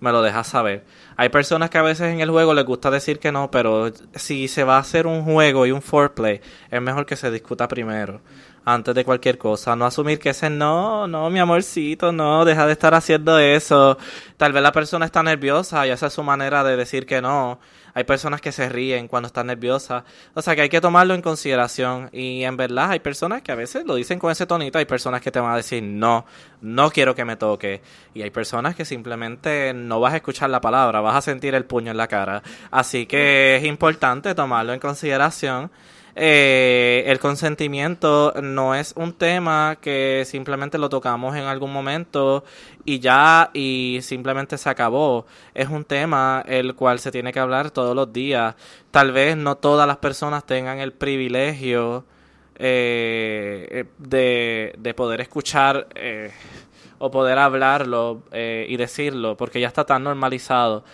me 0.00 0.12
lo 0.12 0.22
dejas 0.22 0.46
saber. 0.46 0.84
Hay 1.16 1.28
personas 1.30 1.70
que 1.70 1.78
a 1.78 1.82
veces 1.82 2.12
en 2.12 2.20
el 2.20 2.30
juego 2.30 2.54
les 2.54 2.64
gusta 2.64 2.90
decir 2.90 3.18
que 3.18 3.32
no, 3.32 3.50
pero 3.50 3.90
si 4.14 4.48
se 4.48 4.64
va 4.64 4.76
a 4.76 4.80
hacer 4.80 5.06
un 5.06 5.24
juego 5.24 5.66
y 5.66 5.72
un 5.72 5.82
foreplay, 5.82 6.40
es 6.70 6.82
mejor 6.82 7.06
que 7.06 7.16
se 7.16 7.30
discuta 7.30 7.66
primero, 7.68 8.20
antes 8.64 8.94
de 8.94 9.04
cualquier 9.04 9.38
cosa. 9.38 9.74
No 9.76 9.86
asumir 9.86 10.18
que 10.18 10.30
ese 10.30 10.50
no, 10.50 11.06
no, 11.06 11.30
mi 11.30 11.38
amorcito, 11.38 12.12
no, 12.12 12.44
deja 12.44 12.66
de 12.66 12.72
estar 12.72 12.94
haciendo 12.94 13.38
eso. 13.38 13.96
Tal 14.36 14.52
vez 14.52 14.62
la 14.62 14.72
persona 14.72 15.06
está 15.06 15.22
nerviosa 15.22 15.86
y 15.86 15.90
esa 15.90 16.08
es 16.08 16.12
su 16.12 16.22
manera 16.22 16.62
de 16.64 16.76
decir 16.76 17.06
que 17.06 17.22
no. 17.22 17.58
Hay 17.96 18.04
personas 18.04 18.42
que 18.42 18.52
se 18.52 18.68
ríen 18.68 19.08
cuando 19.08 19.28
están 19.28 19.46
nerviosas. 19.46 20.04
O 20.34 20.42
sea 20.42 20.54
que 20.54 20.60
hay 20.60 20.68
que 20.68 20.82
tomarlo 20.82 21.14
en 21.14 21.22
consideración. 21.22 22.10
Y 22.12 22.44
en 22.44 22.54
verdad 22.58 22.90
hay 22.90 23.00
personas 23.00 23.40
que 23.40 23.52
a 23.52 23.54
veces 23.54 23.86
lo 23.86 23.94
dicen 23.94 24.18
con 24.18 24.30
ese 24.30 24.44
tonito. 24.44 24.76
Hay 24.78 24.84
personas 24.84 25.22
que 25.22 25.30
te 25.30 25.40
van 25.40 25.54
a 25.54 25.56
decir, 25.56 25.82
no, 25.82 26.26
no 26.60 26.90
quiero 26.90 27.14
que 27.14 27.24
me 27.24 27.36
toque. 27.36 27.80
Y 28.12 28.20
hay 28.20 28.28
personas 28.28 28.76
que 28.76 28.84
simplemente 28.84 29.72
no 29.72 29.98
vas 29.98 30.12
a 30.12 30.16
escuchar 30.16 30.50
la 30.50 30.60
palabra, 30.60 31.00
vas 31.00 31.16
a 31.16 31.22
sentir 31.22 31.54
el 31.54 31.64
puño 31.64 31.90
en 31.90 31.96
la 31.96 32.06
cara. 32.06 32.42
Así 32.70 33.06
que 33.06 33.56
es 33.56 33.64
importante 33.64 34.34
tomarlo 34.34 34.74
en 34.74 34.80
consideración. 34.80 35.70
Eh, 36.18 37.04
el 37.08 37.18
consentimiento 37.18 38.32
no 38.42 38.74
es 38.74 38.94
un 38.96 39.12
tema 39.12 39.76
que 39.82 40.24
simplemente 40.26 40.78
lo 40.78 40.88
tocamos 40.88 41.36
en 41.36 41.44
algún 41.44 41.70
momento 41.70 42.42
y 42.86 43.00
ya 43.00 43.50
y 43.52 43.98
simplemente 44.00 44.56
se 44.56 44.70
acabó. 44.70 45.26
Es 45.52 45.68
un 45.68 45.84
tema 45.84 46.42
el 46.48 46.74
cual 46.74 47.00
se 47.00 47.12
tiene 47.12 47.34
que 47.34 47.38
hablar 47.38 47.70
todos 47.70 47.94
los 47.94 48.14
días. 48.14 48.54
Tal 48.90 49.12
vez 49.12 49.36
no 49.36 49.58
todas 49.58 49.86
las 49.86 49.98
personas 49.98 50.46
tengan 50.46 50.78
el 50.78 50.94
privilegio 50.94 52.06
eh, 52.58 53.84
de, 53.98 54.74
de 54.78 54.94
poder 54.94 55.20
escuchar 55.20 55.86
eh, 55.94 56.30
o 56.98 57.10
poder 57.10 57.38
hablarlo 57.38 58.22
eh, 58.32 58.66
y 58.68 58.76
decirlo 58.76 59.36
porque 59.36 59.60
ya 59.60 59.68
está 59.68 59.84
tan 59.84 60.04
normalizado. 60.04 60.84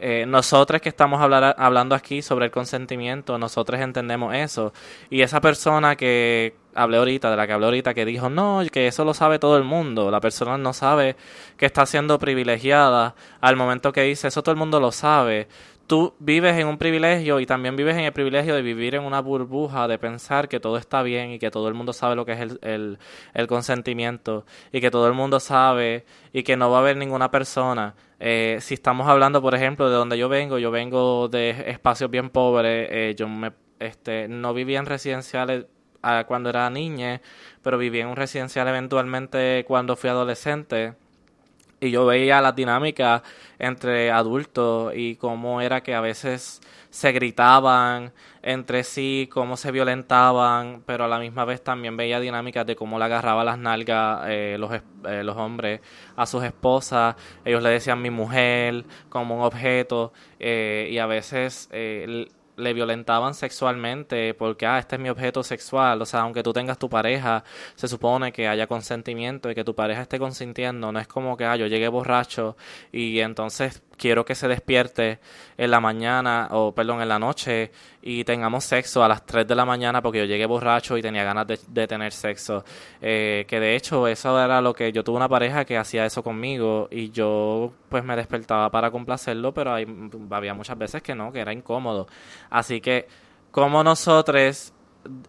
Eh, 0.00 0.26
nosotros 0.26 0.80
que 0.80 0.88
estamos 0.88 1.20
hablando 1.20 1.94
aquí 1.96 2.22
sobre 2.22 2.46
el 2.46 2.50
consentimiento, 2.52 3.36
nosotros 3.36 3.80
entendemos 3.80 4.32
eso. 4.34 4.72
Y 5.10 5.22
esa 5.22 5.40
persona 5.40 5.96
que 5.96 6.54
hablé 6.74 6.98
ahorita, 6.98 7.30
de 7.30 7.36
la 7.36 7.46
que 7.46 7.52
hablé 7.52 7.66
ahorita, 7.66 7.94
que 7.94 8.04
dijo, 8.04 8.30
no, 8.30 8.62
que 8.70 8.86
eso 8.86 9.04
lo 9.04 9.12
sabe 9.12 9.40
todo 9.40 9.56
el 9.56 9.64
mundo, 9.64 10.10
la 10.10 10.20
persona 10.20 10.56
no 10.56 10.72
sabe 10.72 11.16
que 11.56 11.66
está 11.66 11.84
siendo 11.84 12.18
privilegiada 12.20 13.16
al 13.40 13.56
momento 13.56 13.92
que 13.92 14.02
dice, 14.02 14.28
eso 14.28 14.42
todo 14.42 14.52
el 14.52 14.58
mundo 14.58 14.78
lo 14.78 14.92
sabe. 14.92 15.48
Tú 15.88 16.14
vives 16.18 16.54
en 16.58 16.66
un 16.66 16.76
privilegio 16.76 17.40
y 17.40 17.46
también 17.46 17.74
vives 17.74 17.96
en 17.96 18.04
el 18.04 18.12
privilegio 18.12 18.54
de 18.54 18.60
vivir 18.60 18.94
en 18.94 19.04
una 19.04 19.22
burbuja, 19.22 19.88
de 19.88 19.98
pensar 19.98 20.46
que 20.46 20.60
todo 20.60 20.76
está 20.76 21.02
bien 21.02 21.30
y 21.30 21.38
que 21.38 21.50
todo 21.50 21.66
el 21.66 21.72
mundo 21.72 21.94
sabe 21.94 22.14
lo 22.14 22.26
que 22.26 22.32
es 22.32 22.40
el, 22.60 22.98
el, 23.32 23.46
consentimiento 23.46 24.44
y 24.70 24.82
que 24.82 24.90
todo 24.90 25.06
el 25.06 25.14
mundo 25.14 25.40
sabe 25.40 26.04
y 26.30 26.42
que 26.42 26.58
no 26.58 26.70
va 26.70 26.76
a 26.76 26.80
haber 26.80 26.98
ninguna 26.98 27.30
persona. 27.30 27.94
Eh, 28.20 28.58
si 28.60 28.74
estamos 28.74 29.08
hablando, 29.08 29.40
por 29.40 29.54
ejemplo, 29.54 29.88
de 29.88 29.96
donde 29.96 30.18
yo 30.18 30.28
vengo, 30.28 30.58
yo 30.58 30.70
vengo 30.70 31.28
de 31.28 31.70
espacios 31.70 32.10
bien 32.10 32.28
pobres, 32.28 32.86
eh, 32.90 33.14
yo 33.16 33.26
me, 33.26 33.52
este, 33.78 34.28
no 34.28 34.52
vivía 34.52 34.80
en 34.80 34.84
residenciales 34.84 35.64
ah, 36.02 36.24
cuando 36.28 36.50
era 36.50 36.68
niña, 36.68 37.22
pero 37.62 37.78
viví 37.78 38.00
en 38.00 38.08
un 38.08 38.16
residencial 38.16 38.68
eventualmente 38.68 39.64
cuando 39.66 39.96
fui 39.96 40.10
adolescente 40.10 40.96
y 41.80 41.90
yo 41.90 42.06
veía 42.06 42.40
las 42.40 42.54
dinámicas 42.54 43.22
entre 43.58 44.10
adultos 44.10 44.92
y 44.94 45.16
cómo 45.16 45.60
era 45.60 45.82
que 45.82 45.94
a 45.94 46.00
veces 46.00 46.60
se 46.90 47.12
gritaban 47.12 48.12
entre 48.42 48.82
sí, 48.82 49.28
cómo 49.30 49.56
se 49.56 49.70
violentaban, 49.70 50.82
pero 50.86 51.04
a 51.04 51.08
la 51.08 51.18
misma 51.18 51.44
vez 51.44 51.62
también 51.62 51.96
veía 51.96 52.18
dinámicas 52.18 52.64
de 52.66 52.76
cómo 52.76 52.98
le 52.98 53.04
agarraba 53.04 53.44
las 53.44 53.58
nalgas 53.58 54.22
eh, 54.28 54.56
los, 54.58 54.72
eh, 54.72 55.22
los 55.22 55.36
hombres 55.36 55.80
a 56.16 56.24
sus 56.24 56.42
esposas, 56.44 57.16
ellos 57.44 57.62
le 57.62 57.70
decían 57.70 58.00
mi 58.00 58.10
mujer 58.10 58.84
como 59.08 59.36
un 59.36 59.42
objeto 59.42 60.12
eh, 60.38 60.88
y 60.90 60.98
a 60.98 61.06
veces 61.06 61.68
eh, 61.72 62.26
le 62.58 62.74
violentaban 62.74 63.34
sexualmente 63.34 64.34
porque, 64.34 64.66
ah, 64.66 64.78
este 64.78 64.96
es 64.96 65.02
mi 65.02 65.08
objeto 65.08 65.42
sexual. 65.42 66.02
O 66.02 66.06
sea, 66.06 66.20
aunque 66.20 66.42
tú 66.42 66.52
tengas 66.52 66.78
tu 66.78 66.88
pareja, 66.88 67.44
se 67.76 67.88
supone 67.88 68.32
que 68.32 68.48
haya 68.48 68.66
consentimiento 68.66 69.50
y 69.50 69.54
que 69.54 69.64
tu 69.64 69.74
pareja 69.74 70.02
esté 70.02 70.18
consintiendo. 70.18 70.92
No 70.92 71.00
es 71.00 71.08
como 71.08 71.36
que, 71.36 71.44
ah, 71.44 71.56
yo 71.56 71.66
llegué 71.66 71.88
borracho 71.88 72.56
y 72.92 73.20
entonces 73.20 73.82
quiero 73.98 74.24
que 74.24 74.34
se 74.34 74.48
despierte 74.48 75.18
en 75.56 75.70
la 75.70 75.80
mañana 75.80 76.48
o, 76.52 76.72
perdón, 76.74 77.02
en 77.02 77.08
la 77.08 77.18
noche 77.18 77.70
y 78.00 78.24
tengamos 78.24 78.64
sexo 78.64 79.04
a 79.04 79.08
las 79.08 79.26
3 79.26 79.46
de 79.46 79.54
la 79.54 79.66
mañana 79.66 80.00
porque 80.00 80.20
yo 80.20 80.24
llegué 80.24 80.46
borracho 80.46 80.96
y 80.96 81.02
tenía 81.02 81.24
ganas 81.24 81.46
de, 81.46 81.86
tener 81.86 82.12
sexo. 82.12 82.64
Eh, 83.02 83.44
que 83.46 83.60
de 83.60 83.76
hecho 83.76 84.06
eso 84.08 84.42
era 84.42 84.60
lo 84.60 84.72
que 84.72 84.92
yo 84.92 85.04
tuve 85.04 85.16
una 85.16 85.28
pareja 85.28 85.64
que 85.64 85.76
hacía 85.76 86.06
eso 86.06 86.22
conmigo 86.22 86.88
y 86.90 87.10
yo 87.10 87.72
pues 87.88 88.04
me 88.04 88.16
despertaba 88.16 88.70
para 88.70 88.90
complacerlo, 88.90 89.52
pero 89.52 89.74
hay, 89.74 89.86
había 90.30 90.54
muchas 90.54 90.78
veces 90.78 91.02
que 91.02 91.14
no, 91.14 91.32
que 91.32 91.40
era 91.40 91.52
incómodo. 91.52 92.06
Así 92.48 92.80
que, 92.80 93.06
como 93.50 93.82
nosotros 93.82 94.72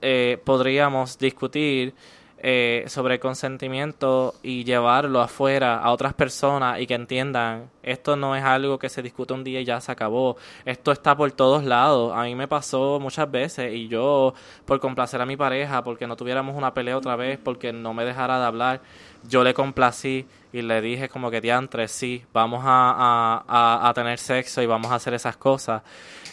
eh, 0.01 0.41
podríamos 0.43 1.17
discutir 1.17 1.93
eh, 2.41 2.85
sobre 2.87 3.19
consentimiento 3.19 4.35
y 4.41 4.63
llevarlo 4.63 5.21
afuera 5.21 5.77
a 5.79 5.91
otras 5.91 6.13
personas 6.13 6.79
y 6.79 6.87
que 6.87 6.93
entiendan, 6.93 7.69
esto 7.83 8.15
no 8.15 8.35
es 8.35 8.43
algo 8.43 8.79
que 8.79 8.87
se 8.87 9.01
discute 9.01 9.33
un 9.33 9.43
día 9.43 9.59
y 9.59 9.65
ya 9.65 9.81
se 9.81 9.91
acabó, 9.91 10.37
esto 10.63 10.93
está 10.93 11.17
por 11.17 11.29
todos 11.33 11.65
lados, 11.65 12.13
a 12.15 12.23
mí 12.23 12.35
me 12.35 12.47
pasó 12.47 12.99
muchas 12.99 13.29
veces 13.29 13.73
y 13.73 13.89
yo 13.89 14.33
por 14.65 14.79
complacer 14.79 15.19
a 15.19 15.25
mi 15.25 15.35
pareja, 15.35 15.83
porque 15.83 16.07
no 16.07 16.15
tuviéramos 16.15 16.55
una 16.55 16.73
pelea 16.73 16.97
otra 16.97 17.17
vez, 17.17 17.37
porque 17.43 17.73
no 17.73 17.93
me 17.93 18.05
dejara 18.05 18.39
de 18.39 18.45
hablar, 18.45 18.81
yo 19.27 19.43
le 19.43 19.53
complací 19.53 20.25
y 20.53 20.61
le 20.61 20.81
dije 20.81 21.09
como 21.09 21.29
que 21.29 21.41
diantre, 21.41 21.87
sí, 21.87 22.23
vamos 22.31 22.61
a, 22.63 23.43
a, 23.47 23.89
a, 23.89 23.93
tener 23.93 24.17
sexo 24.17 24.61
y 24.61 24.65
vamos 24.65 24.91
a 24.91 24.95
hacer 24.95 25.13
esas 25.13 25.35
cosas. 25.35 25.83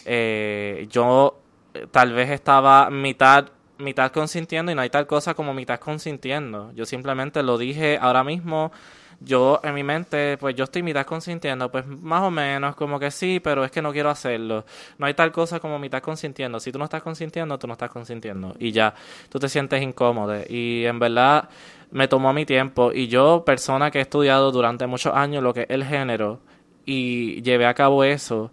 Eh, 0.05 0.87
yo 0.89 1.37
eh, 1.73 1.85
tal 1.91 2.13
vez 2.13 2.29
estaba 2.29 2.89
mitad 2.89 3.45
mitad 3.79 4.11
consintiendo 4.11 4.71
y 4.71 4.75
no 4.75 4.81
hay 4.81 4.89
tal 4.89 5.07
cosa 5.07 5.33
como 5.33 5.53
mitad 5.53 5.79
consintiendo. 5.79 6.71
Yo 6.73 6.85
simplemente 6.85 7.43
lo 7.43 7.57
dije 7.57 7.97
ahora 8.01 8.23
mismo. 8.23 8.71
Yo 9.19 9.59
en 9.63 9.73
mi 9.73 9.83
mente, 9.83 10.37
pues 10.37 10.55
yo 10.55 10.65
estoy 10.65 10.83
mitad 10.83 11.03
consintiendo, 11.05 11.71
pues 11.71 11.87
más 11.87 12.21
o 12.21 12.29
menos, 12.29 12.75
como 12.75 12.99
que 12.99 13.09
sí, 13.09 13.39
pero 13.39 13.63
es 13.65 13.71
que 13.71 13.81
no 13.81 13.91
quiero 13.91 14.11
hacerlo. 14.11 14.63
No 14.99 15.07
hay 15.07 15.15
tal 15.15 15.31
cosa 15.31 15.59
como 15.59 15.79
mitad 15.79 16.03
consintiendo. 16.03 16.59
Si 16.59 16.71
tú 16.71 16.77
no 16.77 16.85
estás 16.85 17.01
consintiendo, 17.01 17.57
tú 17.57 17.65
no 17.65 17.73
estás 17.73 17.89
consintiendo. 17.89 18.55
Y 18.59 18.71
ya, 18.71 18.93
tú 19.29 19.39
te 19.39 19.49
sientes 19.49 19.81
incómodo. 19.81 20.35
Y 20.47 20.85
en 20.85 20.99
verdad 20.99 21.49
me 21.89 22.07
tomó 22.07 22.31
mi 22.31 22.45
tiempo. 22.45 22.91
Y 22.93 23.07
yo, 23.07 23.43
persona 23.43 23.89
que 23.89 23.99
he 23.99 24.01
estudiado 24.01 24.51
durante 24.51 24.85
muchos 24.85 25.15
años 25.15 25.41
lo 25.41 25.53
que 25.53 25.61
es 25.61 25.69
el 25.69 25.83
género, 25.83 26.39
y 26.87 27.41
llevé 27.41 27.65
a 27.65 27.73
cabo 27.73 28.03
eso, 28.05 28.51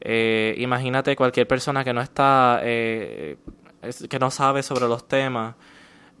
eh, 0.00 0.54
imagínate 0.58 1.14
cualquier 1.14 1.46
persona 1.46 1.84
que 1.84 1.92
no 1.92 2.00
está 2.00 2.60
eh, 2.62 3.36
que 4.08 4.18
no 4.18 4.30
sabe 4.30 4.62
sobre 4.62 4.86
los 4.86 5.06
temas, 5.06 5.54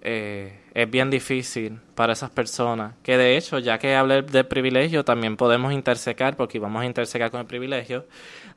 eh, 0.06 0.60
es 0.74 0.90
bien 0.90 1.08
difícil 1.08 1.80
para 1.94 2.12
esas 2.12 2.28
personas. 2.28 2.92
Que 3.02 3.16
de 3.16 3.38
hecho, 3.38 3.58
ya 3.58 3.78
que 3.78 3.96
hablé 3.96 4.20
de 4.20 4.44
privilegio, 4.44 5.02
también 5.02 5.38
podemos 5.38 5.72
intersecar, 5.72 6.36
porque 6.36 6.58
vamos 6.58 6.82
a 6.82 6.84
intersecar 6.84 7.30
con 7.30 7.40
el 7.40 7.46
privilegio. 7.46 8.04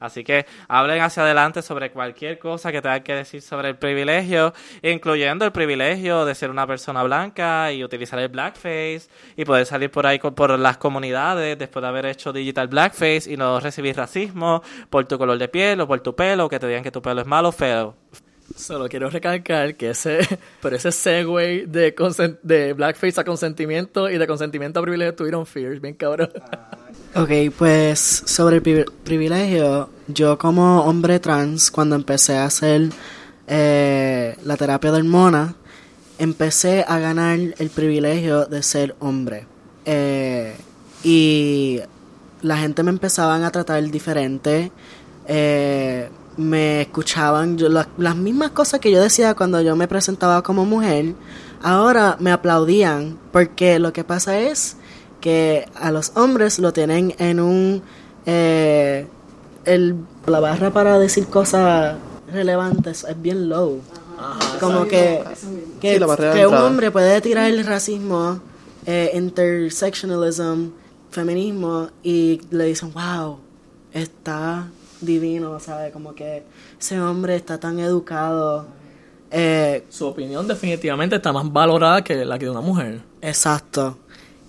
Así 0.01 0.25
que 0.25 0.45
hablen 0.67 1.01
hacia 1.01 1.23
adelante 1.23 1.61
sobre 1.61 1.89
cualquier 1.91 2.37
cosa 2.37 2.69
que 2.73 2.81
tengan 2.81 3.01
que 3.01 3.15
decir 3.15 3.41
sobre 3.41 3.69
el 3.69 3.77
privilegio, 3.77 4.53
incluyendo 4.81 5.45
el 5.45 5.53
privilegio 5.53 6.25
de 6.25 6.35
ser 6.35 6.49
una 6.49 6.67
persona 6.67 7.01
blanca 7.03 7.71
y 7.71 7.81
utilizar 7.81 8.19
el 8.19 8.27
blackface 8.27 9.07
y 9.37 9.45
poder 9.45 9.65
salir 9.65 9.89
por 9.89 10.05
ahí 10.05 10.19
por 10.19 10.59
las 10.59 10.77
comunidades 10.77 11.57
después 11.57 11.81
de 11.81 11.87
haber 11.87 12.07
hecho 12.07 12.33
digital 12.33 12.67
blackface 12.67 13.31
y 13.31 13.37
no 13.37 13.61
recibir 13.61 13.95
racismo 13.95 14.61
por 14.89 15.05
tu 15.05 15.17
color 15.17 15.37
de 15.37 15.47
piel 15.47 15.79
o 15.79 15.87
por 15.87 16.01
tu 16.01 16.13
pelo, 16.13 16.49
que 16.49 16.59
te 16.59 16.67
digan 16.67 16.83
que 16.83 16.91
tu 16.91 17.01
pelo 17.01 17.21
es 17.21 17.27
malo 17.27 17.53
feo. 17.53 17.95
Solo 18.57 18.89
quiero 18.89 19.09
recalcar 19.11 19.75
que 19.75 19.91
ese, 19.91 20.19
pero 20.61 20.75
ese 20.75 20.91
segue 20.91 21.67
de, 21.67 21.93
de 22.41 22.73
blackface 22.73 23.21
a 23.21 23.23
consentimiento 23.23 24.09
y 24.09 24.17
de 24.17 24.25
consentimiento 24.25 24.79
a 24.79 24.81
privilegio 24.81 25.13
tuvieron 25.13 25.45
fears, 25.45 25.79
bien 25.79 25.93
cabrón. 25.93 26.29
Ok, 27.15 27.31
pues 27.57 28.23
sobre 28.25 28.57
el 28.57 28.85
privilegio, 29.03 29.89
yo 30.07 30.37
como 30.37 30.81
hombre 30.81 31.19
trans, 31.19 31.71
cuando 31.71 31.95
empecé 31.95 32.37
a 32.37 32.45
hacer 32.45 32.89
eh, 33.47 34.35
la 34.43 34.55
terapia 34.55 34.91
de 34.91 34.97
hormona, 34.97 35.55
empecé 36.19 36.85
a 36.87 36.99
ganar 36.99 37.39
el 37.39 37.69
privilegio 37.73 38.45
de 38.45 38.61
ser 38.61 38.95
hombre. 38.99 39.47
Eh, 39.85 40.53
y 41.03 41.79
la 42.43 42.57
gente 42.57 42.83
me 42.83 42.91
empezaban 42.91 43.43
a 43.43 43.51
tratar 43.51 43.83
diferente. 43.89 44.71
Eh, 45.27 46.09
me 46.37 46.81
escuchaban 46.81 47.57
yo, 47.57 47.67
las, 47.69 48.15
mismas 48.15 48.51
cosas 48.51 48.79
que 48.79 48.91
yo 48.91 49.01
decía 49.01 49.33
cuando 49.33 49.59
yo 49.61 49.75
me 49.75 49.87
presentaba 49.87 50.43
como 50.43 50.65
mujer, 50.65 51.15
ahora 51.61 52.15
me 52.19 52.31
aplaudían 52.31 53.17
porque 53.31 53.79
lo 53.79 53.91
que 53.91 54.03
pasa 54.03 54.39
es 54.39 54.77
que 55.19 55.67
a 55.75 55.91
los 55.91 56.11
hombres 56.15 56.59
lo 56.59 56.71
tienen 56.71 57.15
en 57.17 57.39
un... 57.39 57.81
Eh, 58.25 59.07
el, 59.65 59.95
la 60.25 60.39
barra 60.39 60.71
para 60.71 60.97
decir 60.99 61.27
cosas 61.27 61.97
relevantes 62.31 63.03
es 63.03 63.21
bien 63.21 63.49
low. 63.49 63.81
como 64.59 64.85
que, 64.85 65.23
que, 65.81 65.97
un 66.47 66.53
hombre 66.53 66.91
puede 66.91 67.19
tirar 67.21 67.49
el 67.49 67.65
racismo, 67.65 68.39
eh, 68.85 69.11
intersectionalism, 69.13 70.69
feminismo 71.11 71.89
y 72.03 72.41
le 72.51 72.65
dicen, 72.65 72.93
wow, 72.93 73.39
está 73.91 74.67
divino, 75.01 75.59
¿sabes? 75.59 75.91
Como 75.91 76.13
que 76.15 76.43
ese 76.79 76.99
hombre 76.99 77.35
está 77.35 77.59
tan 77.59 77.79
educado. 77.79 78.67
Eh, 79.31 79.85
Su 79.89 80.07
opinión 80.07 80.47
definitivamente 80.47 81.17
está 81.17 81.33
más 81.33 81.51
valorada 81.51 82.03
que 82.03 82.25
la 82.25 82.39
que 82.39 82.45
de 82.45 82.51
una 82.51 82.61
mujer. 82.61 83.01
Exacto. 83.21 83.97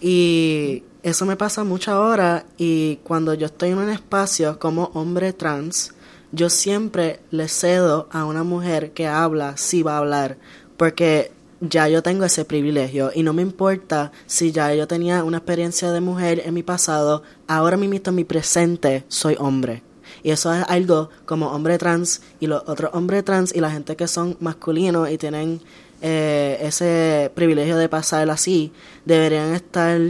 Y 0.01 0.84
eso 1.03 1.26
me 1.26 1.36
pasa 1.36 1.64
mucho 1.64 1.92
ahora 1.92 2.44
y 2.57 2.96
cuando 3.03 3.34
yo 3.34 3.46
estoy 3.46 3.70
en 3.70 3.78
un 3.78 3.90
espacio 3.90 4.59
como 4.59 4.90
hombre 4.94 5.32
trans, 5.32 5.94
yo 6.32 6.51
siempre 6.51 7.20
le 7.30 7.49
cedo 7.49 8.09
a 8.12 8.24
una 8.24 8.42
mujer 8.42 8.92
que 8.92 9.07
habla 9.07 9.57
si 9.57 9.82
va 9.82 9.94
a 9.94 9.99
hablar, 9.99 10.36
porque 10.76 11.32
ya 11.61 11.88
yo 11.88 12.03
tengo 12.03 12.24
ese 12.24 12.44
privilegio 12.44 13.11
y 13.14 13.22
no 13.22 13.32
me 13.32 13.42
importa 13.42 14.12
si 14.26 14.53
ya 14.53 14.74
yo 14.74 14.86
tenía 14.86 15.24
una 15.24 15.38
experiencia 15.38 15.90
de 15.90 16.01
mujer 16.01 16.42
en 16.44 16.55
mi 16.55 16.62
pasado, 16.62 17.22
ahora 17.46 17.76
mismo 17.76 17.99
en 18.05 18.14
mi 18.14 18.24
presente 18.24 19.05
soy 19.09 19.36
hombre. 19.38 19.82
Y 20.22 20.30
eso 20.30 20.52
es 20.52 20.64
algo 20.68 21.11
como 21.26 21.48
hombre 21.48 21.78
trans 21.78 22.22
y 22.40 22.46
los 22.46 22.62
otros 22.66 22.90
hombres 22.94 23.24
trans 23.24 23.54
y 23.54 23.61
la 23.61 23.70
gente 23.70 23.96
que 23.96 24.09
son 24.09 24.36
masculinos 24.40 25.11
y 25.11 25.18
tienen 25.18 25.61
eh, 26.00 26.59
ese 26.61 27.30
privilegio 27.34 27.76
de 27.76 27.88
pasar 27.88 28.28
así, 28.30 28.72
deberían 29.04 29.54
estar 29.54 30.00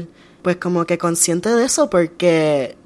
pues 0.42 0.56
como 0.56 0.84
que 0.84 0.98
conscientes 0.98 1.56
de 1.56 1.64
eso 1.64 1.88
porque 1.90 2.76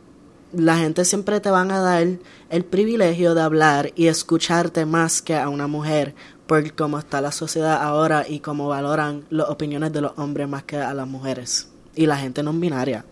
la 0.53 0.77
gente 0.77 1.05
siempre 1.05 1.41
te 1.41 1.51
van 1.51 1.71
a 1.71 1.81
dar 1.81 2.07
el 2.51 2.65
privilegio 2.65 3.35
de 3.35 3.43
hablar 3.43 3.93
y 3.97 4.07
escucharte 4.07 4.85
más 4.87 5.23
que 5.23 5.37
a 5.37 5.49
una 5.49 5.67
mujer 5.67 6.15
por 6.47 6.75
cómo 6.75 6.99
está 6.99 7.21
la 7.21 7.33
sociedad 7.33 7.83
ahora 7.83 8.27
y 8.29 8.41
cómo 8.41 8.69
valoran 8.69 9.25
las 9.31 9.49
opiniones 9.49 9.93
de 9.93 10.03
los 10.03 10.13
hombres 10.17 10.49
más 10.49 10.65
que 10.65 10.77
a 10.77 10.93
las 10.95 11.09
mujeres 11.09 11.69
y 11.95 12.07
la 12.07 12.17
gente 12.17 12.43
no 12.43 12.53
binaria. 12.53 13.05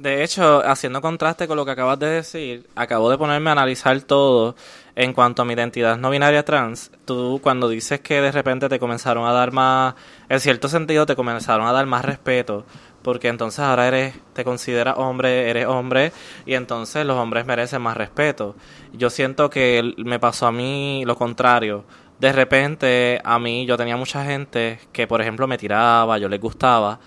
De 0.00 0.24
hecho, 0.24 0.66
haciendo 0.66 1.02
contraste 1.02 1.46
con 1.46 1.58
lo 1.58 1.66
que 1.66 1.72
acabas 1.72 1.98
de 1.98 2.06
decir, 2.06 2.66
acabo 2.74 3.10
de 3.10 3.18
ponerme 3.18 3.50
a 3.50 3.52
analizar 3.52 4.00
todo 4.00 4.56
en 4.96 5.12
cuanto 5.12 5.42
a 5.42 5.44
mi 5.44 5.52
identidad 5.52 5.98
no 5.98 6.08
binaria 6.08 6.42
trans. 6.42 6.90
Tú 7.04 7.38
cuando 7.42 7.68
dices 7.68 8.00
que 8.00 8.22
de 8.22 8.32
repente 8.32 8.70
te 8.70 8.78
comenzaron 8.78 9.26
a 9.26 9.32
dar 9.32 9.52
más, 9.52 9.94
en 10.30 10.40
cierto 10.40 10.70
sentido 10.70 11.04
te 11.04 11.16
comenzaron 11.16 11.66
a 11.66 11.72
dar 11.72 11.84
más 11.84 12.02
respeto, 12.02 12.64
porque 13.02 13.28
entonces 13.28 13.60
ahora 13.60 13.88
eres, 13.88 14.14
te 14.32 14.42
consideras 14.42 14.94
hombre, 14.96 15.50
eres 15.50 15.66
hombre, 15.66 16.12
y 16.46 16.54
entonces 16.54 17.04
los 17.04 17.18
hombres 17.18 17.44
merecen 17.44 17.82
más 17.82 17.94
respeto. 17.94 18.56
Yo 18.94 19.10
siento 19.10 19.50
que 19.50 19.92
me 19.98 20.18
pasó 20.18 20.46
a 20.46 20.52
mí 20.52 21.02
lo 21.04 21.14
contrario. 21.14 21.84
De 22.18 22.32
repente 22.32 23.20
a 23.22 23.38
mí 23.38 23.66
yo 23.66 23.76
tenía 23.76 23.98
mucha 23.98 24.24
gente 24.24 24.80
que 24.92 25.06
por 25.06 25.20
ejemplo 25.20 25.46
me 25.46 25.58
tiraba, 25.58 26.16
yo 26.16 26.30
les 26.30 26.40
gustaba, 26.40 26.98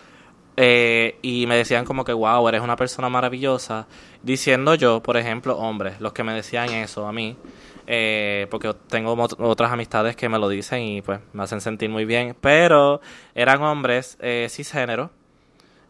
eh, 0.57 1.17
y 1.21 1.45
me 1.47 1.57
decían 1.57 1.85
como 1.85 2.03
que, 2.03 2.13
wow, 2.13 2.47
eres 2.47 2.61
una 2.61 2.75
persona 2.75 3.09
maravillosa. 3.09 3.87
Diciendo 4.21 4.75
yo, 4.75 5.01
por 5.01 5.17
ejemplo, 5.17 5.57
hombres, 5.57 5.99
los 5.99 6.13
que 6.13 6.23
me 6.23 6.33
decían 6.33 6.69
eso 6.69 7.07
a 7.07 7.11
mí, 7.11 7.35
eh, 7.85 8.47
porque 8.49 8.73
tengo 8.87 9.13
otras 9.39 9.71
amistades 9.71 10.15
que 10.15 10.29
me 10.29 10.39
lo 10.39 10.47
dicen 10.47 10.81
y 10.81 11.01
pues 11.01 11.19
me 11.33 11.43
hacen 11.43 11.59
sentir 11.59 11.89
muy 11.89 12.05
bien, 12.05 12.35
pero 12.39 13.01
eran 13.35 13.61
hombres 13.61 14.17
eh, 14.21 14.47
cisgénero, 14.49 15.11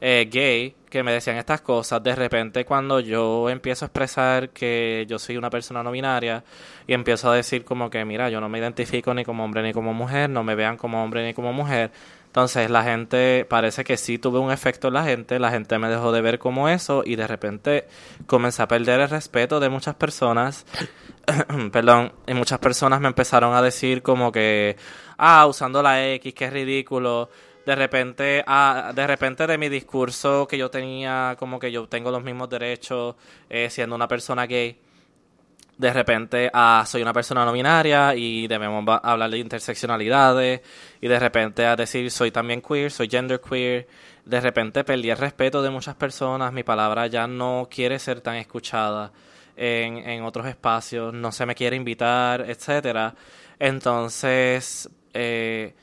eh, 0.02 0.28
gay, 0.30 0.76
que 0.90 1.04
me 1.04 1.14
decían 1.14 1.38
estas 1.38 1.62
cosas. 1.62 2.02
De 2.04 2.16
repente 2.16 2.66
cuando 2.66 3.00
yo 3.00 3.50
empiezo 3.50 3.86
a 3.86 3.88
expresar 3.88 4.50
que 4.50 5.06
yo 5.08 5.20
soy 5.20 5.38
una 5.38 5.50
persona 5.52 5.84
no 5.84 5.92
binaria 5.92 6.44
y 6.88 6.94
empiezo 6.94 7.30
a 7.30 7.36
decir 7.36 7.64
como 7.64 7.90
que, 7.90 8.04
mira, 8.06 8.30
yo 8.30 8.42
no 8.42 8.50
me 8.50 8.60
identifico 8.60 9.14
ni 9.14 9.24
como 9.24 9.44
hombre 9.44 9.62
ni 9.62 9.72
como 9.72 9.94
mujer, 9.94 10.30
no 10.30 10.44
me 10.44 10.56
vean 10.56 10.78
como 10.78 11.04
hombre 11.04 11.26
ni 11.26 11.34
como 11.34 11.54
mujer, 11.54 11.92
entonces 12.34 12.72
la 12.72 12.82
gente, 12.82 13.46
parece 13.48 13.84
que 13.84 13.96
sí 13.96 14.18
tuve 14.18 14.40
un 14.40 14.52
efecto 14.52 14.88
en 14.88 14.96
la 14.96 15.04
gente, 15.04 15.38
la 15.38 15.52
gente 15.52 15.78
me 15.78 15.88
dejó 15.88 16.12
de 16.12 16.20
ver 16.20 16.40
como 16.40 16.68
eso 16.68 17.04
y 17.06 17.16
de 17.16 17.28
repente 17.28 17.88
comencé 18.26 18.64
a 18.64 18.68
perder 18.68 19.02
el 19.02 19.10
respeto 19.10 19.60
de 19.60 19.70
muchas 19.70 19.94
personas, 19.94 20.66
perdón, 21.72 22.12
y 22.26 22.34
muchas 22.34 22.58
personas 22.58 23.00
me 23.02 23.08
empezaron 23.08 23.54
a 23.54 23.62
decir 23.62 24.02
como 24.02 24.32
que, 24.32 24.78
ah, 25.20 25.46
usando 25.46 25.84
la 25.84 26.04
X, 26.14 26.34
que 26.34 26.46
es 26.46 26.54
ridículo, 26.54 27.30
de 27.68 27.76
repente, 27.76 28.44
ah, 28.48 28.92
de 28.96 29.06
repente 29.06 29.46
de 29.46 29.60
mi 29.60 29.70
discurso 29.70 30.48
que 30.48 30.58
yo 30.58 30.72
tenía 30.72 31.36
como 31.38 31.60
que 31.60 31.72
yo 31.72 31.88
tengo 31.88 32.10
los 32.10 32.24
mismos 32.24 32.50
derechos 32.50 33.16
eh, 33.48 33.70
siendo 33.70 33.96
una 33.96 34.08
persona 34.08 34.48
gay, 34.48 34.80
de 35.78 35.92
repente 35.94 36.50
a 36.54 36.84
soy 36.88 37.02
una 37.02 37.14
persona 37.14 37.46
no 37.46 37.52
binaria 37.52 38.16
y 38.16 38.48
debemos 38.48 38.84
hablar 39.04 39.30
de 39.30 39.40
interseccionalidades 39.40 40.62
y 41.02 41.08
de 41.08 41.20
repente 41.20 41.66
a 41.66 41.76
decir 41.76 42.10
soy 42.12 42.32
también 42.32 42.62
queer, 42.62 42.92
soy 42.92 43.10
gender 43.10 43.42
queer. 43.42 43.88
De 44.26 44.40
repente 44.40 44.84
perdí 44.84 45.10
el 45.10 45.18
respeto 45.18 45.62
de 45.62 45.70
muchas 45.70 45.96
personas, 45.96 46.54
mi 46.54 46.64
palabra 46.64 47.08
ya 47.08 47.28
no 47.28 47.68
quiere 47.70 48.00
ser 48.00 48.22
tan 48.22 48.36
escuchada 48.36 49.12
en, 49.56 49.98
en 49.98 50.24
otros 50.24 50.48
espacios, 50.48 51.14
no 51.14 51.32
se 51.32 51.46
me 51.46 51.56
quiere 51.56 51.76
invitar, 51.76 52.42
etcétera. 52.50 53.14
Entonces, 53.60 54.90
eh, 55.14 55.74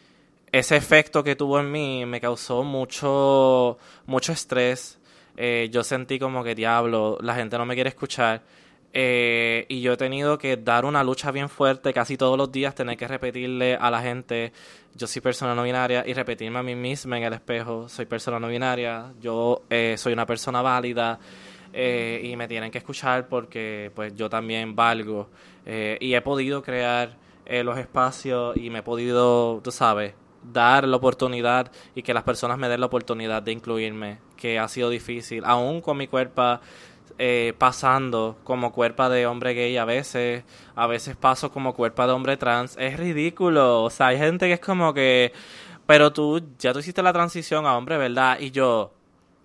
ese 0.52 0.76
efecto 0.76 1.22
que 1.22 1.36
tuvo 1.36 1.60
en 1.60 1.70
mí 1.70 2.04
me 2.06 2.20
causó 2.20 2.62
mucho, 2.62 3.78
mucho 4.06 4.32
estrés. 4.32 4.98
Eh, 5.36 5.68
yo 5.72 5.84
sentí 5.84 6.18
como 6.18 6.42
que 6.42 6.54
diablo, 6.54 7.18
la 7.20 7.34
gente 7.34 7.56
no 7.56 7.64
me 7.64 7.74
quiere 7.74 7.90
escuchar. 7.90 8.42
Eh, 8.92 9.66
y 9.68 9.80
yo 9.82 9.92
he 9.92 9.96
tenido 9.96 10.36
que 10.36 10.56
dar 10.56 10.84
una 10.84 11.04
lucha 11.04 11.30
bien 11.30 11.48
fuerte 11.48 11.92
casi 11.92 12.16
todos 12.16 12.36
los 12.36 12.50
días, 12.50 12.74
tener 12.74 12.96
que 12.96 13.06
repetirle 13.06 13.76
a 13.76 13.90
la 13.90 14.02
gente, 14.02 14.52
yo 14.94 15.06
soy 15.06 15.22
persona 15.22 15.54
no 15.54 15.62
binaria, 15.62 16.02
y 16.06 16.12
repetirme 16.12 16.58
a 16.58 16.62
mí 16.62 16.74
misma 16.74 17.18
en 17.18 17.24
el 17.24 17.32
espejo, 17.34 17.88
soy 17.88 18.06
persona 18.06 18.40
no 18.40 18.48
binaria, 18.48 19.12
yo 19.20 19.62
eh, 19.70 19.94
soy 19.96 20.12
una 20.12 20.26
persona 20.26 20.60
válida, 20.60 21.20
eh, 21.72 22.20
y 22.24 22.36
me 22.36 22.48
tienen 22.48 22.70
que 22.70 22.78
escuchar 22.78 23.28
porque 23.28 23.92
pues 23.94 24.14
yo 24.14 24.28
también 24.28 24.74
valgo. 24.74 25.28
Eh, 25.66 25.98
y 26.00 26.14
he 26.14 26.20
podido 26.20 26.62
crear 26.62 27.16
eh, 27.46 27.62
los 27.62 27.78
espacios 27.78 28.56
y 28.56 28.70
me 28.70 28.80
he 28.80 28.82
podido, 28.82 29.60
tú 29.62 29.70
sabes, 29.70 30.14
dar 30.42 30.86
la 30.88 30.96
oportunidad 30.96 31.70
y 31.94 32.02
que 32.02 32.14
las 32.14 32.24
personas 32.24 32.58
me 32.58 32.68
den 32.68 32.80
la 32.80 32.86
oportunidad 32.86 33.42
de 33.42 33.52
incluirme, 33.52 34.18
que 34.36 34.58
ha 34.58 34.66
sido 34.68 34.90
difícil, 34.90 35.44
aún 35.44 35.80
con 35.80 35.96
mi 35.96 36.08
cuerpo 36.08 36.60
eh, 37.18 37.54
pasando 37.58 38.38
como 38.44 38.72
cuerpo 38.72 39.08
de 39.08 39.26
hombre 39.26 39.54
gay 39.54 39.76
a 39.76 39.84
veces, 39.84 40.44
a 40.74 40.86
veces 40.86 41.16
paso 41.16 41.50
como 41.52 41.74
cuerpo 41.74 42.06
de 42.06 42.12
hombre 42.12 42.36
trans, 42.36 42.76
es 42.78 42.98
ridículo, 42.98 43.82
o 43.84 43.90
sea, 43.90 44.08
hay 44.08 44.18
gente 44.18 44.46
que 44.46 44.54
es 44.54 44.60
como 44.60 44.94
que, 44.94 45.32
pero 45.86 46.12
tú 46.12 46.40
ya 46.58 46.72
tú 46.72 46.78
hiciste 46.80 47.02
la 47.02 47.12
transición 47.12 47.66
a 47.66 47.76
hombre, 47.76 47.98
¿verdad? 47.98 48.38
Y 48.40 48.50
yo, 48.50 48.92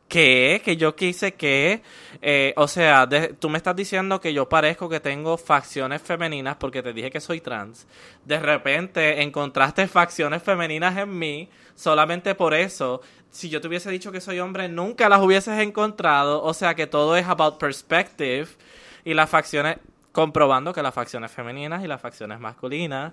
¿qué? 0.07 0.61
Que 0.63 0.77
yo 0.77 0.95
quise 0.95 1.33
que, 1.33 1.81
eh, 2.21 2.53
o 2.57 2.67
sea, 2.67 3.07
tú 3.39 3.49
me 3.49 3.57
estás 3.57 3.75
diciendo 3.75 4.21
que 4.21 4.33
yo 4.33 4.47
parezco 4.47 4.89
que 4.89 4.99
tengo 4.99 5.37
facciones 5.37 6.01
femeninas 6.01 6.57
porque 6.57 6.83
te 6.83 6.93
dije 6.93 7.11
que 7.11 7.19
soy 7.19 7.41
trans. 7.41 7.87
De 8.23 8.39
repente 8.39 9.21
encontraste 9.21 9.87
facciones 9.87 10.43
femeninas 10.43 10.97
en 10.97 11.17
mí 11.17 11.49
solamente 11.75 12.35
por 12.35 12.53
eso. 12.53 13.01
Si 13.35 13.49
yo 13.49 13.59
te 13.59 13.67
hubiese 13.67 13.91
dicho 13.91 14.13
que 14.13 14.21
soy 14.21 14.39
hombre, 14.39 14.69
nunca 14.69 15.09
las 15.09 15.19
hubieses 15.19 15.59
encontrado. 15.59 16.41
O 16.41 16.53
sea 16.53 16.73
que 16.73 16.87
todo 16.87 17.17
es 17.17 17.27
about 17.27 17.57
perspective 17.57 18.47
y 19.03 19.13
las 19.13 19.29
facciones, 19.29 19.75
comprobando 20.13 20.71
que 20.71 20.81
las 20.81 20.93
facciones 20.93 21.31
femeninas 21.31 21.83
y 21.83 21.87
las 21.87 21.99
facciones 21.99 22.39
masculinas 22.39 23.11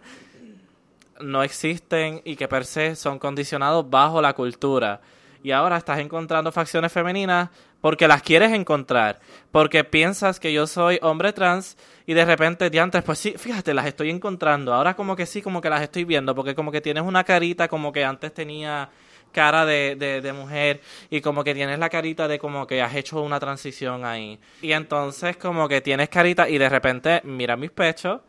no 1.20 1.42
existen 1.42 2.22
y 2.24 2.36
que 2.36 2.46
per 2.46 2.64
se 2.64 2.94
son 2.94 3.18
condicionados 3.18 3.90
bajo 3.90 4.22
la 4.22 4.32
cultura. 4.32 5.00
Y 5.42 5.50
ahora 5.50 5.76
estás 5.76 5.98
encontrando 5.98 6.52
facciones 6.52 6.92
femeninas 6.92 7.48
porque 7.80 8.06
las 8.06 8.22
quieres 8.22 8.52
encontrar, 8.52 9.18
porque 9.50 9.82
piensas 9.82 10.38
que 10.38 10.52
yo 10.52 10.68
soy 10.68 11.00
hombre 11.02 11.32
trans 11.32 11.76
y 12.06 12.14
de 12.14 12.24
repente 12.24 12.70
diantres, 12.70 13.02
pues 13.02 13.18
sí, 13.18 13.34
fíjate, 13.36 13.74
las 13.74 13.86
estoy 13.86 14.10
encontrando. 14.10 14.72
Ahora 14.72 14.94
como 14.94 15.16
que 15.16 15.26
sí, 15.26 15.42
como 15.42 15.60
que 15.60 15.68
las 15.68 15.82
estoy 15.82 16.04
viendo, 16.04 16.32
porque 16.32 16.54
como 16.54 16.70
que 16.70 16.80
tienes 16.80 17.02
una 17.02 17.24
carita 17.24 17.66
como 17.66 17.90
que 17.90 18.04
antes 18.04 18.32
tenía 18.32 18.88
cara 19.32 19.64
de, 19.66 19.96
de, 19.96 20.20
de 20.20 20.32
mujer 20.32 20.80
y 21.10 21.20
como 21.20 21.42
que 21.44 21.54
tienes 21.54 21.78
la 21.78 21.88
carita 21.88 22.28
de 22.28 22.38
como 22.38 22.66
que 22.66 22.80
has 22.82 22.94
hecho 22.94 23.20
una 23.22 23.40
transición 23.40 24.04
ahí. 24.04 24.38
Y 24.60 24.72
entonces 24.72 25.36
como 25.36 25.68
que 25.68 25.80
tienes 25.80 26.08
carita 26.08 26.48
y 26.48 26.58
de 26.58 26.68
repente 26.68 27.20
mira 27.24 27.56
mis 27.56 27.70
pechos 27.70 28.20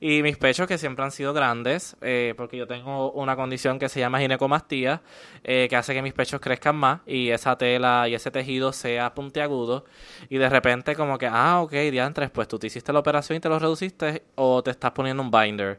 y 0.00 0.22
mis 0.22 0.36
pechos 0.38 0.66
que 0.66 0.78
siempre 0.78 1.04
han 1.04 1.10
sido 1.10 1.32
grandes 1.34 1.96
eh, 2.00 2.32
porque 2.36 2.56
yo 2.56 2.66
tengo 2.66 3.10
una 3.12 3.36
condición 3.36 3.78
que 3.78 3.88
se 3.88 4.00
llama 4.00 4.20
ginecomastía 4.20 5.02
eh, 5.44 5.66
que 5.68 5.76
hace 5.76 5.92
que 5.94 6.00
mis 6.00 6.12
pechos 6.14 6.40
crezcan 6.40 6.76
más 6.76 7.00
y 7.06 7.30
esa 7.30 7.58
tela 7.58 8.08
y 8.08 8.14
ese 8.14 8.30
tejido 8.30 8.72
sea 8.72 9.12
puntiagudo 9.14 9.84
y 10.30 10.38
de 10.38 10.48
repente 10.48 10.94
como 10.94 11.18
que 11.18 11.26
ah 11.26 11.60
ok 11.60 11.72
diantres 11.90 12.30
pues 12.30 12.48
tú 12.48 12.58
te 12.58 12.68
hiciste 12.68 12.92
la 12.92 13.00
operación 13.00 13.36
y 13.36 13.40
te 13.40 13.48
lo 13.48 13.58
reduciste 13.58 14.22
o 14.36 14.62
te 14.62 14.70
estás 14.70 14.92
poniendo 14.92 15.22
un 15.22 15.30
binder 15.30 15.78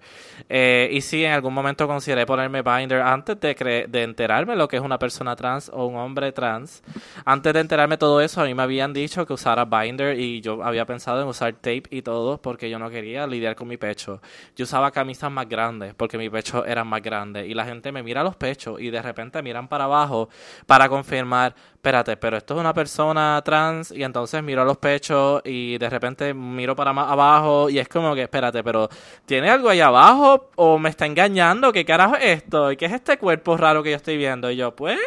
Eh, 0.50 0.90
y 0.92 1.02
sí 1.02 1.24
en 1.26 1.32
algún 1.32 1.54
momento 1.54 1.88
consideré 1.88 2.26
ponerme 2.26 2.62
binder 2.62 3.02
antes 3.02 3.40
de, 3.40 3.56
cre- 3.56 3.88
de 3.88 4.04
enterarme 4.04 4.56
lo 4.56 4.68
que 4.72 4.78
es 4.78 4.84
una 4.84 4.98
persona 4.98 5.36
trans 5.36 5.70
o 5.74 5.86
un 5.86 5.98
hombre 5.98 6.32
trans. 6.32 6.82
Antes 7.26 7.54
de 7.54 7.60
enterarme 7.60 7.98
todo 7.98 8.22
eso 8.22 8.42
a 8.42 8.46
mí 8.46 8.54
me 8.56 8.64
habían 8.64 8.94
dicho 8.94 9.26
que 9.26 9.34
usara 9.34 9.66
binder 9.66 10.18
y 10.18 10.40
yo 10.40 10.64
había 10.64 10.86
pensado 10.86 11.22
en 11.22 11.28
usar 11.28 11.54
tape 11.56 11.84
y 11.90 12.02
todo 12.02 12.42
porque 12.42 12.70
yo 12.70 12.80
no 12.80 12.90
quería 12.90 13.28
lidiar 13.28 13.56
con 13.56 13.68
mi 13.68 13.76
pecho. 13.76 14.22
Yo 14.56 14.64
usaba 14.64 14.92
camisas 14.92 15.30
más 15.30 15.50
grandes 15.50 15.94
porque 15.94 16.18
mi 16.18 16.30
pecho 16.30 16.66
era 16.66 16.86
más 16.86 17.02
grande 17.02 17.46
y 17.46 17.54
la 17.54 17.66
gente 17.66 17.92
me 17.92 18.02
mira 18.02 18.24
los 18.24 18.38
pechos 18.38 18.80
y 18.80 18.90
de 18.90 19.02
repente 19.02 19.42
miran 19.42 19.68
para 19.68 19.84
abajo 19.84 20.30
para 20.66 20.88
confirmar, 20.88 21.54
espérate, 21.82 22.16
pero 22.16 22.38
esto 22.38 22.54
es 22.54 22.60
una 22.60 22.76
persona 22.76 23.42
trans 23.44 23.90
y 23.90 24.04
entonces 24.04 24.44
miro 24.44 24.64
los 24.64 24.78
pechos 24.78 25.42
y 25.44 25.80
de 25.80 25.90
repente 25.90 26.32
miro 26.32 26.76
para 26.76 26.92
abajo 26.92 27.72
y 27.72 27.80
es 27.80 27.88
como 27.88 28.14
que, 28.14 28.22
espérate, 28.22 28.64
pero 28.64 28.88
¿tiene 29.26 29.50
algo 29.50 29.68
ahí 29.68 29.80
abajo 29.82 30.52
o 30.58 30.78
me 30.78 30.90
está 30.90 31.08
engañando? 31.08 31.74
¿Qué 31.74 31.84
carajo 31.84 32.18
es 32.18 32.44
esto? 32.44 32.72
¿Y 32.72 32.78
qué 32.78 32.86
es 32.86 32.94
este 32.94 33.18
cuerpo 33.18 33.58
raro 33.58 33.82
que 33.82 33.90
yo 33.90 33.96
estoy 33.96 34.16
viendo? 34.16 34.52
Y 34.52 34.58
yo, 34.58 34.76
pues, 34.76 35.00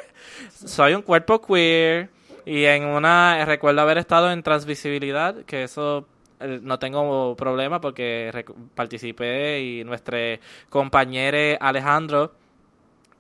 soy 0.53 0.95
un 0.95 1.03
cuerpo 1.03 1.41
queer 1.41 2.11
y 2.45 2.65
en 2.65 2.87
una, 2.87 3.45
recuerdo 3.45 3.81
haber 3.81 3.99
estado 3.99 4.33
en 4.33 4.43
transvisibilidad, 4.43 5.45
que 5.45 5.63
eso 5.63 6.09
eh, 6.41 6.59
no 6.61 6.81
tengo 6.81 7.37
problema 7.37 7.81
porque 7.81 8.33
participé 8.75 9.61
y 9.61 9.85
nuestro 9.85 10.19
compañero 10.71 11.57
Alejandro 11.61 12.33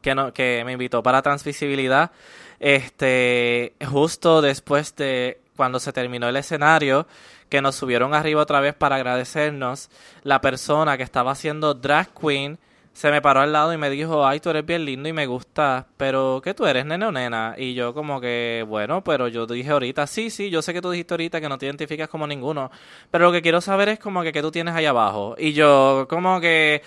que 0.02 0.12
no, 0.12 0.32
que 0.32 0.62
me 0.66 0.72
invitó 0.72 1.04
para 1.04 1.22
transvisibilidad 1.22 2.10
este 2.60 3.74
justo 3.86 4.42
después 4.42 4.94
de 4.96 5.40
cuando 5.56 5.80
se 5.80 5.92
terminó 5.92 6.28
el 6.28 6.36
escenario 6.36 7.06
que 7.48 7.62
nos 7.62 7.76
subieron 7.76 8.14
arriba 8.14 8.42
otra 8.42 8.60
vez 8.60 8.74
para 8.74 8.96
agradecernos 8.96 9.90
la 10.22 10.40
persona 10.40 10.96
que 10.96 11.02
estaba 11.02 11.32
haciendo 11.32 11.74
drag 11.74 12.08
queen 12.12 12.58
se 12.94 13.10
me 13.10 13.20
paró 13.20 13.40
al 13.40 13.52
lado 13.52 13.72
y 13.72 13.76
me 13.76 13.90
dijo, 13.90 14.24
ay, 14.24 14.38
tú 14.38 14.50
eres 14.50 14.64
bien 14.64 14.84
lindo 14.84 15.08
y 15.08 15.12
me 15.12 15.26
gusta, 15.26 15.88
pero 15.96 16.40
¿qué 16.44 16.54
tú 16.54 16.64
eres, 16.64 16.86
nene 16.86 17.04
o 17.06 17.10
nena? 17.10 17.56
Y 17.58 17.74
yo 17.74 17.92
como 17.92 18.20
que, 18.20 18.64
bueno, 18.68 19.02
pero 19.02 19.26
yo 19.26 19.48
dije 19.48 19.70
ahorita, 19.70 20.06
sí, 20.06 20.30
sí, 20.30 20.48
yo 20.48 20.62
sé 20.62 20.72
que 20.72 20.80
tú 20.80 20.92
dijiste 20.92 21.12
ahorita 21.14 21.40
que 21.40 21.48
no 21.48 21.58
te 21.58 21.66
identificas 21.66 22.08
como 22.08 22.24
ninguno, 22.28 22.70
pero 23.10 23.24
lo 23.24 23.32
que 23.32 23.42
quiero 23.42 23.60
saber 23.60 23.88
es 23.88 23.98
como 23.98 24.22
que 24.22 24.32
qué 24.32 24.40
tú 24.42 24.52
tienes 24.52 24.76
ahí 24.76 24.86
abajo. 24.86 25.34
Y 25.36 25.54
yo 25.54 26.06
como 26.08 26.40
que 26.40 26.82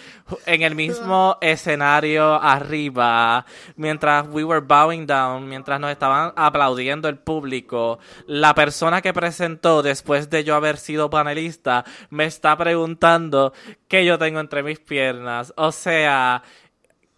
en 0.46 0.62
el 0.62 0.76
mismo 0.76 1.38
escenario 1.42 2.42
arriba, 2.42 3.46
mientras 3.76 4.28
we 4.30 4.46
were 4.46 4.66
bowing 4.66 5.06
down, 5.06 5.50
mientras 5.50 5.78
nos 5.78 5.92
estaban 5.92 6.32
aplaudiendo 6.38 7.10
el 7.10 7.18
público, 7.18 8.00
la 8.28 8.56
persona 8.56 9.02
que 9.02 9.12
presentó 9.12 9.84
después 9.84 10.30
de 10.30 10.46
yo 10.46 10.56
haber 10.56 10.78
sido 10.78 11.10
panelista 11.10 11.84
me 12.12 12.24
está 12.24 12.58
preguntando 12.58 13.52
qué 13.90 14.06
yo 14.06 14.18
tengo 14.18 14.40
entre 14.40 14.64
mis 14.64 14.80
piernas. 14.80 15.54
O 15.58 15.74
sea, 15.74 15.97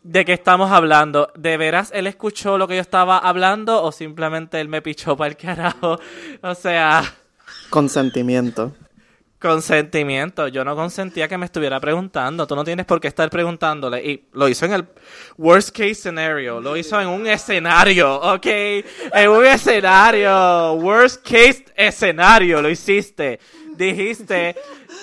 ¿de 0.04 0.26
qué 0.26 0.34
estamos 0.34 0.72
hablando? 0.72 1.32
¿De 1.36 1.58
veras 1.58 1.92
él 1.94 2.08
escuchó 2.08 2.58
lo 2.58 2.68
que 2.68 2.76
yo 2.76 2.82
estaba 2.82 3.18
hablando 3.18 3.84
o 3.84 3.92
simplemente 3.92 4.60
él 4.60 4.68
me 4.68 4.82
pichó 4.82 5.18
para 5.18 5.30
el 5.30 5.38
carajo? 5.38 6.00
O 6.42 6.56
sea... 6.56 7.04
Consentimiento. 7.70 8.74
Consentimiento. 9.40 10.50
Yo 10.50 10.66
no 10.66 10.76
consentía 10.76 11.30
que 11.30 11.38
me 11.38 11.46
estuviera 11.46 11.80
preguntando. 11.80 12.46
Tú 12.46 12.58
no 12.58 12.66
tienes 12.66 12.86
por 12.86 13.00
qué 13.00 13.08
estar 13.08 13.30
preguntándole. 13.30 14.04
Y 14.04 14.28
lo 14.34 14.50
hizo 14.50 14.66
en 14.66 14.74
el 14.74 14.86
worst 15.38 15.70
case 15.70 15.96
scenario. 15.96 16.60
Lo 16.60 16.76
hizo 16.76 17.00
en 17.00 17.08
un 17.08 17.26
escenario, 17.26 18.20
¿ok? 18.20 18.46
En 18.46 19.30
un 19.30 19.46
escenario. 19.46 20.74
Worst 20.74 21.24
case 21.24 21.66
escenario. 21.74 22.62
Lo 22.62 22.70
hiciste. 22.70 23.40
Dijiste, 23.80 24.58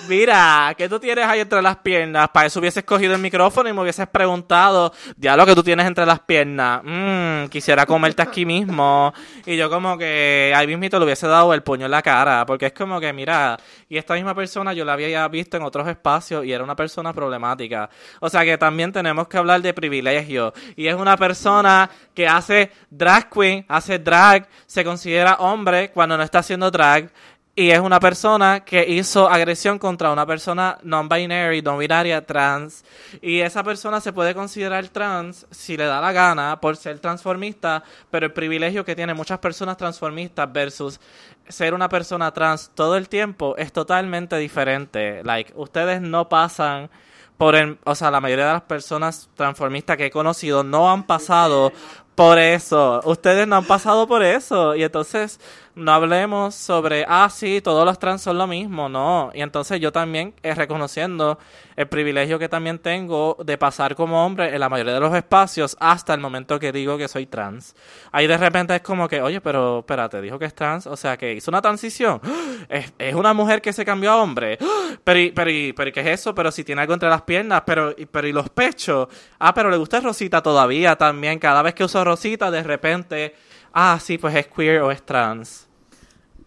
mira, 0.07 0.75
¿qué 0.77 0.87
tú 0.87 0.99
tienes 0.99 1.25
ahí 1.25 1.39
entre 1.39 1.63
las 1.63 1.77
piernas? 1.77 2.29
Para 2.29 2.45
eso 2.45 2.59
hubieses 2.59 2.83
cogido 2.83 3.15
el 3.15 3.19
micrófono 3.19 3.67
y 3.67 3.73
me 3.73 3.81
hubieses 3.81 4.05
preguntado, 4.05 4.93
ya 5.17 5.35
lo 5.35 5.47
que 5.47 5.55
tú 5.55 5.63
tienes 5.63 5.87
entre 5.87 6.05
las 6.05 6.19
piernas. 6.19 6.81
Mmm, 6.83 7.47
quisiera 7.47 7.87
comerte 7.87 8.21
aquí 8.21 8.45
mismo. 8.45 9.11
Y 9.47 9.57
yo 9.57 9.67
como 9.71 9.97
que 9.97 10.53
ahí 10.55 10.67
mismito 10.67 10.99
le 10.99 11.05
hubiese 11.05 11.27
dado 11.27 11.55
el 11.55 11.63
puño 11.63 11.85
en 11.85 11.91
la 11.91 12.03
cara. 12.03 12.45
Porque 12.45 12.67
es 12.67 12.73
como 12.73 12.99
que, 12.99 13.11
mira, 13.13 13.57
y 13.89 13.97
esta 13.97 14.13
misma 14.13 14.35
persona 14.35 14.73
yo 14.73 14.85
la 14.85 14.93
había 14.93 15.09
ya 15.09 15.27
visto 15.27 15.57
en 15.57 15.63
otros 15.63 15.87
espacios 15.87 16.45
y 16.45 16.51
era 16.51 16.63
una 16.63 16.75
persona 16.75 17.13
problemática. 17.13 17.89
O 18.19 18.29
sea 18.29 18.45
que 18.45 18.59
también 18.59 18.91
tenemos 18.91 19.27
que 19.27 19.37
hablar 19.39 19.59
de 19.63 19.73
privilegio. 19.73 20.53
Y 20.75 20.85
es 20.85 20.93
una 20.93 21.17
persona 21.17 21.89
que 22.13 22.27
hace 22.27 22.71
drag 22.91 23.27
queen, 23.31 23.65
hace 23.67 23.97
drag, 23.97 24.47
se 24.67 24.83
considera 24.83 25.37
hombre 25.39 25.89
cuando 25.89 26.15
no 26.15 26.21
está 26.21 26.39
haciendo 26.39 26.69
drag. 26.69 27.09
Y 27.57 27.71
es 27.71 27.79
una 27.79 27.99
persona 27.99 28.59
que 28.63 28.85
hizo 28.87 29.27
agresión 29.27 29.79
contra 29.79 30.11
una 30.11 30.27
persona 30.27 30.77
non-binary, 30.83 31.63
non-binaria, 31.63 32.23
trans. 32.23 32.85
Y 33.19 33.39
esa 33.39 33.63
persona 33.63 33.99
se 33.99 34.13
puede 34.13 34.35
considerar 34.35 34.87
trans 34.89 35.47
si 35.49 35.75
le 35.75 35.85
da 35.85 35.99
la 35.99 36.11
gana 36.11 36.61
por 36.61 36.77
ser 36.77 36.99
transformista, 36.99 37.83
pero 38.11 38.27
el 38.27 38.31
privilegio 38.31 38.85
que 38.85 38.95
tienen 38.95 39.17
muchas 39.17 39.39
personas 39.39 39.75
transformistas 39.75 40.53
versus 40.53 40.99
ser 41.47 41.73
una 41.73 41.89
persona 41.89 42.31
trans 42.31 42.69
todo 42.75 42.95
el 42.95 43.09
tiempo 43.09 43.55
es 43.57 43.73
totalmente 43.73 44.37
diferente. 44.37 45.23
Like, 45.23 45.51
ustedes 45.55 45.99
no 45.99 46.29
pasan 46.29 46.91
por 47.37 47.55
el, 47.55 47.79
o 47.85 47.95
sea, 47.95 48.11
la 48.11 48.21
mayoría 48.21 48.45
de 48.45 48.53
las 48.53 48.61
personas 48.61 49.31
transformistas 49.33 49.97
que 49.97 50.05
he 50.05 50.11
conocido 50.11 50.63
no 50.63 50.91
han 50.91 51.07
pasado 51.07 51.73
por 52.13 52.39
eso. 52.39 52.99
Ustedes 53.05 53.47
no 53.47 53.57
han 53.57 53.65
pasado 53.65 54.07
por 54.07 54.23
eso. 54.23 54.75
Y 54.75 54.83
entonces 54.83 55.39
no 55.77 55.93
hablemos 55.93 56.55
sobre, 56.55 57.05
ah, 57.07 57.29
sí, 57.29 57.61
todos 57.61 57.85
los 57.85 57.99
trans 57.99 58.23
son 58.23 58.37
lo 58.37 58.47
mismo, 58.47 58.89
no. 58.89 59.29
Y 59.33 59.41
entonces 59.41 59.79
yo 59.79 59.91
también 59.91 60.33
eh, 60.41 60.55
reconociendo 60.55 61.37
el 61.75 61.87
privilegio 61.87 62.39
que 62.39 62.49
también 62.49 62.79
tengo 62.79 63.37
de 63.45 63.59
pasar 63.59 63.95
como 63.95 64.25
hombre 64.25 64.53
en 64.53 64.59
la 64.59 64.69
mayoría 64.69 64.95
de 64.95 64.99
los 64.99 65.13
espacios 65.13 65.77
hasta 65.79 66.15
el 66.15 66.19
momento 66.19 66.59
que 66.59 66.71
digo 66.71 66.97
que 66.97 67.07
soy 67.07 67.27
trans. 67.27 67.75
Ahí 68.11 68.25
de 68.25 68.37
repente 68.37 68.75
es 68.75 68.81
como 68.81 69.07
que, 69.07 69.21
oye, 69.21 69.39
pero 69.39 69.79
espérate, 69.79 70.19
dijo 70.19 70.39
que 70.39 70.45
es 70.45 70.55
trans, 70.55 70.87
o 70.87 70.97
sea, 70.97 71.15
que 71.15 71.33
hizo 71.33 71.51
una 71.51 71.61
transición. 71.61 72.19
Es, 72.69 72.91
es 72.97 73.15
una 73.15 73.33
mujer 73.33 73.61
que 73.61 73.71
se 73.71 73.85
cambió 73.85 74.11
a 74.11 74.21
hombre. 74.21 74.57
Pero, 75.03 75.33
pero, 75.33 75.51
pero, 75.75 75.89
¿y 75.89 75.91
¿qué 75.93 76.01
es 76.01 76.07
eso? 76.07 76.35
Pero 76.35 76.51
si 76.51 76.63
tiene 76.63 76.81
algo 76.81 76.93
entre 76.93 77.07
las 77.07 77.21
piernas, 77.21 77.63
pero, 77.65 77.95
pero, 78.11 78.27
¿y 78.27 78.33
los 78.33 78.49
pechos? 78.49 79.07
Ah, 79.39 79.53
pero 79.53 79.69
le 79.69 79.77
gusta 79.77 80.01
Rosita 80.01 80.41
todavía 80.41 80.97
también. 80.97 81.39
Cada 81.39 81.61
vez 81.61 81.73
que 81.73 81.85
uso 81.85 82.03
Rosita, 82.03 82.51
de 82.51 82.63
repente, 82.63 83.35
ah, 83.73 83.97
sí, 84.01 84.17
pues 84.17 84.35
es 84.35 84.47
queer 84.47 84.81
o 84.81 84.91
es 84.91 85.05
trans. 85.05 85.66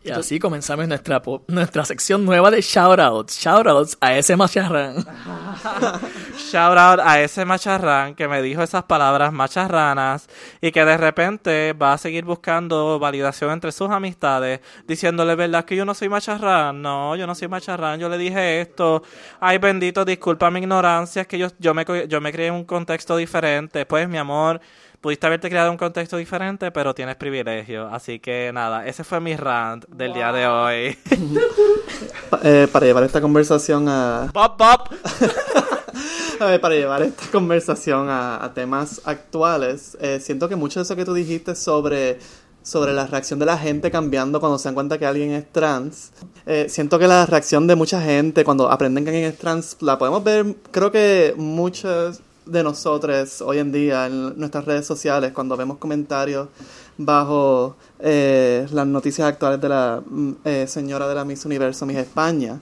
Y 0.03 0.11
así 0.11 0.39
comenzamos 0.39 0.89
nuestra, 0.89 1.21
nuestra 1.47 1.85
sección 1.85 2.25
nueva 2.25 2.51
de 2.51 2.63
shoutouts. 2.63 3.39
Shoutouts 3.39 3.99
a 4.01 4.17
ese 4.17 4.35
macharrán. 4.35 4.97
Shout 6.51 6.79
out 6.79 7.01
a 7.01 7.21
ese 7.21 7.45
macharrán 7.45 8.15
que 8.15 8.27
me 8.27 8.41
dijo 8.41 8.63
esas 8.63 8.85
palabras 8.85 9.31
macharranas 9.31 10.27
y 10.63 10.73
que 10.73 10.87
de 10.87 10.97
repente 10.97 11.75
va 11.75 11.93
a 11.93 11.99
seguir 11.99 12.25
buscando 12.25 12.99
validación 12.99 13.51
entre 13.51 13.73
sus 13.73 13.91
amistades, 13.91 14.61
diciéndole, 14.87 15.35
¿verdad 15.35 15.67
que 15.67 15.77
yo 15.77 15.85
no 15.85 15.93
soy 15.93 16.09
macharrán? 16.09 16.81
No, 16.81 17.15
yo 17.17 17.27
no 17.27 17.35
soy 17.35 17.49
macharrán, 17.49 18.01
yo 18.01 18.09
le 18.09 18.17
dije 18.17 18.63
esto. 18.63 19.03
Ay, 19.39 19.59
bendito, 19.59 20.07
disculpa 20.07 20.51
mi 20.51 20.61
ignorancia, 20.61 21.23
es 21.23 21.29
que 21.29 21.37
yo, 21.37 21.49
yo, 21.59 21.75
me, 21.75 21.85
yo 22.09 22.21
me 22.23 22.33
crié 22.33 22.49
en 22.49 22.55
un 22.55 22.65
contexto 22.65 23.19
diferente. 23.19 23.85
Pues, 23.85 24.09
mi 24.09 24.17
amor, 24.17 24.61
pudiste 25.01 25.27
haberte 25.27 25.49
creado 25.49 25.71
un 25.71 25.77
contexto 25.77 26.17
diferente, 26.17 26.71
pero 26.71 26.95
tienes 26.95 27.17
privilegio. 27.17 27.89
Así 27.89 28.19
que 28.19 28.51
nada, 28.53 28.87
ese 28.87 29.05
fue 29.05 29.21
mi 29.21 29.37
rant 29.37 29.87
del 29.89 30.13
día 30.13 30.33
de 30.33 30.47
hoy. 30.47 30.99
Eh, 32.43 32.69
para 32.73 32.87
llevar 32.87 33.05
esta 33.05 33.21
conversación 33.21 33.87
a, 33.89 34.31
pop, 34.33 34.57
pop. 34.57 34.89
a 36.41 36.45
ver, 36.47 36.61
para 36.61 36.75
llevar 36.75 37.03
esta 37.03 37.27
conversación 37.31 38.09
a, 38.09 38.43
a 38.43 38.55
temas 38.55 39.03
actuales, 39.05 39.99
eh, 40.01 40.21
siento 40.21 40.49
que 40.49 40.57
mucho 40.57 40.81
de 40.81 40.85
eso 40.85 40.97
que 40.97 41.05
tú 41.05 41.13
dijiste 41.13 41.55
sobre, 41.55 42.19
sobre 42.63 42.93
la 42.93 43.07
reacción 43.07 43.39
de 43.39 43.47
la 43.47 43.59
gente 43.59 43.91
cambiando 43.91 44.41
cuando 44.41 44.59
se 44.59 44.69
dan 44.69 44.75
cuenta 44.75 44.99
que 44.99 45.07
alguien 45.07 45.33
es 45.33 45.51
trans, 45.51 46.13
eh, 46.47 46.67
siento 46.69 46.99
que 46.99 47.09
la 47.09 47.27
reacción 47.27 47.67
de 47.67 47.75
mucha 47.75 48.01
gente 48.01 48.45
cuando 48.45 48.71
aprenden 48.71 49.05
que 49.05 49.11
alguien 49.11 49.29
es 49.29 49.39
trans 49.39 49.77
la 49.81 49.99
podemos 49.99 50.23
ver, 50.23 50.57
creo 50.71 50.91
que 50.91 51.35
muchos 51.37 52.21
de 52.47 52.63
nosotros 52.63 53.43
hoy 53.43 53.59
en 53.59 53.71
día 53.73 54.07
en 54.07 54.39
nuestras 54.39 54.65
redes 54.65 54.87
sociales, 54.87 55.33
cuando 55.33 55.57
vemos 55.57 55.79
comentarios 55.79 56.49
bajo 56.99 57.77
eh, 58.01 58.67
las 58.73 58.87
noticias 58.87 59.29
actuales 59.29 59.61
de 59.61 59.69
la 59.69 60.03
mm, 60.05 60.33
eh, 60.45 60.67
señora 60.67 61.07
de 61.09 61.15
la 61.15 61.25
Miss 61.25 61.45
Universo, 61.45 61.87
Miss 61.87 61.99
España, 61.99 62.59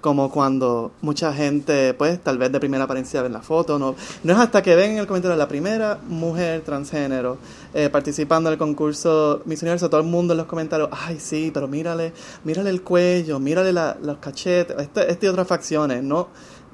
como 0.00 0.30
cuando 0.30 0.92
mucha 1.02 1.32
gente, 1.32 1.92
pues, 1.94 2.20
tal 2.22 2.38
vez 2.38 2.50
de 2.52 2.58
primera 2.60 2.84
apariencia 2.84 3.20
ven 3.22 3.32
la 3.32 3.42
foto, 3.42 3.78
no, 3.78 3.94
no 4.24 4.32
es 4.32 4.38
hasta 4.38 4.62
que 4.62 4.74
ven 4.74 4.92
en 4.92 4.98
el 4.98 5.06
comentario 5.06 5.36
la 5.36 5.48
primera 5.48 5.98
mujer 6.08 6.62
transgénero 6.62 7.36
eh, 7.74 7.88
participando 7.90 8.48
en 8.48 8.54
el 8.54 8.58
concurso 8.58 9.42
Miss 9.44 9.60
Universo, 9.62 9.90
todo 9.90 10.00
el 10.00 10.06
mundo 10.06 10.32
en 10.34 10.38
los 10.38 10.46
comentarios, 10.46 10.88
ay, 10.92 11.18
sí, 11.20 11.50
pero 11.52 11.68
mírale, 11.68 12.12
mírale 12.44 12.70
el 12.70 12.82
cuello, 12.82 13.38
mírale 13.38 13.72
la- 13.72 13.96
los 14.02 14.18
cachetes, 14.18 14.76
este, 14.78 15.10
este 15.10 15.26
y 15.26 15.28
otras 15.28 15.46
facciones, 15.46 16.02
¿no? 16.02 16.28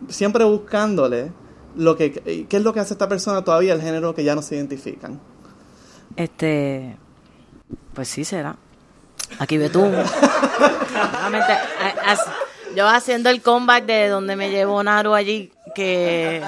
Siempre 0.08 0.44
buscándole 0.44 1.32
lo 1.76 1.96
que, 1.96 2.46
qué 2.48 2.56
es 2.56 2.62
lo 2.62 2.72
que 2.72 2.80
hace 2.80 2.94
esta 2.94 3.08
persona 3.08 3.42
todavía, 3.42 3.74
el 3.74 3.82
género 3.82 4.14
que 4.14 4.24
ya 4.24 4.34
no 4.34 4.42
se 4.42 4.56
identifican. 4.56 5.20
Este, 6.16 6.96
pues 7.94 8.08
sí 8.08 8.24
será. 8.24 8.56
Aquí 9.38 9.58
ve 9.58 9.68
tú. 9.68 9.84
As- 12.04 12.26
yo 12.74 12.86
haciendo 12.88 13.30
el 13.30 13.42
comeback 13.42 13.84
de 13.86 14.08
donde 14.08 14.36
me 14.36 14.50
llevó 14.50 14.82
Naru 14.82 15.14
allí, 15.14 15.50
que 15.74 16.42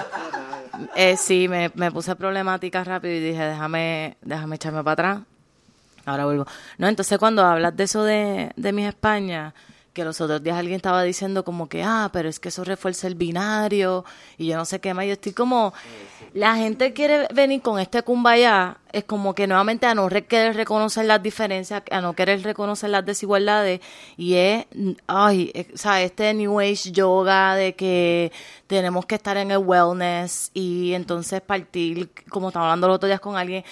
eh, 0.95 1.17
sí, 1.17 1.49
me, 1.49 1.71
me 1.75 1.91
puse 1.91 2.15
problemática 2.17 2.85
rápido 2.85 3.15
y 3.15 3.21
dije, 3.21 3.43
déjame, 3.43 4.17
déjame 4.23 4.57
echarme 4.57 4.85
para 4.85 4.93
atrás. 4.93 5.19
Ahora 6.05 6.25
vuelvo. 6.25 6.47
No, 6.79 6.89
entonces 6.89 7.19
cuando 7.19 7.45
hablas 7.45 7.77
de 7.77 7.85
eso 7.85 8.03
de, 8.05 8.53
de 8.57 8.73
mis 8.73 8.89
España, 8.89 9.55
que 9.99 10.05
los 10.05 10.21
otros 10.21 10.41
días 10.41 10.57
alguien 10.57 10.77
estaba 10.77 11.03
diciendo 11.03 11.45
como 11.45 11.69
que, 11.69 11.83
ah, 11.83 12.09
pero 12.13 12.29
es 12.29 12.39
que 12.39 12.51
eso 12.51 12.63
refuerza 12.63 13.09
el 13.09 13.17
binario 13.17 14.05
y 14.37 14.47
yo 14.47 14.57
no 14.57 14.65
sé 14.65 14.79
qué 14.79 14.95
más. 14.95 15.07
Yo 15.07 15.15
estoy 15.15 15.33
como, 15.33 15.75
la 16.35 16.55
gente 16.55 16.93
quiere 16.93 17.27
venir 17.35 17.63
con 17.63 17.81
este 17.81 18.01
kumbaya, 18.03 18.77
es 18.93 19.05
como 19.05 19.35
que 19.35 19.47
nuevamente 19.47 19.87
a 19.87 19.95
no 19.95 20.09
re- 20.09 20.27
querer 20.27 20.57
reconocer 20.57 21.05
las 21.05 21.23
diferencias, 21.23 21.83
a 21.91 22.01
no 22.01 22.15
querer 22.15 22.43
reconocer 22.43 22.91
las 22.91 23.05
desigualdades 23.05 23.81
y 24.17 24.35
es, 24.35 24.67
ay, 25.07 25.51
eh, 25.55 25.69
o 25.75 25.77
sea, 25.77 26.03
este 26.03 26.33
New 26.35 26.61
Age 26.61 26.93
yoga 26.93 27.55
de 27.55 27.75
que 27.75 28.33
tenemos 28.67 29.07
que 29.07 29.15
estar 29.15 29.37
en 29.37 29.51
el 29.51 29.59
wellness 29.59 30.51
y 30.55 30.93
entonces 30.95 31.41
partir, 31.41 32.11
como 32.29 32.49
estaba 32.49 32.67
hablando 32.67 32.89
los 32.89 32.97
otros 32.97 33.09
días 33.09 33.21
con 33.21 33.37
alguien, 33.37 33.65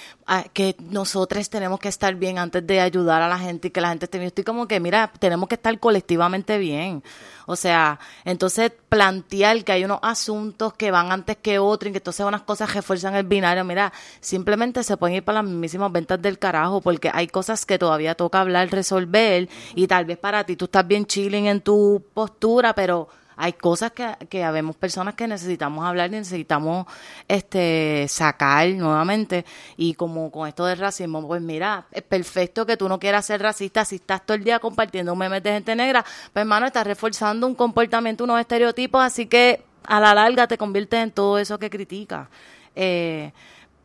que 0.52 0.74
nosotros 0.90 1.48
tenemos 1.48 1.78
que 1.78 1.88
estar 1.88 2.14
bien 2.14 2.38
antes 2.38 2.66
de 2.66 2.80
ayudar 2.80 3.22
a 3.22 3.28
la 3.28 3.38
gente 3.38 3.68
y 3.68 3.70
que 3.70 3.80
la 3.80 3.90
gente 3.90 4.06
esté 4.06 4.18
bien. 4.18 4.26
Estoy 4.28 4.44
como 4.44 4.66
que, 4.66 4.80
mira, 4.80 5.12
tenemos 5.20 5.48
que 5.48 5.54
estar 5.54 5.78
colectivamente 5.78 6.58
bien. 6.58 7.02
O 7.48 7.54
sea, 7.54 8.00
entonces 8.24 8.72
plantear 8.88 9.62
que 9.62 9.70
hay 9.70 9.84
unos 9.84 10.00
asuntos 10.02 10.74
que 10.74 10.90
van 10.90 11.12
antes 11.12 11.36
que 11.36 11.60
otros 11.60 11.90
y 11.90 11.92
que 11.92 11.98
entonces 11.98 12.26
unas 12.26 12.42
cosas 12.42 12.74
refuerzan 12.74 13.14
el 13.14 13.24
binario. 13.24 13.62
Mira, 13.64 13.92
simplemente 14.20 14.82
se 14.82 14.96
ir 15.12 15.24
para 15.24 15.42
las 15.42 15.50
mismísimas 15.50 15.92
ventas 15.92 16.20
del 16.20 16.38
carajo 16.38 16.80
porque 16.80 17.10
hay 17.12 17.26
cosas 17.28 17.66
que 17.66 17.78
todavía 17.78 18.14
toca 18.14 18.40
hablar, 18.40 18.70
resolver 18.70 19.48
y 19.74 19.86
tal 19.86 20.04
vez 20.04 20.18
para 20.18 20.44
ti 20.44 20.56
tú 20.56 20.66
estás 20.66 20.86
bien 20.86 21.06
chilling 21.06 21.46
en 21.46 21.60
tu 21.60 22.02
postura, 22.14 22.74
pero 22.74 23.08
hay 23.36 23.52
cosas 23.52 23.92
que, 23.92 24.08
que 24.28 24.42
habemos 24.42 24.76
personas 24.76 25.14
que 25.14 25.28
necesitamos 25.28 25.84
hablar 25.84 26.08
y 26.08 26.12
necesitamos 26.12 26.86
este 27.28 28.06
sacar 28.08 28.68
nuevamente 28.70 29.44
y 29.76 29.94
como 29.94 30.30
con 30.30 30.48
esto 30.48 30.64
del 30.64 30.78
racismo 30.78 31.26
pues 31.26 31.42
mira 31.42 31.86
es 31.92 32.02
perfecto 32.02 32.64
que 32.64 32.76
tú 32.76 32.88
no 32.88 32.98
quieras 32.98 33.26
ser 33.26 33.42
racista 33.42 33.84
si 33.84 33.96
estás 33.96 34.24
todo 34.24 34.36
el 34.36 34.44
día 34.44 34.58
compartiendo 34.58 35.14
memes 35.14 35.42
de 35.42 35.52
gente 35.52 35.76
negra 35.76 36.02
pues 36.32 36.42
hermano 36.42 36.66
estás 36.66 36.86
reforzando 36.86 37.46
un 37.46 37.54
comportamiento 37.54 38.24
unos 38.24 38.40
estereotipos 38.40 39.02
así 39.02 39.26
que 39.26 39.62
a 39.84 40.00
la 40.00 40.14
larga 40.14 40.48
te 40.48 40.56
conviertes 40.56 41.00
en 41.00 41.10
todo 41.10 41.38
eso 41.38 41.58
que 41.58 41.68
criticas 41.68 42.28
eh, 42.74 43.32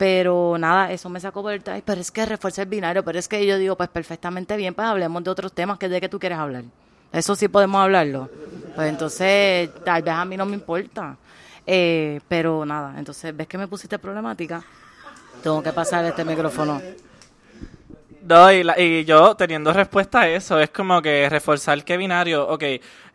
pero 0.01 0.57
nada, 0.57 0.91
eso 0.91 1.09
me 1.09 1.19
sacó 1.19 1.43
por 1.43 1.53
el 1.53 1.61
ay, 1.67 1.83
pero 1.85 2.01
es 2.01 2.09
que 2.09 2.25
refuerza 2.25 2.63
el 2.63 2.67
binario, 2.67 3.05
pero 3.05 3.19
es 3.19 3.27
que 3.27 3.45
yo 3.45 3.59
digo, 3.59 3.75
pues 3.77 3.87
perfectamente 3.87 4.57
bien, 4.57 4.73
pues 4.73 4.87
hablemos 4.87 5.23
de 5.23 5.29
otros 5.29 5.53
temas 5.53 5.77
que 5.77 5.87
de 5.89 6.01
que 6.01 6.09
tú 6.09 6.17
quieres 6.17 6.39
hablar. 6.39 6.63
Eso 7.13 7.35
sí 7.35 7.47
podemos 7.47 7.79
hablarlo. 7.83 8.27
Pues 8.73 8.89
entonces, 8.89 9.69
tal 9.85 10.01
vez 10.01 10.11
a 10.15 10.25
mí 10.25 10.35
no 10.35 10.47
me 10.47 10.55
importa. 10.55 11.15
Eh, 11.67 12.19
pero 12.27 12.65
nada, 12.65 12.95
entonces, 12.97 13.37
¿ves 13.37 13.45
que 13.45 13.59
me 13.59 13.67
pusiste 13.67 13.99
problemática? 13.99 14.63
Tengo 15.43 15.61
que 15.61 15.71
pasar 15.71 16.03
este 16.05 16.25
micrófono. 16.25 16.81
No, 18.23 18.51
y, 18.51 18.63
la- 18.63 18.79
y 18.79 19.03
yo 19.03 19.35
teniendo 19.35 19.73
respuesta 19.73 20.21
a 20.21 20.29
eso, 20.29 20.59
es 20.59 20.69
como 20.69 21.01
que 21.01 21.27
reforzar 21.27 21.83
qué 21.83 21.97
binario, 21.97 22.47
ok, 22.47 22.63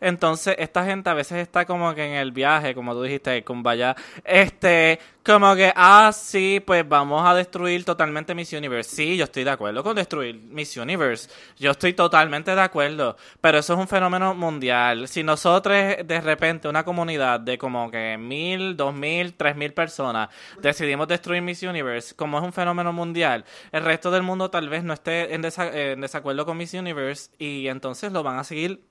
entonces 0.01 0.55
esta 0.59 0.83
gente 0.85 1.09
a 1.09 1.13
veces 1.13 1.37
está 1.39 1.65
como 1.65 1.95
que 1.95 2.03
en 2.05 2.11
el 2.13 2.33
viaje, 2.33 2.75
como 2.75 2.93
tú 2.93 3.03
dijiste, 3.03 3.41
con 3.43 3.63
vaya, 3.63 3.95
este, 4.25 4.99
como 5.27 5.53
que, 5.55 5.71
ah, 5.75 6.11
sí, 6.13 6.61
pues 6.65 6.87
vamos 6.87 7.21
a 7.27 7.35
destruir 7.35 7.83
totalmente 7.83 8.33
Miss 8.33 8.53
Universe. 8.53 8.95
Sí, 8.95 9.17
yo 9.17 9.25
estoy 9.25 9.43
de 9.43 9.51
acuerdo 9.51 9.83
con 9.83 9.95
destruir 9.95 10.35
Miss 10.49 10.77
Universe, 10.77 11.29
yo 11.59 11.71
estoy 11.71 11.93
totalmente 11.93 12.55
de 12.55 12.61
acuerdo, 12.61 13.17
pero 13.41 13.57
eso 13.59 13.73
es 13.73 13.79
un 13.79 13.87
fenómeno 13.87 14.33
mundial. 14.33 15.07
Si 15.09 15.23
nosotros 15.23 15.75
de 16.03 16.21
repente, 16.21 16.69
una 16.69 16.85
comunidad 16.85 17.41
de 17.41 17.57
como 17.57 17.91
que 17.91 18.17
mil, 18.17 18.77
dos 18.77 18.93
mil, 18.95 19.33
tres 19.33 19.55
mil 19.57 19.73
personas, 19.73 20.29
decidimos 20.61 21.07
destruir 21.09 21.41
Miss 21.41 21.61
Universe, 21.61 22.15
como 22.15 22.37
es 22.37 22.43
un 22.45 22.53
fenómeno 22.53 22.93
mundial, 22.93 23.43
el 23.73 23.83
resto 23.83 24.09
del 24.09 24.23
mundo 24.23 24.49
tal 24.49 24.69
vez 24.69 24.83
no 24.85 24.93
esté 24.93 25.35
en, 25.35 25.43
desa- 25.43 25.73
en 25.73 25.99
desacuerdo 25.99 26.45
con 26.45 26.55
Miss 26.57 26.73
Universe 26.73 27.31
y 27.37 27.67
entonces 27.67 28.13
lo 28.13 28.23
van 28.23 28.39
a 28.39 28.45
seguir 28.45 28.86